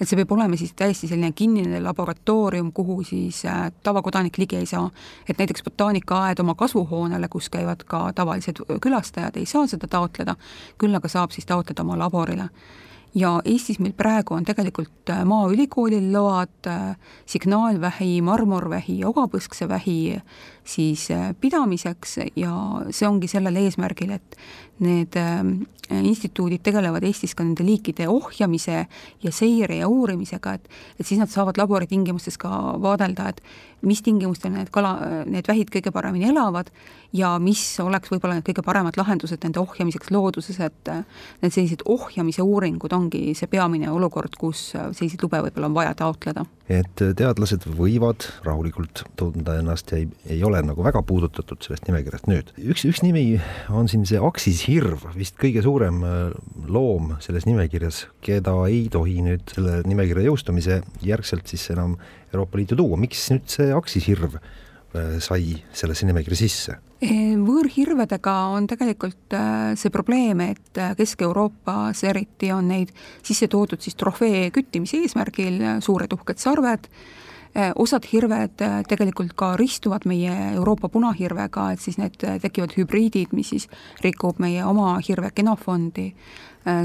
et 0.00 0.08
see 0.08 0.16
peab 0.16 0.32
olema 0.32 0.56
siis 0.56 0.72
täiesti 0.78 1.08
selline 1.10 1.32
kinnine 1.32 1.80
laboratoorium, 1.82 2.72
kuhu 2.72 3.02
siis 3.02 3.44
äh, 3.44 3.68
tavakodanik 3.82 4.38
ligi 4.38 4.56
ei 4.56 4.66
saa. 4.66 4.90
et 5.28 5.38
näiteks 5.38 5.62
botaanikaaed 5.62 6.38
oma 6.38 6.54
kasvuhoonele, 6.54 7.28
kus 7.28 7.50
käivad 7.50 7.84
ka 7.86 8.12
tavalised 8.14 8.62
külastajad, 8.80 9.36
ei 9.36 9.46
saa 9.46 9.66
seda 9.66 9.86
taotleda, 9.86 10.36
küll 10.78 10.94
aga 10.94 11.08
saab 11.08 11.30
siis 11.30 11.46
taotleda 11.46 11.82
oma 11.82 11.98
laborile 11.98 12.48
ja 13.14 13.38
Eestis 13.44 13.78
meil 13.78 13.94
praegu 13.96 14.34
on 14.34 14.44
tegelikult 14.46 15.10
äh, 15.10 15.24
Maaülikoolil 15.24 16.12
load 16.12 16.66
äh, 16.66 16.96
signaalvähi, 17.26 18.20
marmorvähi 18.22 19.00
ogapõsksevähi 19.08 20.20
siis 20.68 21.08
pidamiseks 21.40 22.18
ja 22.36 22.52
see 22.90 23.08
ongi 23.08 23.28
sellel 23.30 23.56
eesmärgil, 23.56 24.12
et 24.18 24.36
need 24.84 25.16
instituudid 25.88 26.60
tegelevad 26.62 27.02
Eestis 27.08 27.32
ka 27.34 27.44
nende 27.44 27.64
liikide 27.64 28.04
ohjamise 28.12 28.82
ja 29.24 29.32
seire 29.32 29.78
ja 29.80 29.88
uurimisega, 29.88 30.52
et 30.58 30.68
et 31.00 31.06
siis 31.06 31.20
nad 31.20 31.30
saavad 31.32 31.56
laboritingimustes 31.58 32.36
ka 32.38 32.50
vaadelda, 32.82 33.30
et 33.32 33.40
mis 33.88 34.02
tingimustel 34.04 34.52
need 34.52 34.70
kala, 34.74 35.24
need 35.26 35.48
vähid 35.48 35.72
kõige 35.72 35.92
paremini 35.94 36.28
elavad 36.28 36.70
ja 37.16 37.32
mis 37.42 37.62
oleks 37.80 38.12
võib-olla 38.12 38.38
need 38.38 38.48
kõige 38.50 38.66
paremad 38.66 39.00
lahendused 39.00 39.40
nende 39.42 39.62
ohjamiseks 39.62 40.12
looduses, 40.12 40.60
et 40.60 40.92
need 41.42 41.54
sellised 41.54 41.86
ohjamise 41.88 42.44
uuringud 42.44 42.92
ongi 42.92 43.32
see 43.38 43.48
peamine 43.50 43.90
olukord, 43.90 44.36
kus 44.38 44.72
selliseid 44.74 45.24
lube 45.24 45.40
võib-olla 45.48 45.72
on 45.72 45.80
vaja 45.80 45.96
taotleda. 46.04 46.44
Et 46.68 47.00
teadlased 47.16 47.64
võivad 47.78 48.26
rahulikult 48.44 49.04
tunda 49.18 49.56
ennast 49.58 49.92
ja 49.92 50.00
ei, 50.02 50.08
ei 50.36 50.42
ole 50.44 50.60
nagu 50.64 50.84
väga 50.84 51.00
puudutatud 51.06 51.64
sellest 51.64 51.88
nimekirjast 51.88 52.28
nüüd. 52.28 52.52
üks, 52.60 52.84
üks 52.88 53.00
nimi 53.04 53.38
on 53.72 53.88
siin 53.88 54.04
see 54.08 54.20
aksishirv, 54.20 55.06
vist 55.16 55.38
kõige 55.40 55.64
suurem 55.64 56.02
äh, 56.04 56.18
loom 56.68 57.14
selles 57.24 57.48
nimekirjas, 57.48 58.04
keda 58.24 58.54
ei 58.68 58.86
tohi 58.92 59.22
nüüd 59.24 59.54
selle 59.54 59.80
nimekirja 59.88 60.28
jõustumise 60.28 60.82
järgselt 61.04 61.48
siis 61.48 61.64
enam 61.72 61.96
Euroopa 62.34 62.60
Liitu 62.60 62.76
tuua, 62.76 63.00
miks 63.00 63.30
nüüd 63.32 63.48
see 63.48 63.72
aksishirv 63.72 64.36
äh, 64.36 65.16
sai 65.24 65.56
sellesse 65.72 66.08
nimekirja 66.08 66.42
sisse? 66.44 66.78
Võõrhirvedega 66.98 68.32
on 68.56 68.64
tegelikult 68.66 69.34
äh, 69.36 69.76
see 69.78 69.92
probleem, 69.94 70.40
et 70.42 70.80
äh, 70.82 70.96
Kesk-Euroopas 70.98 72.02
eriti 72.10 72.50
on 72.50 72.66
neid 72.72 72.90
sisse 73.22 73.46
toodud 73.46 73.84
siis 73.84 73.94
trofee 73.94 74.48
küttimise 74.50 74.98
eesmärgil, 75.04 75.62
suured 75.84 76.16
uhked 76.18 76.42
sarved, 76.42 76.90
osad 77.80 78.04
hirved 78.10 78.60
tegelikult 78.86 79.32
ka 79.34 79.54
ristuvad 79.58 80.04
meie 80.06 80.34
Euroopa 80.58 80.90
punahirvega, 80.92 81.70
et 81.72 81.80
siis 81.82 81.96
need 81.98 82.18
tekivad 82.42 82.74
hübriidid, 82.76 83.32
mis 83.34 83.48
siis 83.54 83.64
rikub 84.04 84.38
meie 84.38 84.60
oma 84.68 84.92
hirve 85.00 85.30
genofondi, 85.34 86.10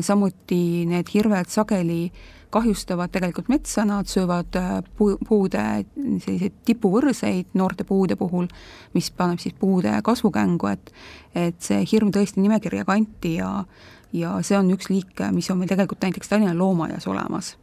samuti 0.02 0.64
need 0.90 1.12
hirved 1.14 1.52
sageli 1.52 2.08
kahjustavad 2.54 3.12
tegelikult 3.14 3.50
metsa, 3.52 3.86
nad 3.88 4.10
söövad 4.10 4.56
äh, 4.60 4.76
puu, 4.98 5.18
puude 5.28 5.64
selliseid 5.96 6.62
tipuvõrseid 6.68 7.58
noorte 7.58 7.86
puude 7.88 8.18
puhul, 8.20 8.48
mis 8.94 9.10
paneb 9.18 9.42
siis 9.42 9.56
puude 9.60 9.94
kasvukängu, 10.06 10.72
et 10.74 10.94
et 11.34 11.58
see 11.66 11.82
hirm 11.90 12.12
tõesti 12.14 12.42
nimekirja 12.44 12.86
kanti 12.86 13.38
ja 13.40 13.64
ja 14.14 14.36
see 14.46 14.58
on 14.58 14.70
üks 14.74 14.92
liik, 14.94 15.18
mis 15.34 15.50
on 15.50 15.58
meil 15.58 15.72
tegelikult 15.72 16.04
näiteks 16.06 16.30
Tallinna 16.30 16.54
loomaaias 16.58 17.08
olemas. 17.10 17.56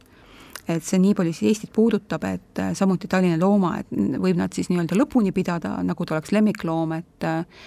Et 0.69 0.83
see 0.85 0.99
nii 1.01 1.15
palju 1.17 1.33
siis 1.33 1.55
Eestit 1.55 1.71
puudutab, 1.73 2.25
et 2.27 2.59
äh, 2.59 2.73
samuti 2.77 3.09
Tallinna 3.09 3.39
looma, 3.41 3.77
et 3.81 3.87
võib 3.91 4.37
nad 4.39 4.53
siis 4.53 4.69
nii-öelda 4.69 4.99
lõpuni 4.99 5.33
pidada, 5.35 5.77
nagu 5.83 6.05
ta 6.05 6.17
oleks 6.17 6.33
lemmikloom, 6.35 6.93
et 6.99 7.27
äh, 7.27 7.63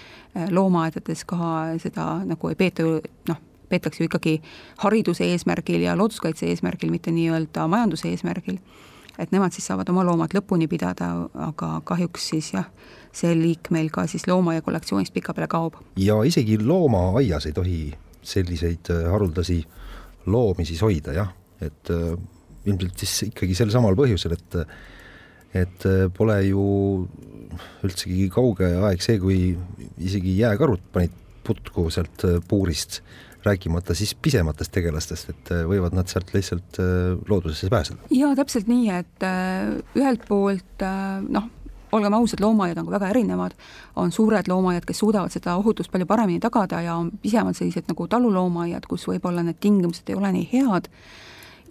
loomaaedades 0.51 1.25
ka 1.27 1.51
seda 1.81 2.07
nagu 2.27 2.51
ei 2.51 2.57
peeta 2.59 2.85
noh, 3.29 3.43
peetakse 3.75 4.03
ju 4.03 4.09
ikkagi 4.09 4.39
hariduse 4.83 5.27
eesmärgil 5.33 5.85
ja 5.85 5.95
looduskaitse 5.99 6.47
eesmärgil, 6.51 6.91
mitte 6.93 7.13
nii-öelda 7.15 7.67
majanduse 7.71 8.09
eesmärgil. 8.13 8.59
et 9.19 9.31
nemad 9.31 9.53
siis 9.55 9.67
saavad 9.69 9.89
oma 9.89 10.03
loomad 10.03 10.33
lõpuni 10.35 10.67
pidada, 10.67 11.29
aga 11.39 11.81
kahjuks 11.87 12.29
siis 12.33 12.51
jah, 12.53 12.65
see 13.15 13.31
liik 13.35 13.69
meil 13.71 13.87
ka 13.89 14.07
siis 14.11 14.27
loomaaia 14.27 14.61
kollektsioonist 14.61 15.13
pikapeale 15.13 15.47
kaob. 15.47 15.79
ja 15.95 16.21
isegi 16.23 16.57
loomaaias 16.59 17.45
ei 17.45 17.53
tohi 17.53 17.79
selliseid 18.25 18.91
äh, 18.91 19.05
haruldasi 19.11 19.63
loomi 20.25 20.65
siis 20.65 20.81
hoida, 20.81 21.13
jah, 21.13 21.31
et 21.61 21.93
äh, 21.93 22.17
ilmselt 22.65 22.97
siis 22.97 23.29
ikkagi 23.29 23.55
sel 23.55 23.71
samal 23.71 23.95
põhjusel, 23.95 24.33
et 24.33 24.61
et 25.55 25.85
äh, 25.87 26.07
pole 26.11 26.35
ju 26.49 26.63
üldsegi 27.85 28.27
kauge 28.33 28.67
aeg 28.87 29.03
see, 29.03 29.19
kui 29.21 29.39
isegi 30.03 30.35
jääkarud 30.41 30.89
panid 30.93 31.13
putku 31.45 31.87
sealt 31.93 32.25
äh, 32.27 32.41
puurist 32.47 33.01
rääkimata 33.45 33.95
siis 33.97 34.15
pisematest 34.15 34.73
tegelastest, 34.75 35.33
et 35.33 35.51
äh, 35.53 35.65
võivad 35.69 35.95
nad 35.97 36.11
sealt 36.11 36.33
lihtsalt 36.35 36.79
äh, 36.81 37.17
loodusesse 37.29 37.69
pääseda. 37.73 38.09
jaa, 38.13 38.35
täpselt 38.35 38.71
nii, 38.71 38.89
et 39.01 39.27
ühelt 39.97 40.25
poolt 40.27 40.85
noh, 41.29 41.49
olgem 41.95 42.15
ausad, 42.17 42.41
loomaaiad 42.43 42.79
on 42.81 42.89
ka 42.89 42.95
väga 42.97 43.11
erinevad, 43.13 43.53
on 43.95 44.11
suured 44.11 44.49
loomaaiad, 44.51 44.85
kes 44.87 44.99
suudavad 45.03 45.33
seda 45.33 45.55
ohutust 45.59 45.91
palju 45.91 46.07
paremini 46.09 46.41
tagada 46.43 46.81
ja 46.83 46.97
on 46.99 47.11
pisemad 47.21 47.57
sellised 47.57 47.87
nagu 47.91 48.07
taluloomaaiad, 48.11 48.87
kus 48.89 49.07
võib-olla 49.09 49.45
need 49.45 49.61
tingimused 49.63 50.09
ei 50.09 50.17
ole 50.19 50.33
nii 50.35 50.49
head 50.53 50.91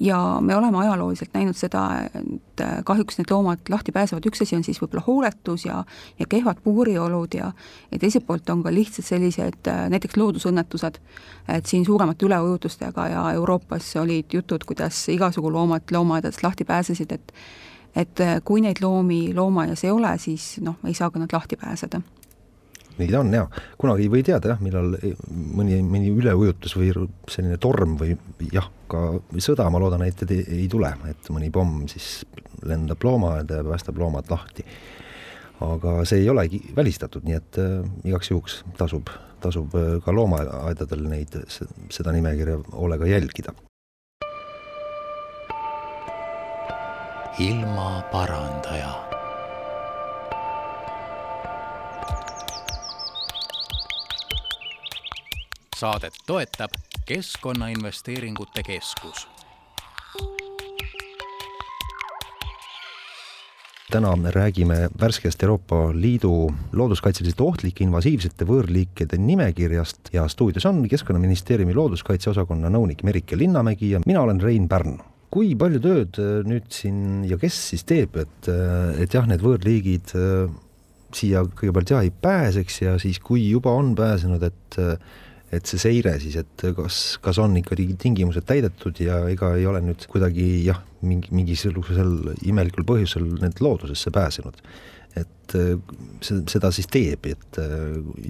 ja 0.00 0.38
me 0.40 0.56
oleme 0.56 0.78
ajalooliselt 0.78 1.30
näinud 1.34 1.56
seda, 1.56 1.82
et 2.04 2.62
kahjuks 2.84 3.18
need 3.18 3.30
loomad 3.30 3.70
lahti 3.70 3.92
pääsevad, 3.92 4.26
üks 4.26 4.42
asi 4.42 4.56
on 4.56 4.64
siis 4.66 4.80
võib-olla 4.82 5.04
hooletus 5.06 5.66
ja 5.66 5.84
ja 6.18 6.26
kehvad 6.28 6.62
puuriolud 6.64 7.34
ja 7.34 7.52
ja 7.92 7.98
teiselt 7.98 8.26
poolt 8.26 8.50
on 8.50 8.62
ka 8.62 8.72
lihtsalt 8.74 9.06
sellised 9.06 9.70
näiteks 9.90 10.16
loodusõnnetused, 10.16 10.98
et 11.48 11.66
siin 11.66 11.84
suuremate 11.84 12.26
üleujutustega 12.26 13.08
ja 13.08 13.28
Euroopas 13.32 13.94
olid 14.02 14.34
jutud, 14.34 14.66
kuidas 14.66 15.08
igasugu 15.08 15.52
loomad 15.52 15.92
loomaaedadest 15.92 16.42
lahti 16.42 16.64
pääsesid, 16.64 17.12
et 17.12 17.32
et 17.94 18.20
kui 18.44 18.60
neid 18.60 18.82
loomi 18.82 19.34
loomaaias 19.34 19.84
ei 19.84 19.90
ole, 19.90 20.18
siis 20.18 20.58
noh, 20.60 20.74
ei 20.84 20.94
saa 20.94 21.10
ka 21.10 21.22
nad 21.22 21.32
lahti 21.32 21.56
pääseda 21.56 22.00
ta 22.98 23.20
on 23.20 23.32
jaa, 23.34 23.44
kunagi 23.80 24.06
ei 24.06 24.10
või 24.12 24.22
teada 24.26 24.54
jah, 24.54 24.62
millal 24.62 24.94
mõni, 25.58 25.80
mõni 25.82 26.12
üleujutus 26.14 26.76
või 26.78 26.92
selline 27.30 27.58
torm 27.62 27.96
või 28.00 28.14
jah, 28.52 28.68
ka 28.90 29.04
sõda, 29.42 29.66
ma 29.72 29.80
loodan, 29.82 30.04
et 30.06 30.24
ei, 30.28 30.44
ei 30.62 30.68
tule, 30.70 30.92
et 31.10 31.30
mõni 31.34 31.50
pomm 31.54 31.84
siis 31.90 32.22
lendab 32.64 33.02
loomaaeda 33.04 33.60
ja 33.60 33.66
päästab 33.66 33.98
loomad 33.98 34.30
lahti. 34.30 34.64
aga 35.64 36.00
see 36.04 36.20
ei 36.20 36.28
olegi 36.28 36.58
välistatud, 36.76 37.24
nii 37.24 37.36
et 37.38 37.58
äh, 37.62 37.84
igaks 38.04 38.30
juhuks 38.30 38.56
tasub, 38.78 39.08
tasub 39.40 39.74
äh, 39.78 39.94
ka 40.04 40.12
loomaaedadel 40.12 41.06
neid, 41.08 41.38
seda 41.90 42.12
nimekirja 42.12 42.58
hoolega 42.72 43.06
jälgida. 43.06 43.54
ilmaparandaja 47.34 49.03
saadet 55.76 56.14
toetab 56.26 56.70
Keskkonnainvesteeringute 57.06 58.62
Keskus. 58.62 59.28
täna 63.90 64.16
me 64.16 64.30
räägime 64.30 64.88
värskest 65.00 65.42
Euroopa 65.42 65.76
Liidu 65.94 66.54
looduskaitseliselt 66.72 67.40
ohtlike 67.40 67.84
invasiivsete 67.84 68.46
võõrliikide 68.48 69.18
nimekirjast 69.18 70.10
ja 70.12 70.28
stuudios 70.28 70.66
on 70.66 70.80
Keskkonnaministeeriumi 70.90 71.74
looduskaitseosakonna 71.74 72.70
nõunik 72.74 73.04
Merike 73.06 73.38
Linnamägi 73.38 73.90
ja 73.90 74.00
mina 74.06 74.22
olen 74.22 74.42
Rein 74.42 74.68
Pärn 74.68 74.98
kui 75.30 75.54
palju 75.58 75.80
tööd 75.82 76.18
nüüd 76.46 76.70
siin 76.70 77.24
ja 77.26 77.38
kes 77.38 77.58
siis 77.70 77.86
teeb, 77.86 78.16
et, 78.22 78.48
et 79.02 79.14
jah, 79.14 79.26
need 79.26 79.42
võõrliigid 79.42 80.14
siia 81.14 81.42
kõigepealt 81.46 81.90
jah, 81.90 82.02
ei 82.02 82.10
pääseks 82.10 82.80
ja 82.82 82.98
siis, 83.02 83.18
kui 83.22 83.48
juba 83.50 83.74
on 83.74 83.94
pääsenud, 83.98 84.42
et 84.42 84.78
et 85.56 85.70
see 85.70 85.80
seire 85.82 86.16
siis, 86.22 86.36
et 86.40 86.66
kas, 86.76 87.00
kas 87.24 87.40
on 87.42 87.56
ikkagi 87.60 87.88
tingimused 88.00 88.46
täidetud 88.48 88.98
ja 89.02 89.22
ega 89.32 89.54
ei 89.58 89.66
ole 89.70 89.82
nüüd 89.84 90.06
kuidagi 90.10 90.46
jah, 90.66 90.82
mingi, 91.04 91.32
mingisugusel 91.34 92.34
imelikul 92.48 92.86
põhjusel 92.88 93.28
need 93.42 93.62
loodusesse 93.64 94.12
pääsenud. 94.14 94.60
et 95.14 95.54
see, 95.54 96.40
seda 96.50 96.72
siis 96.74 96.88
teeb, 96.90 97.28
et 97.30 97.58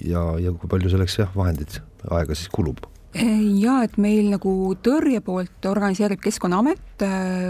ja, 0.05 0.25
ja 0.43 0.53
kui 0.53 0.69
palju 0.69 0.91
selleks 0.93 1.21
jah, 1.23 1.31
vahendeid, 1.37 1.79
aega 2.13 2.37
siis 2.37 2.51
kulub 2.53 2.85
jaa, 3.15 3.83
et 3.87 3.95
meil 4.01 4.27
nagu 4.33 4.53
tõrje 4.83 5.21
poolt 5.25 5.67
organiseerib 5.71 6.19
Keskkonnaamet, 6.25 7.03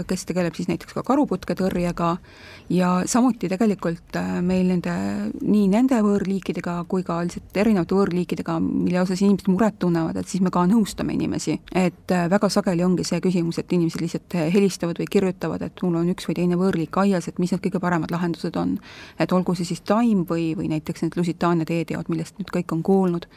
kes 0.05 0.25
tegeleb 0.29 0.53
siis 0.57 0.69
näiteks 0.69 0.93
ka 0.93 1.01
karuputketõrjega 1.05 2.09
ja 2.73 2.89
samuti 3.09 3.49
tegelikult 3.49 4.17
äh, 4.19 4.29
meil 4.45 4.69
nende, 4.69 4.93
nii 5.41 5.65
nende 5.71 5.99
võõrliikidega 6.05 6.77
kui 6.89 7.05
ka 7.05 7.19
lihtsalt 7.25 7.57
erinevate 7.61 7.97
võõrliikidega, 7.97 8.59
mille 8.61 9.01
osas 9.01 9.21
inimesed 9.25 9.49
muret 9.53 9.77
tunnevad, 9.81 10.17
et 10.21 10.29
siis 10.29 10.43
me 10.45 10.53
ka 10.53 10.65
nõustame 10.69 11.17
inimesi. 11.17 11.59
et 11.73 12.13
väga 12.29 12.49
sageli 12.49 12.85
ongi 12.85 13.05
see 13.07 13.21
küsimus, 13.21 13.59
et 13.61 13.73
inimesed 13.73 14.01
lihtsalt 14.01 14.37
helistavad 14.53 15.01
või 15.01 15.09
kirjutavad, 15.17 15.65
et 15.65 15.85
mul 15.85 16.01
on 16.01 16.09
üks 16.13 16.29
või 16.29 16.39
teine 16.41 16.61
võõrliik 16.61 16.97
aias, 17.01 17.27
et 17.27 17.39
mis 17.41 17.53
need 17.53 17.65
kõige 17.65 17.81
paremad 17.81 18.13
lahendused 18.13 18.57
on. 18.57 18.77
et 19.19 19.31
olgu 19.31 19.55
see 19.55 19.65
siis 19.65 19.81
taim 19.81 20.25
või, 20.29 20.53
või 20.57 20.69
näiteks 20.73 21.05
need 21.05 21.17
Lusitaania 21.17 21.65
teeteod, 21.65 22.09
millest 22.09 22.37
nüüd 22.37 22.53
kõik 22.53 22.73
on 22.73 22.83
kuulnud 22.83 23.29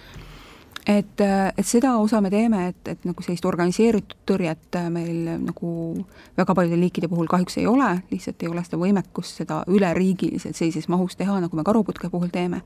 et, 0.88 1.20
et 1.20 1.66
seda 1.66 1.94
osa 2.00 2.20
me 2.24 2.30
teeme, 2.32 2.62
et, 2.70 2.80
et 2.88 3.02
nagu 3.04 3.24
sellist 3.24 3.44
organiseeritud 3.48 4.22
tõrjet 4.28 4.78
meil 4.92 5.34
nagu 5.44 5.72
väga 6.38 6.54
paljude 6.56 6.78
liikide 6.80 7.10
puhul 7.12 7.28
kahjuks 7.30 7.58
ei 7.60 7.66
ole, 7.68 7.90
lihtsalt 8.12 8.42
ei 8.42 8.48
ole 8.48 8.64
seda 8.64 8.80
võimekust 8.80 9.42
seda 9.42 9.60
üleriigiliselt 9.68 10.56
sellises 10.56 10.88
mahus 10.88 11.18
teha, 11.20 11.40
nagu 11.44 11.58
me 11.58 11.66
karuputke 11.66 12.10
puhul 12.12 12.32
teeme. 12.32 12.62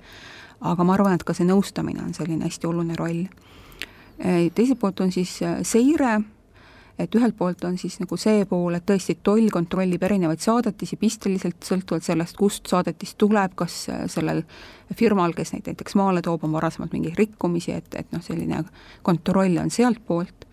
aga 0.60 0.84
ma 0.84 0.94
arvan, 0.94 1.16
et 1.18 1.24
ka 1.26 1.34
see 1.34 1.46
nõustamine 1.48 2.04
on 2.04 2.14
selline 2.14 2.46
hästi 2.46 2.66
oluline 2.66 2.94
roll. 2.96 3.24
teiselt 4.54 4.78
poolt 4.78 5.00
on 5.00 5.10
siis 5.12 5.40
seire 5.62 6.20
et 7.04 7.16
ühelt 7.18 7.36
poolt 7.38 7.64
on 7.68 7.76
siis 7.80 7.98
nagu 8.00 8.16
see 8.20 8.44
pool, 8.48 8.76
et 8.76 8.86
tõesti 8.88 9.18
toll 9.24 9.50
kontrollib 9.52 10.02
erinevaid 10.02 10.42
saadetisi 10.42 10.98
pisteliselt, 11.00 11.58
sõltuvalt 11.66 12.06
sellest, 12.06 12.36
kust 12.38 12.70
saadetis 12.70 13.16
tuleb, 13.20 13.56
kas 13.58 13.82
äh, 13.92 14.04
sellel 14.12 14.44
firmal, 14.98 15.34
kes 15.36 15.54
neid 15.54 15.68
näiteks 15.70 15.96
maale 15.98 16.22
toob, 16.24 16.46
on 16.46 16.56
varasemalt 16.56 16.94
mingeid 16.94 17.18
rikkumisi, 17.18 17.74
et, 17.76 17.92
et 17.98 18.08
noh, 18.14 18.22
selline 18.24 18.64
kontroll 19.02 19.58
on 19.62 19.70
sealtpoolt. 19.70 20.48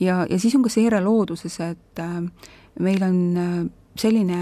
ja, 0.00 0.24
ja 0.30 0.38
siis 0.38 0.54
on 0.54 0.64
ka 0.66 0.72
seire 0.72 1.00
looduses, 1.04 1.60
et 1.64 2.04
äh, 2.04 2.22
meil 2.80 3.02
on 3.02 3.20
äh, 3.36 3.58
selline 3.98 4.38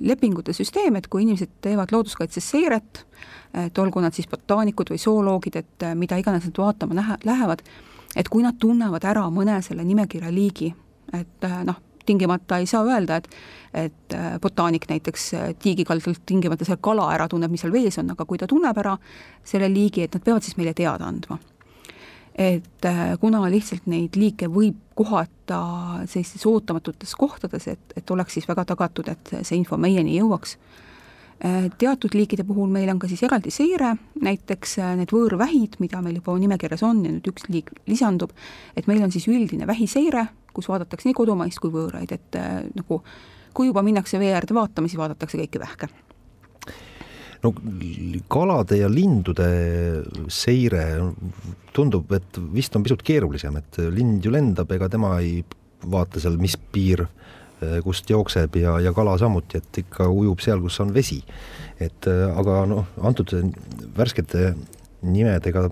lepingute 0.00 0.54
süsteem, 0.56 0.96
et 0.96 1.08
kui 1.12 1.24
inimesed 1.24 1.58
teevad 1.64 1.92
looduskaitses 1.92 2.46
seiret, 2.54 3.04
et 3.54 3.78
olgu 3.78 4.02
nad 4.02 4.14
siis 4.14 4.28
botaanikud 4.30 4.90
või 4.92 5.00
zooloogid, 5.00 5.58
et 5.60 5.86
äh, 5.86 5.96
mida 5.98 6.18
iganes 6.20 6.46
nad 6.48 6.60
vaatama 6.60 6.96
lähe, 6.98 7.18
lähevad, 7.24 7.64
et 8.16 8.30
kui 8.30 8.44
nad 8.44 8.58
tunnevad 8.60 9.04
ära 9.04 9.26
mõne 9.32 9.60
selle 9.66 9.84
nimekirja 9.86 10.32
liigi, 10.32 10.72
et 11.20 11.46
äh, 11.46 11.62
noh, 11.66 11.80
tingimata 12.06 12.58
ei 12.60 12.66
saa 12.66 12.84
öelda, 12.84 13.16
et 13.16 13.28
et 13.74 14.14
äh, 14.14 14.36
botaanik 14.38 14.84
näiteks 14.86 15.22
äh, 15.34 15.48
tiigikaldalt 15.58 16.20
tingimata 16.26 16.64
seal 16.64 16.78
kala 16.80 17.08
ära 17.10 17.26
tunneb, 17.28 17.50
mis 17.50 17.64
seal 17.64 17.72
vees 17.74 17.98
on, 17.98 18.12
aga 18.12 18.26
kui 18.28 18.38
ta 18.38 18.46
tunneb 18.46 18.78
ära 18.78 18.92
selle 19.42 19.66
liigi, 19.72 20.04
et 20.04 20.14
nad 20.14 20.22
peavad 20.22 20.46
siis 20.46 20.54
meile 20.60 20.74
teada 20.78 21.08
andma. 21.10 21.40
et 22.34 22.86
kuna 23.22 23.44
lihtsalt 23.46 23.84
neid 23.86 24.16
liike 24.18 24.48
võib 24.50 24.74
kohata 24.98 25.58
sellistes 26.10 26.42
ootamatutes 26.50 27.12
kohtades, 27.14 27.68
et, 27.70 27.92
et 27.96 28.10
oleks 28.10 28.34
siis 28.34 28.48
väga 28.48 28.64
tagatud, 28.72 29.08
et 29.08 29.30
see 29.42 29.58
info 29.58 29.76
meieni 29.78 30.16
jõuaks 30.18 30.56
teatud 31.78 32.14
liikide 32.14 32.44
puhul 32.46 32.70
meil 32.70 32.90
on 32.90 32.98
ka 32.98 33.08
siis 33.10 33.22
eraldi 33.26 33.50
seire, 33.54 33.92
näiteks 34.22 34.78
need 34.98 35.14
võõrvähid, 35.14 35.78
mida 35.78 36.00
meil 36.02 36.18
juba 36.18 36.34
nimekirjas 36.38 36.82
on 36.86 37.04
ja 37.04 37.12
nüüd 37.12 37.26
üks 37.30 37.46
liik 37.50 37.70
lisandub, 37.90 38.32
et 38.74 38.86
meil 38.90 39.02
on 39.04 39.14
siis 39.14 39.26
üldine 39.30 39.66
vähiseire, 39.70 40.26
kus 40.54 40.70
vaadatakse 40.70 41.08
nii 41.08 41.16
kodumaist 41.16 41.60
kui 41.62 41.72
võõraid, 41.74 42.14
et 42.14 42.40
äh, 42.40 42.62
nagu 42.74 43.02
kui 43.54 43.68
juba 43.70 43.84
minnakse 43.86 44.18
vee 44.18 44.32
äärde 44.34 44.56
vaatama, 44.56 44.90
siis 44.90 45.00
vaadatakse 45.00 45.38
kõiki 45.40 45.62
vähke 45.62 45.90
no 47.44 47.52
kalade 48.32 48.78
ja 48.80 48.88
lindude 48.88 49.48
seire 50.32 50.84
tundub, 51.76 52.12
et 52.16 52.40
vist 52.54 52.76
on 52.76 52.86
pisut 52.86 53.02
keerulisem, 53.04 53.58
et 53.60 53.80
lind 53.92 54.24
ju 54.24 54.32
lendab, 54.32 54.70
ega 54.72 54.88
tema 54.88 55.18
ei 55.20 55.42
vaata 55.90 56.22
seal, 56.22 56.38
mis 56.40 56.56
piir 56.56 57.04
äh, 57.04 57.80
kust 57.84 58.10
jookseb 58.10 58.56
ja, 58.60 58.78
ja 58.82 58.94
kala 58.96 59.16
samuti, 59.20 59.60
et 59.60 59.82
ikka 59.84 60.08
ujub 60.08 60.42
seal, 60.44 60.62
kus 60.64 60.80
on 60.84 60.94
vesi. 60.94 61.22
et 61.82 62.06
eh, 62.06 62.24
aga 62.30 62.60
noh, 62.70 62.86
antud 63.02 63.32
värskete 63.96 64.54
nimedega, 65.04 65.68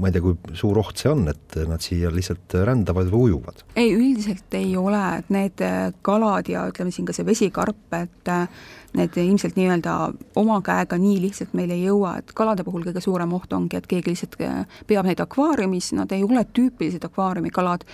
ma 0.00 0.08
ei 0.08 0.14
tea, 0.14 0.24
kui 0.24 0.56
suur 0.58 0.80
oht 0.80 1.00
see 1.00 1.10
on, 1.12 1.26
et 1.32 1.56
nad 1.68 1.82
siia 1.84 2.10
lihtsalt 2.14 2.56
rändavad 2.66 3.10
või 3.12 3.30
ujuvad? 3.30 3.64
ei, 3.76 3.92
üldiselt 3.94 4.58
ei 4.58 4.74
ole, 4.80 5.00
et 5.20 5.32
need 5.32 5.64
kalad 6.06 6.50
ja 6.50 6.66
ütleme 6.70 6.94
siin 6.94 7.08
ka 7.08 7.16
see 7.16 7.26
vesikarp, 7.28 7.82
et 7.98 8.34
need 8.96 9.16
ilmselt 9.22 9.58
nii-öelda 9.58 9.94
oma 10.40 10.58
käega 10.66 10.98
nii 10.98 11.20
lihtsalt 11.22 11.52
meile 11.54 11.76
ei 11.78 11.84
jõua, 11.86 12.16
et 12.20 12.32
kalade 12.36 12.64
puhul 12.66 12.82
kõige 12.86 13.02
suurem 13.04 13.32
oht 13.36 13.52
ongi, 13.54 13.78
et 13.78 13.86
keegi 13.90 14.10
lihtsalt 14.10 14.38
peab 14.90 15.06
neid 15.06 15.22
akvaariumis, 15.22 15.92
nad 15.98 16.10
ei 16.14 16.24
ole 16.26 16.42
tüüpilised 16.56 17.04
akvaariumikalad, 17.06 17.84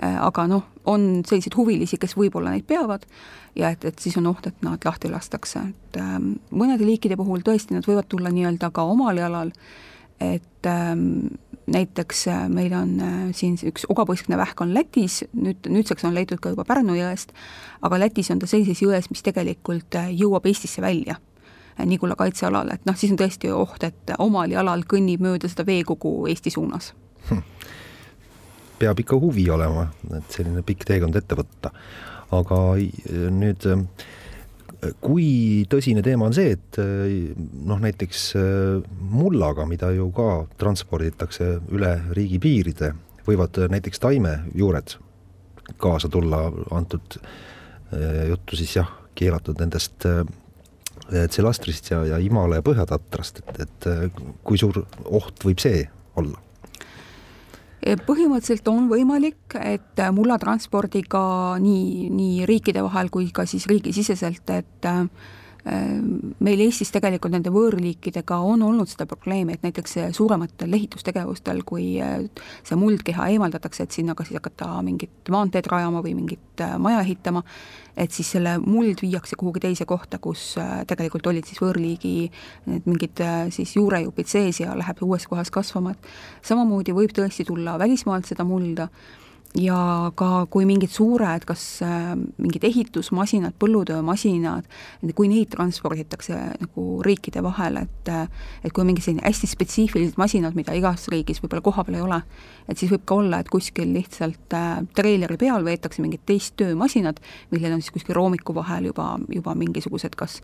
aga 0.00 0.46
noh, 0.48 0.64
on 0.88 1.08
selliseid 1.26 1.56
huvilisi, 1.58 1.98
kes 2.00 2.16
võib-olla 2.16 2.54
neid 2.54 2.64
peavad 2.68 3.04
ja 3.56 3.72
et, 3.74 3.84
et 3.84 3.98
siis 4.00 4.16
on 4.20 4.30
oht, 4.32 4.48
et 4.48 4.64
nad 4.64 4.80
lahti 4.84 5.10
lastakse, 5.12 5.66
et 5.68 6.00
mõnede 6.50 6.88
liikide 6.88 7.18
puhul 7.20 7.44
tõesti 7.44 7.76
nad 7.76 7.88
võivad 7.88 8.08
tulla 8.08 8.32
nii-öelda 8.32 8.72
ka 8.72 8.86
omal 8.88 9.20
jalal 9.20 9.52
et 10.20 10.66
ähm, 10.66 11.36
näiteks 11.66 12.28
äh, 12.28 12.48
meil 12.48 12.72
on 12.72 13.00
äh, 13.00 13.14
siin 13.34 13.56
üks 13.68 13.86
ogapõskne 13.90 14.38
vähk 14.38 14.60
on 14.62 14.74
Lätis, 14.74 15.24
nüüd, 15.34 15.66
nüüdseks 15.68 16.06
on 16.06 16.14
leitud 16.14 16.40
ka 16.42 16.52
juba 16.54 16.64
Pärnu 16.64 16.96
jõest, 16.96 17.34
aga 17.82 17.98
Lätis 18.00 18.30
on 18.30 18.40
ta 18.42 18.48
sellises 18.50 18.82
jões, 18.82 19.10
mis 19.10 19.24
tegelikult 19.26 19.98
äh, 19.98 20.12
jõuab 20.14 20.46
Eestisse 20.46 20.82
välja, 20.84 21.18
Nigula 21.84 22.16
kaitsealale, 22.16 22.78
et 22.78 22.86
noh, 22.88 22.96
siis 22.96 23.10
on 23.12 23.18
tõesti 23.20 23.50
oht, 23.52 23.82
et 23.84 24.14
omal 24.24 24.48
jalal 24.48 24.86
kõnnib 24.88 25.20
mööda 25.20 25.50
seda 25.52 25.66
veekogu 25.68 26.22
Eesti 26.30 26.54
suunas 26.54 26.94
hm.. 27.28 27.42
peab 28.78 29.02
ikka 29.02 29.18
huvi 29.20 29.44
olema, 29.52 29.90
et 30.16 30.38
selline 30.38 30.64
pikk 30.64 30.86
teekond 30.88 31.18
ette 31.20 31.36
võtta. 31.36 31.74
aga 32.36 32.62
nüüd 33.36 33.68
äh, 33.68 33.84
kui 35.02 35.64
tõsine 35.70 36.02
teema 36.04 36.28
on 36.28 36.36
see, 36.36 36.54
et 36.56 36.78
noh, 36.78 37.80
näiteks 37.82 38.22
äh, 38.38 38.84
mullaga, 39.12 39.66
mida 39.68 39.90
ju 39.94 40.08
ka 40.16 40.46
transporditakse 40.60 41.50
üle 41.74 41.92
riigipiiride, 42.16 42.92
võivad 43.26 43.58
näiteks 43.72 44.02
taimejuured 44.02 44.96
kaasa 45.82 46.10
tulla, 46.12 46.46
antud 46.76 47.18
äh, 47.18 48.26
juttu 48.30 48.58
siis 48.58 48.76
jah, 48.78 48.90
keelatud 49.16 49.58
nendest 49.62 50.04
tselastrist 51.06 51.92
ja, 51.92 52.00
ja 52.04 52.16
Himalaia 52.18 52.64
põhjatatrast, 52.66 53.44
et, 53.46 53.60
et 53.62 54.18
kui 54.44 54.58
suur 54.58 54.82
oht 55.04 55.44
võib 55.46 55.62
see 55.62 55.84
olla? 56.18 56.45
Põhimõtteliselt 58.06 58.68
on 58.72 58.88
võimalik, 58.90 59.54
et 59.60 60.00
mullatranspordiga 60.12 61.22
nii, 61.62 62.08
nii 62.10 62.46
riikide 62.48 62.82
vahel 62.82 63.10
kui 63.14 63.30
ka 63.34 63.46
siis 63.46 63.68
riigisiseselt, 63.70 64.50
et 64.50 64.88
meil 65.66 66.60
Eestis 66.62 66.92
tegelikult 66.94 67.32
nende 67.34 67.50
võõrliikidega 67.50 68.36
on 68.38 68.62
olnud 68.62 68.86
seda 68.90 69.06
probleemi, 69.10 69.56
et 69.56 69.64
näiteks 69.66 69.96
suurematel 70.14 70.76
ehitustegevustel, 70.78 71.64
kui 71.66 71.96
see 71.98 72.78
muldkeha 72.78 73.26
eemaldatakse, 73.34 73.86
et 73.86 73.96
sinna 73.96 74.14
kas 74.14 74.30
siis 74.30 74.38
hakata 74.38 74.68
mingit 74.86 75.32
maanteed 75.32 75.66
rajama 75.72 76.04
või 76.06 76.14
mingit 76.20 76.62
maja 76.78 77.02
ehitama, 77.02 77.42
et 77.98 78.14
siis 78.14 78.30
selle 78.36 78.56
muld 78.62 79.02
viiakse 79.02 79.38
kuhugi 79.40 79.64
teise 79.66 79.88
kohta, 79.90 80.22
kus 80.22 80.54
tegelikult 80.86 81.26
olid 81.32 81.50
siis 81.50 81.58
võõrliigi 81.64 82.14
need 82.70 82.86
mingid 82.86 83.26
siis 83.56 83.74
juurejupid 83.74 84.30
sees 84.30 84.62
ja 84.62 84.78
läheb 84.78 85.02
uues 85.02 85.26
kohas 85.26 85.50
kasvama, 85.50 85.96
et 85.96 86.46
samamoodi 86.46 86.94
võib 86.94 87.16
tõesti 87.16 87.48
tulla 87.48 87.74
välismaalt 87.82 88.30
seda 88.30 88.46
mulda 88.46 88.86
ja 89.56 90.12
ka 90.14 90.46
kui 90.52 90.66
mingid 90.68 90.92
suured, 90.92 91.44
kas 91.48 91.64
äh, 91.84 92.12
mingid 92.42 92.64
ehitusmasinad, 92.68 93.56
põllutöömasinad, 93.60 94.68
kui 95.16 95.30
neid 95.32 95.50
transporditakse 95.54 96.36
nagu 96.60 96.86
riikide 97.04 97.42
vahel, 97.44 97.80
et 97.84 98.10
et 98.10 98.72
kui 98.72 98.82
on 98.82 98.90
mingi 98.90 99.02
selline 99.04 99.24
hästi 99.24 99.48
spetsiifilised 99.50 100.20
masinad, 100.20 100.56
mida 100.58 100.74
igas 100.76 101.08
riigis 101.12 101.40
võib-olla 101.42 101.64
kohapeal 101.64 101.98
ei 101.98 102.04
ole, 102.04 102.20
et 102.68 102.78
siis 102.78 102.92
võib 102.92 103.04
ka 103.08 103.20
olla, 103.20 103.40
et 103.40 103.52
kuskil 103.52 103.92
lihtsalt 103.96 104.56
äh, 104.56 104.80
treileri 104.96 105.38
peal 105.40 105.64
veetakse 105.66 106.04
mingid 106.04 106.26
teist 106.28 106.56
töömasinad, 106.60 107.20
millel 107.54 107.78
on 107.78 107.84
siis 107.84 107.94
kuskil 107.96 108.18
roomiku 108.18 108.54
vahel 108.56 108.90
juba, 108.90 109.14
juba 109.32 109.56
mingisugused 109.58 110.18
kas 110.18 110.40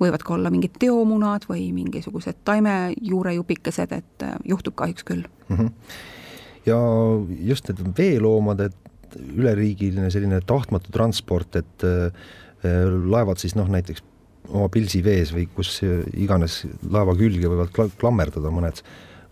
võivad 0.00 0.24
ka 0.24 0.34
olla 0.34 0.50
mingid 0.52 0.78
teomunad 0.80 1.44
või 1.48 1.68
mingisugused 1.76 2.40
taimejuurejupikesed, 2.48 3.92
et 3.92 4.26
äh, 4.26 4.40
juhtub 4.48 4.78
kahjuks 4.80 5.06
küll 5.06 5.28
mm. 5.48 5.56
-hmm 5.56 6.18
ja 6.66 6.78
just 7.46 7.70
need 7.70 7.96
veeloomade 7.98 8.70
üleriigiline 9.18 10.10
selline 10.12 10.40
tahtmatu 10.46 10.92
transport, 10.94 11.56
et 11.58 11.86
äh, 11.86 12.28
laevad 13.10 13.40
siis 13.40 13.56
noh, 13.56 13.68
näiteks 13.72 14.04
oma 14.50 14.68
pilsi 14.72 15.00
vees 15.04 15.30
või 15.34 15.46
kus 15.54 15.78
iganes 16.18 16.64
laeva 16.90 17.14
külge 17.18 17.48
võivad 17.48 17.70
kla-, 17.74 17.90
klammerdada 18.00 18.50
mõned 18.52 18.82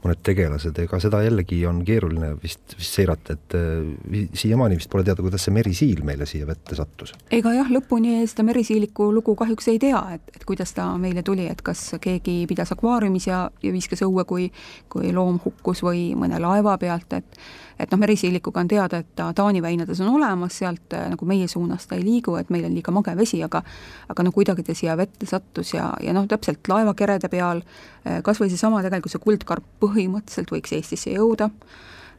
mõned 0.05 0.20
tegelased, 0.22 0.78
ega 0.78 1.01
seda 1.03 1.20
jällegi 1.24 1.59
on 1.66 1.80
keeruline 1.86 2.32
vist, 2.42 2.76
vist 2.78 2.99
seirata, 2.99 3.34
et 3.34 3.57
äh, 3.59 4.26
siiamaani 4.38 4.78
vist 4.78 4.90
pole 4.92 5.07
teada, 5.07 5.24
kuidas 5.24 5.46
see 5.46 5.55
merisiil 5.55 6.05
meile 6.07 6.26
siia 6.28 6.46
vette 6.46 6.78
sattus. 6.78 7.14
ega 7.34 7.55
jah, 7.57 7.70
lõpuni 7.72 8.20
seda 8.30 8.46
merisiiliku 8.46 9.11
lugu 9.14 9.34
kahjuks 9.38 9.70
ei 9.72 9.80
tea, 9.82 10.03
et, 10.18 10.34
et 10.36 10.44
kuidas 10.49 10.74
ta 10.76 10.90
meile 11.01 11.24
tuli, 11.26 11.49
et 11.51 11.62
kas 11.66 11.84
keegi 12.03 12.40
pidas 12.51 12.72
akvaariumis 12.76 13.30
ja, 13.30 13.46
ja 13.62 13.72
viskas 13.74 14.05
õue, 14.07 14.26
kui 14.28 14.51
kui 14.88 15.11
loom 15.12 15.40
hukkus 15.44 15.82
või 15.84 16.12
mõne 16.18 16.38
laeva 16.42 16.78
pealt, 16.78 17.18
et 17.18 17.40
et 17.78 17.92
noh, 17.92 18.01
merisiilikuga 18.01 18.61
on 18.61 18.68
teada, 18.68 18.99
et 19.03 19.11
ta 19.16 19.28
Taani 19.34 19.62
väinades 19.62 20.01
on 20.03 20.11
olemas, 20.16 20.57
sealt 20.59 20.94
äh, 20.96 21.07
nagu 21.12 21.26
meie 21.28 21.49
suunas 21.49 21.86
ta 21.86 21.94
ei 21.96 22.05
liigu, 22.05 22.34
et 22.36 22.51
meil 22.51 22.66
on 22.66 22.74
liiga 22.74 22.92
mage 22.94 23.14
vesi, 23.16 23.38
aga 23.44 23.62
aga 24.09 24.24
no 24.26 24.32
kuidagi 24.34 24.64
ta 24.66 24.74
siia 24.74 24.96
vette 24.99 25.26
sattus 25.26 25.74
ja, 25.74 25.92
ja 26.03 26.14
noh, 26.16 26.26
täpselt 26.28 26.68
laevakerede 26.68 27.30
peal 27.30 27.62
äh, 27.62 28.18
kas 28.26 28.40
või 28.42 28.51
seesama 28.51 28.82
tegelikult 28.82 29.14
see 29.14 29.22
kuldkarp 29.22 29.88
põhimõtteliselt 29.89 30.53
võiks 30.53 30.74
Eestisse 30.76 31.14
jõuda, 31.16 31.51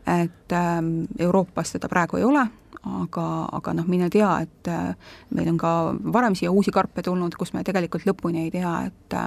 et 0.09 0.55
ähm, 0.57 1.03
Euroopas 1.19 1.75
teda 1.75 1.89
praegu 1.91 2.17
ei 2.17 2.25
ole, 2.25 2.45
aga, 3.03 3.25
aga 3.57 3.73
noh, 3.75 3.87
mine 3.89 4.09
tea, 4.11 4.29
et 4.45 4.69
äh, 4.71 5.15
meil 5.35 5.49
on 5.51 5.57
ka 5.59 5.71
varem 6.13 6.35
siia 6.37 6.51
uusi 6.51 6.71
karpe 6.73 7.03
tulnud, 7.05 7.35
kus 7.39 7.51
me 7.53 7.63
tegelikult 7.67 8.07
lõpuni 8.07 8.45
ei 8.47 8.53
tea, 8.53 8.75
et 8.87 9.17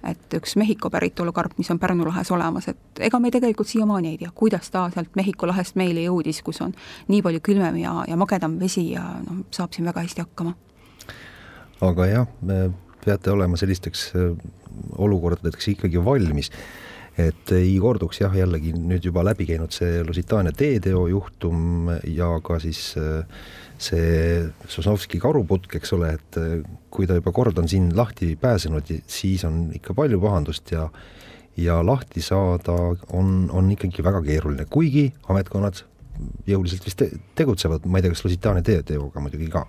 et 0.00 0.34
üks 0.38 0.54
Mehhiko 0.56 0.88
päritolu 0.88 1.32
karp, 1.36 1.58
mis 1.60 1.68
on 1.72 1.78
Pärnu 1.78 2.06
lahes 2.06 2.30
olemas, 2.32 2.70
et 2.72 3.00
ega 3.04 3.18
me 3.20 3.28
tegelikult 3.32 3.68
siiamaani 3.68 4.14
ei 4.14 4.20
tea, 4.22 4.30
kuidas 4.34 4.70
ta 4.72 4.86
sealt 4.94 5.12
Mehhiko 5.16 5.48
lahest 5.50 5.76
meile 5.76 6.06
jõudis, 6.06 6.40
kus 6.44 6.62
on 6.64 6.72
nii 7.12 7.20
palju 7.26 7.42
külmem 7.44 7.76
ja, 7.82 7.98
ja 8.08 8.16
magedam 8.16 8.56
vesi 8.60 8.86
ja 8.94 9.04
noh, 9.26 9.42
saab 9.52 9.76
siin 9.76 9.88
väga 9.90 10.06
hästi 10.06 10.24
hakkama. 10.24 10.54
aga 11.84 12.06
jah, 12.08 12.30
peate 13.04 13.32
olema 13.32 13.60
sellisteks 13.60 14.06
äh, 14.16 14.32
olukordadeks 14.96 15.68
ikkagi 15.74 16.00
valmis 16.04 16.50
et 17.28 17.52
ei 17.56 17.74
korduks 17.82 18.20
jah, 18.22 18.34
jällegi 18.36 18.72
nüüd 18.76 19.04
juba 19.06 19.24
läbi 19.26 19.46
käinud 19.48 19.74
see 19.74 20.00
Lusitaania 20.06 20.52
teeteo 20.56 21.06
juhtum 21.10 21.90
ja 22.08 22.32
ka 22.44 22.58
siis 22.62 22.94
äh, 23.00 23.24
see 23.80 24.44
Sosnovski 24.68 25.20
karuputk, 25.22 25.78
eks 25.80 25.94
ole, 25.96 26.14
et 26.18 26.40
äh, 26.40 26.60
kui 26.92 27.08
ta 27.08 27.18
juba 27.18 27.32
kord 27.36 27.58
on 27.62 27.68
siin 27.70 27.90
lahti 27.96 28.34
pääsenud, 28.40 28.92
siis 29.10 29.44
on 29.48 29.68
ikka 29.76 29.96
palju 29.96 30.20
pahandust 30.22 30.72
ja 30.76 30.88
ja 31.60 31.80
lahti 31.84 32.22
saada 32.24 32.76
on, 33.12 33.50
on 33.52 33.66
ikkagi 33.74 34.04
väga 34.06 34.22
keeruline, 34.24 34.64
kuigi 34.70 35.10
ametkonnad 35.28 35.82
jõuliselt 36.48 36.86
vist 36.86 37.00
te 37.00 37.10
tegutsevad, 37.36 37.84
ma 37.84 37.98
ei 37.98 38.06
tea, 38.06 38.14
kas 38.14 38.24
Lusitaania 38.24 38.64
teeteoga 38.64 39.20
muidugi 39.20 39.50
ka 39.52 39.66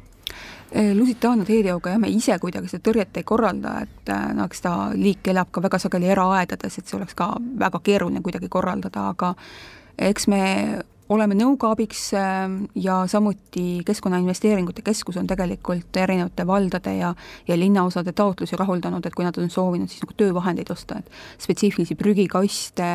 Lusitaania 0.72 1.45
teeteoga 1.45 1.91
jah, 1.91 1.99
me 1.99 2.07
ise 2.07 2.38
kuidagi 2.39 2.69
seda 2.72 2.86
tõrjet 2.86 3.17
ei 3.19 3.26
korralda, 3.28 3.74
et 3.84 4.11
eh, 4.13 4.30
no 4.38 4.45
eks 4.47 4.63
ta 4.63 4.76
liik 4.95 5.28
elab 5.34 5.51
ka 5.51 5.63
väga 5.65 5.82
sageli 5.84 6.07
eraaedades, 6.13 6.78
et 6.80 6.88
see 6.88 6.95
oleks 6.95 7.17
ka 7.17 7.34
väga 7.59 7.82
keeruline 7.84 8.24
kuidagi 8.24 8.47
korraldada, 8.51 9.09
aga 9.11 9.34
eks 9.99 10.30
me 10.32 10.45
oleme 11.11 11.36
nõuga 11.36 11.74
abiks 11.76 12.05
eh, 12.15 12.53
ja 12.86 13.01
samuti 13.11 13.82
Keskkonnainvesteeringute 13.84 14.86
Keskus 14.88 15.19
on 15.19 15.28
tegelikult 15.28 15.99
erinevate 15.99 16.47
valdade 16.47 16.95
ja 17.01 17.11
ja 17.49 17.59
linnaosade 17.59 18.15
taotlusi 18.15 18.55
rahuldanud, 18.55 19.03
et 19.03 19.17
kui 19.17 19.28
nad 19.28 19.36
on 19.43 19.51
soovinud 19.51 19.91
siis 19.91 20.05
nagu 20.05 20.15
töövahendeid 20.24 20.72
osta, 20.72 21.01
et 21.03 21.11
spetsiifilisi 21.49 21.99
prügikaste, 21.99 22.89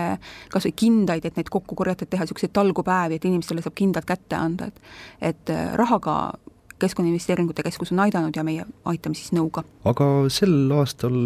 kas 0.49 0.70
või 0.70 0.79
kindaid, 0.81 1.29
et 1.29 1.37
neid 1.37 1.53
kokku 1.53 1.77
korjata, 1.77 2.09
et 2.09 2.14
teha 2.16 2.24
niisuguseid 2.24 2.57
talgupäevi, 2.57 3.20
et 3.20 3.29
inimestele 3.29 3.61
saab 3.61 3.77
kindad 3.77 4.09
kätte 4.09 4.41
anda, 4.41 4.72
et 4.72 4.83
et 5.37 5.57
rahaga 5.77 6.16
Keskkonnainvesteeringute 6.83 7.64
Keskus 7.64 7.93
on 7.95 8.03
aidanud 8.05 8.37
ja 8.37 8.45
meie 8.45 8.66
aitame 8.85 9.16
siis 9.18 9.33
nõuga. 9.37 9.64
aga 9.85 10.09
sel 10.33 10.72
aastal 10.77 11.16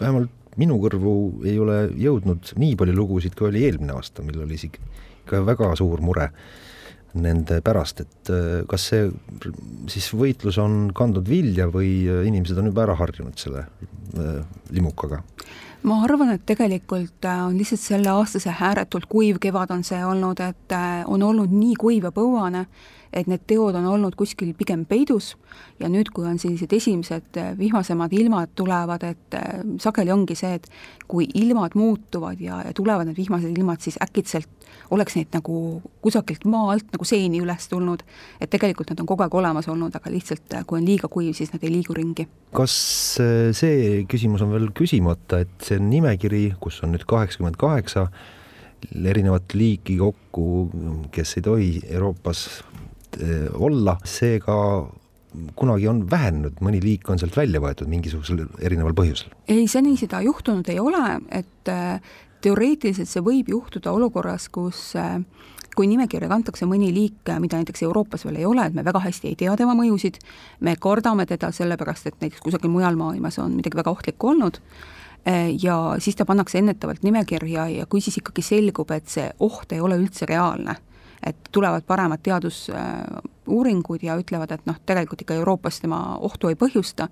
vähemalt 0.00 0.36
minu 0.60 0.80
kõrvu 0.82 1.14
ei 1.46 1.58
ole 1.62 1.84
jõudnud 1.98 2.52
nii 2.60 2.74
palju 2.78 2.96
lugusid, 2.96 3.36
kui 3.38 3.48
oli 3.50 3.64
eelmine 3.68 3.94
aasta, 3.96 4.24
mil 4.26 4.42
oli 4.44 4.58
ikka 4.66 5.44
väga 5.46 5.72
suur 5.78 6.02
mure 6.04 6.30
nende 7.18 7.58
pärast, 7.64 8.04
et 8.04 8.30
äh, 8.30 8.60
kas 8.70 8.84
see 8.92 9.08
siis 9.90 10.10
võitlus 10.14 10.60
on 10.62 10.92
kandnud 10.94 11.26
vilja 11.26 11.66
või 11.72 12.04
äh, 12.06 12.22
inimesed 12.28 12.58
on 12.60 12.70
juba 12.70 12.84
ära 12.84 12.94
harjunud 13.00 13.40
selle 13.40 13.64
äh, 13.66 14.44
limukaga? 14.70 15.22
ma 15.82 16.02
arvan, 16.04 16.34
et 16.36 16.44
tegelikult 16.46 17.24
on 17.24 17.56
lihtsalt 17.56 17.80
selle 17.80 18.10
aasta 18.12 18.38
see 18.42 18.52
ääretult 18.52 19.08
kuiv 19.10 19.40
kevad 19.42 19.72
on 19.72 19.82
see 19.86 19.98
olnud, 20.04 20.42
et 20.44 20.74
on 21.08 21.22
olnud 21.24 21.50
nii 21.56 21.78
kuiv 21.80 22.04
ja 22.04 22.12
põuane, 22.12 22.66
et 23.12 23.26
need 23.30 23.42
teod 23.50 23.74
on 23.74 23.86
olnud 23.90 24.14
kuskil 24.18 24.52
pigem 24.58 24.84
peidus 24.88 25.32
ja 25.80 25.88
nüüd, 25.90 26.12
kui 26.14 26.26
on 26.28 26.38
sellised 26.38 26.72
esimesed 26.76 27.38
äh, 27.40 27.52
vihmasemad 27.58 28.12
ilmad 28.14 28.52
tulevad, 28.58 29.04
et 29.06 29.36
äh, 29.38 29.62
sageli 29.82 30.12
ongi 30.14 30.36
see, 30.38 30.54
et 30.60 30.68
kui 31.10 31.26
ilmad 31.34 31.74
muutuvad 31.78 32.40
ja, 32.42 32.60
ja 32.66 32.74
tulevad 32.76 33.10
need 33.10 33.18
vihmased 33.18 33.50
ilmad, 33.50 33.82
siis 33.82 33.98
äkitselt 34.02 34.48
oleks 34.94 35.16
neid 35.18 35.34
nagu 35.34 35.80
kusagilt 36.02 36.46
maa 36.50 36.70
alt 36.76 36.90
nagu 36.94 37.06
seeni 37.06 37.42
üles 37.42 37.66
tulnud, 37.70 38.04
et 38.40 38.50
tegelikult 38.50 38.92
nad 38.92 39.02
on 39.02 39.10
kogu 39.10 39.26
aeg 39.26 39.38
olemas 39.42 39.68
olnud, 39.70 39.94
aga 39.96 40.12
lihtsalt 40.12 40.58
äh, 40.58 40.66
kui 40.66 40.78
on 40.78 40.86
liiga 40.86 41.10
kuiv, 41.10 41.34
siis 41.38 41.50
nad 41.54 41.64
ei 41.66 41.74
liigu 41.74 41.96
ringi. 41.96 42.28
kas 42.54 42.74
see 43.58 44.04
küsimus 44.10 44.42
on 44.46 44.54
veel 44.54 44.70
küsimata, 44.76 45.42
et 45.42 45.66
see 45.66 45.82
nimekiri, 45.82 46.52
kus 46.62 46.82
on 46.86 46.94
nüüd 46.94 47.06
kaheksakümmend 47.10 47.58
kaheksa 47.58 48.08
erinevat 49.04 49.54
liiki 49.54 49.98
kokku, 50.00 50.46
kes 51.12 51.36
ei 51.36 51.42
tohi 51.44 51.70
Euroopas 51.90 52.46
olla, 53.58 53.96
seega 54.04 54.56
kunagi 55.58 55.88
on 55.88 56.02
vähenenud, 56.10 56.58
mõni 56.64 56.80
liik 56.82 57.10
on 57.10 57.20
sealt 57.20 57.36
välja 57.38 57.60
võetud 57.62 57.90
mingisugusel 57.90 58.44
erineval 58.58 58.96
põhjusel? 58.98 59.30
ei, 59.48 59.66
seni 59.70 59.96
seda 60.00 60.22
juhtunud 60.26 60.68
ei 60.72 60.80
ole, 60.82 61.20
et 61.30 61.70
äh, 61.70 62.00
teoreetiliselt 62.42 63.10
see 63.10 63.24
võib 63.24 63.50
juhtuda 63.52 63.92
olukorras, 63.94 64.48
kus 64.52 64.90
äh, 64.98 65.20
kui 65.76 65.86
nimekirja 65.90 66.28
kantakse 66.30 66.66
mõni 66.66 66.90
liik, 66.94 67.30
mida 67.42 67.60
näiteks 67.60 67.84
Euroopas 67.86 68.26
veel 68.26 68.40
ei 68.40 68.48
ole, 68.48 68.66
et 68.66 68.74
me 68.74 68.84
väga 68.84 69.04
hästi 69.06 69.30
ei 69.30 69.38
tea 69.38 69.54
tema 69.58 69.76
mõjusid, 69.78 70.18
me 70.66 70.74
kardame 70.80 71.28
teda 71.30 71.52
sellepärast, 71.54 72.10
et 72.10 72.18
näiteks 72.24 72.42
kusagil 72.42 72.72
mujal 72.72 72.98
maailmas 72.98 73.38
on 73.38 73.54
midagi 73.54 73.78
väga 73.78 73.94
ohtlikku 73.94 74.32
olnud, 74.32 74.58
ja 75.62 75.76
siis 76.02 76.16
ta 76.16 76.26
pannakse 76.26 76.58
ennetavalt 76.58 77.04
nimekirja 77.06 77.68
ja 77.70 77.86
kui 77.86 78.00
siis 78.02 78.18
ikkagi 78.18 78.42
selgub, 78.42 78.90
et 78.96 79.08
see 79.12 79.28
oht 79.46 79.72
ei 79.76 79.80
ole 79.84 80.00
üldse 80.00 80.26
reaalne 80.26 80.74
et 81.26 81.36
tulevad 81.52 81.84
paremad 81.86 82.22
teadusuuringud 82.24 84.02
ja 84.02 84.16
ütlevad, 84.20 84.54
et 84.54 84.64
noh, 84.68 84.78
tegelikult 84.86 85.24
ikka 85.24 85.36
Euroopas 85.40 85.80
tema 85.82 86.00
ohtu 86.20 86.48
ei 86.48 86.58
põhjusta, 86.60 87.08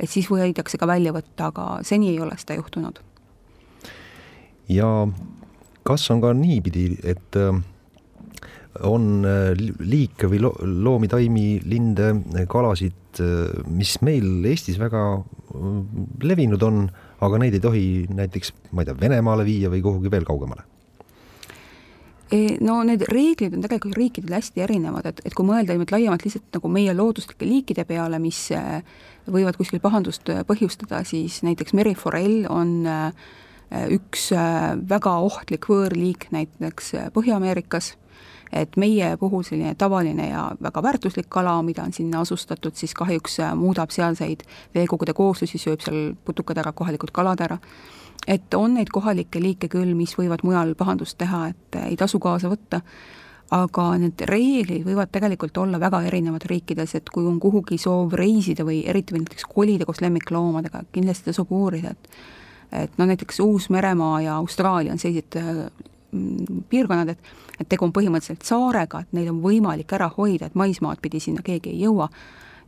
et 0.00 0.10
siis 0.10 0.30
võidakse 0.30 0.80
ka 0.80 0.88
välja 0.88 1.12
võtta, 1.16 1.50
aga 1.50 1.66
seni 1.86 2.12
ei 2.14 2.20
ole 2.20 2.38
seda 2.40 2.56
juhtunud. 2.60 3.02
ja 4.68 4.88
kas 5.86 6.10
on 6.12 6.20
ka 6.22 6.32
niipidi, 6.36 6.86
et 7.02 7.36
äh, 7.36 7.60
on 8.86 9.26
äh, 9.26 9.52
liike 9.80 10.30
või 10.30 10.42
lo-, 10.44 10.56
loomi, 10.60 11.10
taimi, 11.10 11.46
linde, 11.66 12.12
kalasid, 12.50 13.20
äh, 13.20 13.62
mis 13.68 13.96
meil 14.06 14.44
Eestis 14.46 14.78
väga 14.80 15.04
levinud 16.22 16.62
on, 16.62 16.84
aga 17.20 17.40
neid 17.42 17.56
ei 17.56 17.64
tohi 17.64 17.86
näiteks, 18.14 18.54
ma 18.72 18.84
ei 18.84 18.90
tea, 18.90 19.00
Venemaale 19.00 19.46
viia 19.48 19.72
või 19.72 19.82
kuhugi 19.84 20.12
veel 20.12 20.28
kaugemale? 20.28 20.68
No 22.60 22.80
need 22.86 23.02
reeglid 23.10 23.54
on 23.56 23.64
tegelikult 23.64 23.98
riikidel 23.98 24.36
hästi 24.38 24.62
erinevad, 24.64 25.08
et, 25.10 25.22
et 25.26 25.34
kui 25.34 25.46
mõelda 25.46 25.74
nüüd 25.78 25.90
laiemalt 25.90 26.24
lihtsalt 26.24 26.46
nagu 26.54 26.70
meie 26.72 26.94
looduslike 26.94 27.46
liikide 27.46 27.84
peale, 27.88 28.20
mis 28.22 28.44
äh, 28.54 28.80
võivad 29.30 29.58
kuskil 29.58 29.82
pahandust 29.82 30.30
äh, 30.30 30.44
põhjustada, 30.46 31.02
siis 31.08 31.40
näiteks 31.46 31.74
meriforell 31.76 32.46
on 32.50 32.76
äh, 32.86 33.30
üks 33.94 34.32
väga 34.90 35.12
ohtlik 35.22 35.68
võõrliik 35.70 36.24
näiteks 36.34 36.88
Põhja-Ameerikas, 37.14 37.92
et 38.50 38.74
meie 38.74 39.12
puhul 39.18 39.44
selline 39.46 39.76
tavaline 39.78 40.26
ja 40.32 40.48
väga 40.58 40.82
väärtuslik 40.82 41.28
kala, 41.30 41.52
mida 41.62 41.84
on 41.86 41.94
sinna 41.94 42.24
asustatud, 42.26 42.74
siis 42.74 42.96
kahjuks 42.98 43.38
muudab 43.54 43.94
sealseid 43.94 44.42
veekogude 44.74 45.14
kooslusi, 45.14 45.62
sööb 45.62 45.86
seal 45.86 46.16
putukad 46.26 46.58
ära, 46.58 46.74
kohalikud 46.74 47.14
kalad 47.14 47.46
ära 47.46 47.60
et 48.26 48.54
on 48.54 48.74
neid 48.74 48.90
kohalikke 48.92 49.40
liike 49.42 49.68
küll, 49.72 49.94
mis 49.96 50.12
võivad 50.18 50.44
mujal 50.44 50.74
pahandust 50.78 51.18
teha, 51.18 51.46
et 51.52 51.80
ei 51.86 51.96
tasu 51.96 52.20
kaasa 52.22 52.50
võtta, 52.52 52.82
aga 53.50 53.86
need 53.98 54.22
reeglid 54.30 54.84
võivad 54.86 55.10
tegelikult 55.10 55.56
olla 55.58 55.80
väga 55.82 56.02
erinevad 56.06 56.44
riikides, 56.46 56.94
et 56.94 57.10
kui 57.10 57.26
on 57.26 57.40
kuhugi 57.42 57.78
soov 57.80 58.14
reisida 58.18 58.64
või 58.66 58.84
eriti 58.86 59.14
veel 59.14 59.24
näiteks 59.24 59.48
kolida 59.50 59.88
koos 59.88 60.02
lemmikloomadega, 60.04 60.84
kindlasti 60.92 61.32
tasub 61.32 61.52
uurida, 61.52 61.96
et 61.96 62.20
et 62.70 62.92
no 62.98 63.06
näiteks 63.10 63.40
Uus-Meremaa 63.42 64.20
ja 64.22 64.36
Austraalia 64.38 64.92
on 64.92 64.98
sellised 65.02 65.34
mm, 65.40 66.60
piirkonnad, 66.70 67.08
et 67.08 67.18
et 67.60 67.68
tegu 67.68 67.84
on 67.84 67.92
põhimõtteliselt 67.92 68.46
saarega, 68.46 69.02
et 69.02 69.16
neid 69.16 69.28
on 69.28 69.40
võimalik 69.42 69.90
ära 69.92 70.06
hoida, 70.14 70.46
et 70.46 70.54
maismaad 70.56 71.00
pidi 71.02 71.20
sinna 71.20 71.42
keegi 71.44 71.74
ei 71.74 71.82
jõua, 71.82 72.06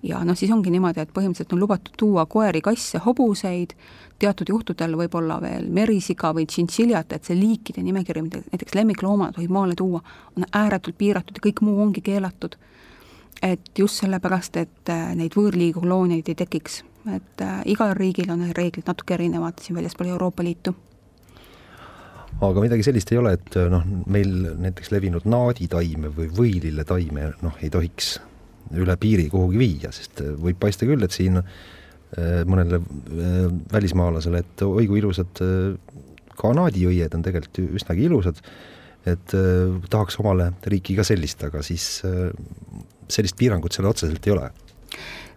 ja 0.02 0.24
noh, 0.24 0.36
siis 0.38 0.50
ongi 0.52 0.70
niimoodi, 0.74 1.02
et 1.02 1.12
põhimõtteliselt 1.14 1.54
on 1.54 1.62
lubatud 1.62 1.94
tuua 1.98 2.24
koeri, 2.30 2.60
kasse, 2.64 3.00
hobuseid, 3.04 3.74
teatud 4.22 4.50
juhtudel 4.50 4.96
võib-olla 4.98 5.38
veel 5.42 5.68
merisiga 5.70 6.32
või 6.34 6.46
tšintšiljat, 6.50 7.16
et 7.16 7.30
see 7.30 7.38
liikide 7.38 7.84
nimekiri, 7.86 8.24
mida 8.26 8.42
näiteks 8.50 8.76
lemmikloomad 8.78 9.36
tohib 9.38 9.54
maale 9.54 9.78
tuua, 9.78 10.02
on 10.36 10.46
ääretult 10.52 10.98
piiratud 10.98 11.38
ja 11.38 11.46
kõik 11.48 11.62
muu 11.66 11.80
ongi 11.82 12.04
keelatud. 12.04 12.56
et 13.42 13.78
just 13.78 13.98
sellepärast, 13.98 14.56
et 14.56 14.90
äh, 14.92 15.14
neid 15.18 15.34
võõrliigikolooniaid 15.34 16.28
ei 16.30 16.34
tekiks, 16.38 16.84
et 17.10 17.42
äh, 17.42 17.62
igal 17.66 17.94
riigil 17.98 18.30
on 18.30 18.38
need 18.38 18.54
reeglid 18.54 18.86
natuke 18.86 19.14
erinevad 19.14 19.58
siin 19.58 19.76
väljaspool 19.76 20.12
Euroopa 20.14 20.44
Liitu 20.46 20.74
aga 22.40 22.60
midagi 22.60 22.82
sellist 22.86 23.10
ei 23.12 23.18
ole, 23.18 23.32
et 23.32 23.56
noh, 23.70 23.82
meil 24.06 24.30
näiteks 24.58 24.92
levinud 24.94 25.26
naaditaime 25.26 26.12
või 26.14 26.28
võililletaime 26.36 27.32
noh, 27.42 27.58
ei 27.62 27.70
tohiks 27.70 28.20
üle 28.78 28.96
piiri 29.00 29.28
kuhugi 29.32 29.60
viia, 29.60 29.92
sest 29.94 30.22
võib 30.22 30.58
paista 30.62 30.88
küll, 30.88 31.02
et 31.04 31.14
siin 31.14 31.40
äh, 31.40 32.42
mõnele 32.48 32.80
äh, 32.80 33.46
välismaalasele, 33.72 34.42
et 34.44 34.64
oi 34.66 34.86
kui 34.90 35.02
ilusad 35.02 35.42
äh, 35.44 35.72
kanaadiõied 36.38 37.14
on 37.16 37.24
tegelikult 37.26 37.76
üsnagi 37.78 38.06
ilusad, 38.08 38.38
et 39.06 39.34
tahaks 39.90 40.16
omale 40.22 40.52
riiki 40.70 40.94
ka 40.94 41.02
sellist, 41.04 41.42
aga 41.44 41.58
siis 41.66 41.84
sellist 43.10 43.36
piirangut 43.38 43.74
seal 43.74 43.88
otseselt 43.90 44.26
ei 44.26 44.34
ole. 44.34 44.46
Äh, 44.46 44.72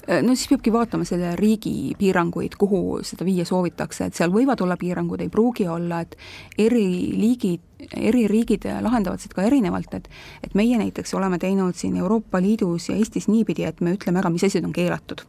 no 0.08 0.36
siis 0.36 0.49
peabki 0.49 0.74
vaatama 0.74 1.06
selle 1.08 1.36
riigi 1.39 1.95
piiranguid, 1.97 2.58
kuhu 2.60 2.99
seda 3.06 3.26
viia 3.26 3.45
soovitakse, 3.45 4.10
et 4.10 4.18
seal 4.18 4.34
võivad 4.34 4.62
olla 4.62 4.78
piirangud, 4.78 5.22
ei 5.22 5.32
pruugi 5.34 5.68
olla, 5.72 6.01
et 6.06 6.16
eri 6.62 6.86
liigid, 7.18 7.64
eri 7.97 8.26
riigid 8.30 8.68
lahendavad 8.86 9.24
seda 9.24 9.39
ka 9.39 9.47
erinevalt, 9.47 9.93
et 9.97 10.10
et 10.43 10.53
meie 10.53 10.78
näiteks 10.78 11.14
oleme 11.18 11.39
teinud 11.41 11.76
siin 11.76 11.97
Euroopa 11.97 12.41
Liidus 12.41 12.89
ja 12.89 12.95
Eestis 12.95 13.28
niipidi, 13.28 13.66
et 13.66 13.82
me 13.82 13.95
ütleme 13.95 14.22
ära, 14.22 14.30
mis 14.30 14.45
asjad 14.45 14.66
on 14.66 14.74
keelatud. 14.74 15.26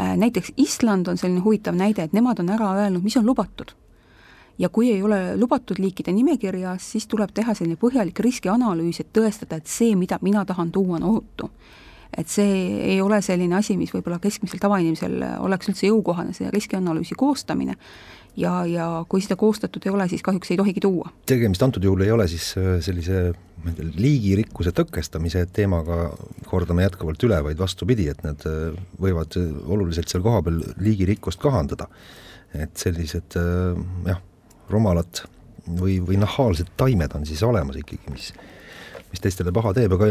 Äh, 0.00 0.16
näiteks 0.16 0.54
Island 0.56 1.06
on 1.08 1.20
selline 1.20 1.44
huvitav 1.44 1.76
näide, 1.76 2.02
et 2.02 2.16
nemad 2.16 2.40
on 2.40 2.50
ära 2.50 2.72
öelnud, 2.80 3.04
mis 3.04 3.16
on 3.16 3.26
lubatud 3.26 3.76
ja 4.58 4.68
kui 4.68 4.90
ei 4.92 5.02
ole 5.02 5.36
lubatud 5.36 5.78
liikide 5.80 6.12
nimekirjas, 6.12 6.90
siis 6.92 7.06
tuleb 7.08 7.32
teha 7.34 7.54
selline 7.56 7.78
põhjalik 7.80 8.20
riskianalüüs, 8.20 9.00
et 9.00 9.08
tõestada, 9.16 9.56
et 9.58 9.66
see, 9.66 9.96
mida 9.96 10.18
mina 10.22 10.44
tahan 10.44 10.70
tuua, 10.72 10.96
on 11.00 11.08
ohutu 11.08 11.48
et 12.18 12.28
see 12.28 12.56
ei 12.94 13.00
ole 13.00 13.22
selline 13.24 13.56
asi, 13.56 13.76
mis 13.80 13.92
võib-olla 13.94 14.18
keskmisel 14.22 14.60
tavainimesel 14.62 15.22
oleks 15.40 15.70
üldse 15.72 15.88
jõukohane, 15.88 16.34
see 16.36 16.50
riskianalüüsi 16.52 17.16
koostamine, 17.18 17.78
ja, 18.36 18.52
ja 18.68 18.88
kui 19.08 19.22
seda 19.24 19.36
koostatud 19.40 19.84
ei 19.86 19.92
ole, 19.92 20.08
siis 20.10 20.24
kahjuks 20.24 20.52
ei 20.52 20.60
tohigi 20.60 20.82
tuua. 20.84 21.12
tegemist 21.28 21.62
antud 21.64 21.84
juhul 21.84 22.04
ei 22.04 22.12
ole 22.12 22.28
siis 22.30 22.52
äh, 22.60 22.76
sellise 22.84 23.32
ma 23.62 23.70
ei 23.70 23.78
tea, 23.78 23.90
liigirikkuse 23.96 24.72
tõkestamise 24.76 25.44
teemaga 25.54 26.10
kordame 26.48 26.86
jätkuvalt 26.86 27.28
üle, 27.28 27.38
vaid 27.48 27.60
vastupidi, 27.60 28.08
et 28.12 28.22
nad 28.26 28.44
äh, 28.48 28.72
võivad 29.00 29.36
oluliselt 29.66 30.12
seal 30.12 30.24
kohapeal 30.24 30.62
liigirikkust 30.82 31.40
kahandada. 31.42 31.88
et 32.52 32.76
sellised 32.76 33.36
äh, 33.40 33.78
jah, 34.08 34.18
rumalad 34.68 35.24
või, 35.66 36.00
või 36.04 36.18
nahaalsed 36.20 36.74
taimed 36.76 37.14
on 37.16 37.24
siis 37.26 37.42
olemas 37.46 37.78
ikkagi, 37.80 38.12
mis 38.12 38.32
mis 39.12 39.20
teistele 39.20 39.52
paha 39.52 39.74
teeb, 39.76 39.92
aga 39.92 40.08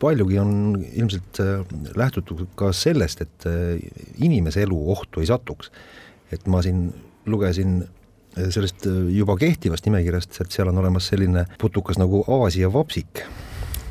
paljugi 0.00 0.38
on 0.38 0.52
ilmselt 0.92 1.40
äh, 1.42 1.62
lähtutud 1.96 2.46
ka 2.58 2.72
sellest, 2.76 3.22
et 3.24 3.46
äh, 3.48 3.76
inimese 4.24 4.62
elu 4.66 4.78
ohtu 4.92 5.22
ei 5.22 5.30
satuks. 5.30 5.70
et 6.32 6.44
ma 6.46 6.60
siin 6.62 6.90
lugesin 7.26 7.80
äh, 7.82 8.50
sellest 8.52 8.86
juba 9.14 9.36
kehtivast 9.40 9.86
nimekirjast, 9.88 10.40
et 10.42 10.52
seal 10.52 10.68
on 10.68 10.78
olemas 10.82 11.08
selline 11.08 11.46
putukas 11.60 11.98
nagu 12.00 12.24
Aasia 12.38 12.72
vapsik, 12.72 13.22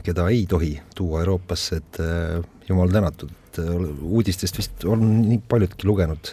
keda 0.05 0.27
ei 0.31 0.45
tohi 0.49 0.77
tuua 0.95 1.23
Euroopasse, 1.25 1.81
et 1.81 1.97
jumal 2.69 2.93
tänatud, 2.93 3.33
uudistest 4.05 4.57
vist 4.57 4.85
on 4.87 5.01
nii 5.25 5.41
paljudki 5.49 5.87
lugenud 5.89 6.31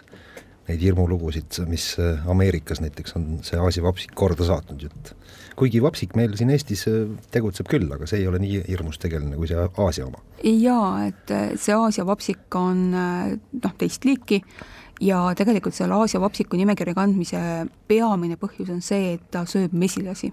neid 0.68 0.81
hirmulugusid, 0.81 1.59
mis 1.68 1.89
Ameerikas 2.31 2.81
näiteks 2.85 3.16
on 3.18 3.27
see 3.45 3.59
Aasia 3.59 3.83
vapsik 3.85 4.14
korda 4.14 4.47
saatnud, 4.47 4.87
et 4.87 5.14
kuigi 5.59 5.82
vapsik 5.82 6.14
meil 6.18 6.34
siin 6.38 6.52
Eestis 6.55 6.86
äh, 6.90 7.02
tegutseb 7.34 7.68
küll, 7.70 7.88
aga 7.94 8.09
see 8.11 8.22
ei 8.22 8.28
ole 8.30 8.40
nii 8.42 8.62
hirmus 8.68 9.00
tegelane 9.02 9.38
kui 9.38 9.50
see 9.50 9.66
Aasia 9.66 10.07
oma. 10.09 10.22
jaa, 10.42 11.07
et 11.09 11.34
äh, 11.34 11.52
see 11.61 11.76
Aasia 11.76 12.07
vapsik 12.07 12.59
on 12.59 12.86
äh, 12.94 13.34
noh, 13.61 13.76
teist 13.78 14.07
liiki 14.09 14.42
ja 15.02 15.20
tegelikult 15.36 15.74
selle 15.74 15.96
Aasia 15.98 16.20
vapsiku 16.22 16.59
nimekirja 16.59 16.94
kandmise 16.96 17.42
peamine 17.90 18.38
põhjus 18.40 18.72
on 18.74 18.82
see, 18.82 19.14
et 19.16 19.28
ta 19.30 19.44
sööb 19.48 19.74
mesilasi. 19.74 20.32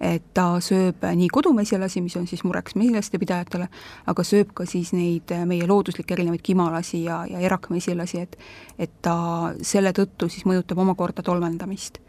et 0.00 0.30
ta 0.32 0.54
sööb 0.64 1.02
nii 1.04 1.28
kodumesilasi, 1.28 2.00
mis 2.00 2.16
on 2.16 2.24
siis 2.26 2.40
mureks 2.48 2.72
mesilaste 2.80 3.18
pidajatele, 3.20 3.66
aga 4.08 4.24
sööb 4.24 4.54
ka 4.56 4.64
siis 4.64 4.94
neid 4.96 5.32
meie 5.46 5.66
looduslikke 5.68 6.16
erinevaid 6.16 6.40
kimalasi 6.40 7.02
ja, 7.04 7.18
ja 7.28 7.42
erakmesilasi, 7.44 8.24
et 8.24 8.38
et 8.78 8.94
ta 9.04 9.52
selle 9.60 9.92
tõttu 9.92 10.30
siis 10.32 10.48
mõjutab 10.48 10.80
omakorda 10.80 11.22
tolmeldamist 11.22 12.00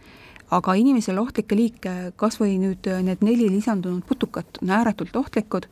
aga 0.51 0.75
inimesele 0.75 1.21
ohtlikke 1.21 1.55
liike, 1.55 1.95
kas 2.19 2.39
või 2.41 2.57
nüüd 2.59 2.87
need 3.05 3.23
neli 3.23 3.47
lisandunud 3.51 4.03
putukat 4.07 4.59
on 4.61 4.73
ääretult 4.75 5.15
ohtlikud, 5.15 5.67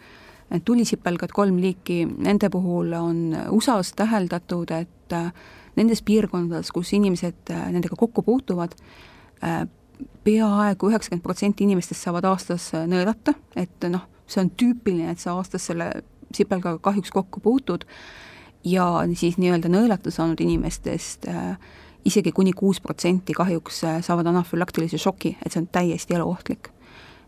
tulisipelgad 0.66 1.34
kolm 1.36 1.60
liiki, 1.62 2.06
nende 2.26 2.50
puhul 2.50 2.94
on 2.98 3.20
USA-s 3.54 3.94
täheldatud, 4.00 4.72
et 4.74 5.14
äh, 5.14 5.34
nendes 5.78 6.02
piirkondades, 6.06 6.72
kus 6.74 6.94
inimesed 6.98 7.52
äh, 7.54 7.68
nendega 7.74 8.00
kokku 8.00 8.24
puutuvad, 8.26 8.74
peaaegu 10.24 10.90
üheksakümmend 10.90 11.24
protsenti 11.24 11.64
inimestest 11.64 12.04
saavad 12.04 12.26
aastas 12.28 12.72
nõelata, 12.92 13.34
et 13.56 13.88
noh, 13.92 14.04
see 14.28 14.42
on 14.44 14.50
tüüpiline, 14.52 15.14
et 15.14 15.22
sa 15.22 15.36
aastas 15.38 15.70
selle 15.70 15.90
sipelgaga 16.36 16.82
kahjuks 16.90 17.12
kokku 17.14 17.42
puutud 17.44 17.86
ja 18.68 18.86
siis 19.18 19.40
nii-öelda 19.40 19.72
nõelata 19.72 20.12
saanud 20.14 20.42
inimestest 20.44 21.28
äh, 21.32 21.56
isegi 22.08 22.32
kuni 22.36 22.54
kuus 22.56 22.80
protsenti 22.82 23.36
kahjuks 23.36 23.84
äh, 23.88 24.02
saavad 24.06 24.30
anafülaktilise 24.32 25.00
šoki, 25.02 25.36
et 25.46 25.54
see 25.54 25.64
on 25.64 25.70
täiesti 25.72 26.18
eluohtlik. 26.18 26.72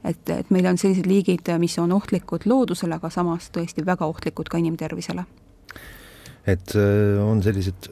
et, 0.03 0.29
et 0.33 0.49
meil 0.49 0.65
on 0.65 0.79
sellised 0.81 1.05
liigid, 1.05 1.51
mis 1.61 1.77
on 1.79 1.91
ohtlikud 1.93 2.47
loodusele, 2.49 2.97
aga 2.97 3.11
samas 3.13 3.51
tõesti 3.53 3.85
väga 3.85 4.07
ohtlikud 4.09 4.49
ka 4.49 4.61
inimtervisele. 4.61 5.25
et 6.47 6.75
äh, 6.75 7.19
on 7.23 7.43
sellised, 7.43 7.89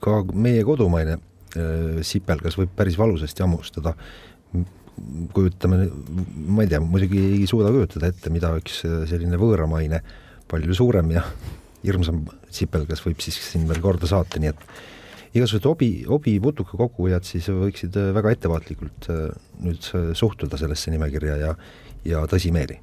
ka 0.00 0.22
meie 0.32 0.64
kodumaine 0.64 1.18
äh, 1.18 2.02
sipelgas 2.02 2.58
võib 2.58 2.72
päris 2.76 2.98
valusasti 2.98 3.44
hammustada, 3.44 3.96
kujutame, 5.32 5.88
ma 6.46 6.62
ei 6.62 6.70
tea, 6.70 6.80
muidugi 6.84 7.20
ei 7.40 7.46
suuda 7.48 7.72
kujutada 7.72 8.12
ette, 8.12 8.30
mida 8.30 8.52
üks 8.60 8.82
selline 9.10 9.40
võõramaine, 9.40 10.02
palju 10.48 10.76
suurem 10.76 11.10
ja 11.16 11.26
hirmsam 11.86 12.22
sipelgas 12.52 13.02
võib 13.02 13.20
siis 13.24 13.40
siin 13.50 13.66
veel 13.68 13.82
korda 13.82 14.06
saata, 14.06 14.38
nii 14.38 14.52
et 14.52 14.66
igasugused 15.32 15.66
hobi, 15.66 15.90
hobiputuka 16.08 16.76
kokkujad 16.76 17.26
siis 17.26 17.48
võiksid 17.48 17.96
äh, 17.96 18.10
väga 18.16 18.34
ettevaatlikult 18.36 19.08
äh, 19.12 19.28
nüüd 19.64 19.88
äh, 19.96 20.10
suhtuda 20.18 20.60
sellesse 20.60 20.92
nimekirja 20.92 21.38
ja, 21.40 21.54
ja 22.08 22.24
tõsimeeli 22.28 22.78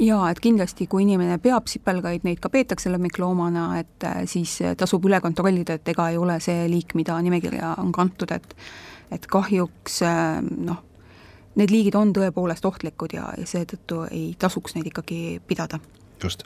jaa, 0.00 0.28
et 0.32 0.40
kindlasti, 0.42 0.86
kui 0.90 1.04
inimene 1.04 1.38
peab 1.40 1.68
sipelgaid, 1.70 2.24
neid 2.26 2.40
ka 2.42 2.50
peetakse 2.52 2.90
lemmikloomana, 2.92 3.64
et 3.80 4.06
siis 4.28 4.56
tasub 4.80 5.04
üle 5.06 5.20
kontrollida, 5.22 5.76
et 5.76 5.90
ega 5.92 6.08
ei 6.10 6.16
ole 6.18 6.38
see 6.42 6.64
liik, 6.72 6.96
mida 6.98 7.18
nimekirja 7.22 7.76
on 7.82 7.92
kantud, 7.94 8.32
et 8.34 8.56
et 9.10 9.26
kahjuks 9.26 10.00
noh, 10.64 10.80
need 11.58 11.72
liigid 11.74 11.96
on 11.98 12.12
tõepoolest 12.14 12.66
ohtlikud 12.66 13.14
ja, 13.14 13.28
ja 13.38 13.46
seetõttu 13.46 14.04
ei 14.08 14.32
tasuks 14.38 14.76
neid 14.76 14.88
ikkagi 14.90 15.40
pidada. 15.46 15.78
just. 16.22 16.44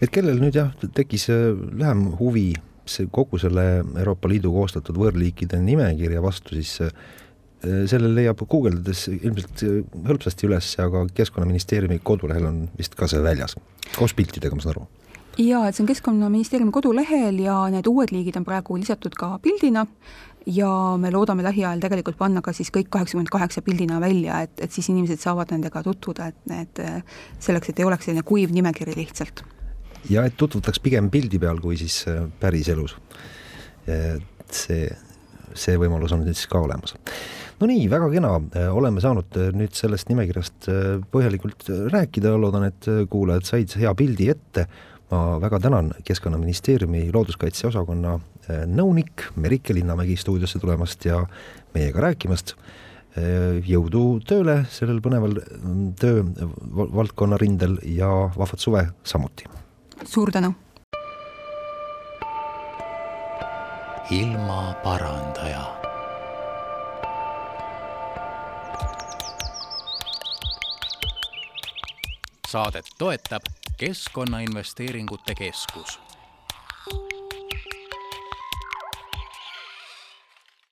et 0.00 0.10
kellel 0.10 0.42
nüüd 0.42 0.58
jah, 0.58 0.74
tekkis 0.98 1.28
vähem 1.30 2.10
huvi 2.20 2.50
see 2.88 3.08
kogu 3.12 3.38
selle 3.40 3.64
Euroopa 3.82 4.30
Liidu 4.30 4.52
koostatud 4.54 4.96
võõrliikide 4.98 5.60
nimekirja 5.62 6.22
vastu, 6.22 6.56
siis 6.58 6.80
äh, 6.82 6.90
selle 7.90 8.10
leiab 8.14 8.42
guugeldades 8.48 9.06
ilmselt 9.12 9.62
äh, 9.66 9.78
hõlpsasti 10.08 10.48
üles, 10.48 10.72
aga 10.82 11.04
Keskkonnaministeeriumi 11.14 12.00
kodulehel 12.02 12.48
on 12.48 12.64
vist 12.78 12.96
ka 12.98 13.08
see 13.10 13.22
väljas, 13.22 13.56
koos 13.96 14.16
piltidega, 14.18 14.58
ma 14.58 14.64
saan 14.64 14.76
aru. 14.76 14.88
Jaa, 15.40 15.64
et 15.68 15.76
see 15.76 15.84
on 15.84 15.88
Keskkonnaministeeriumi 15.88 16.74
kodulehel 16.74 17.40
ja 17.40 17.62
need 17.72 17.88
uued 17.88 18.12
liigid 18.12 18.36
on 18.40 18.44
praegu 18.48 18.76
lisatud 18.76 19.14
ka 19.16 19.36
pildina 19.44 19.86
ja 20.44 20.68
me 20.98 21.12
loodame 21.14 21.46
lähiajal 21.46 21.80
tegelikult 21.80 22.18
panna 22.18 22.42
ka 22.44 22.52
siis 22.52 22.72
kõik 22.74 22.90
kaheksakümmend 22.92 23.30
kaheksa 23.32 23.62
pildina 23.62 24.00
välja, 24.02 24.42
et, 24.44 24.58
et 24.60 24.74
siis 24.74 24.90
inimesed 24.90 25.22
saavad 25.22 25.54
nendega 25.54 25.84
tutvuda, 25.86 26.32
et 26.32 26.46
need 26.50 26.84
selleks, 27.38 27.70
et 27.70 27.80
ei 27.80 27.86
oleks 27.88 28.10
selline 28.10 28.26
kuiv 28.26 28.52
nimekiri 28.52 28.98
lihtsalt 28.98 29.44
ja 30.10 30.24
et 30.26 30.36
tutvutaks 30.38 30.80
pigem 30.82 31.10
pildi 31.12 31.40
peal 31.42 31.60
kui 31.62 31.78
siis 31.80 32.02
äh, 32.10 32.24
päriselus. 32.40 32.96
see, 34.52 34.86
see 35.58 35.78
võimalus 35.80 36.12
on 36.14 36.22
siis 36.28 36.46
ka 36.50 36.60
olemas. 36.62 36.94
no 37.60 37.68
nii, 37.70 37.88
väga 37.90 38.10
kena, 38.12 38.34
äh, 38.58 38.68
oleme 38.74 39.02
saanud 39.02 39.38
äh, 39.38 39.50
nüüd 39.56 39.74
sellest 39.78 40.10
nimekirjast 40.10 40.70
põhjalikult 41.12 41.68
rääkida, 41.92 42.36
loodan, 42.38 42.68
et 42.70 42.90
kuulajad 43.10 43.48
said 43.48 43.76
hea 43.78 43.94
pildi 43.94 44.30
ette. 44.34 44.66
ma 45.12 45.36
väga 45.36 45.60
tänan 45.60 45.90
Keskkonnaministeeriumi 46.08 47.10
looduskaitse 47.12 47.66
osakonna 47.68 48.14
nõunik 48.66 49.26
Merike 49.36 49.74
Linnamägi 49.76 50.16
stuudiosse 50.16 50.58
tulemast 50.58 51.04
ja 51.04 51.20
meiega 51.74 52.00
rääkimast 52.00 52.56
jõudu 53.68 54.22
tööle 54.24 54.62
sellel 54.72 55.04
põneval 55.04 55.36
töövaldkonna 56.00 57.36
rindel 57.36 57.76
ja 57.84 58.08
vahvat 58.32 58.64
suve 58.64 58.86
samuti 59.04 59.52
suur 60.04 60.30
tänu. 60.30 60.54
ilmaparandaja. 64.10 65.82
saadet 72.48 72.84
toetab 72.98 73.42
Keskkonnainvesteeringute 73.76 75.34
Keskus 75.34 76.11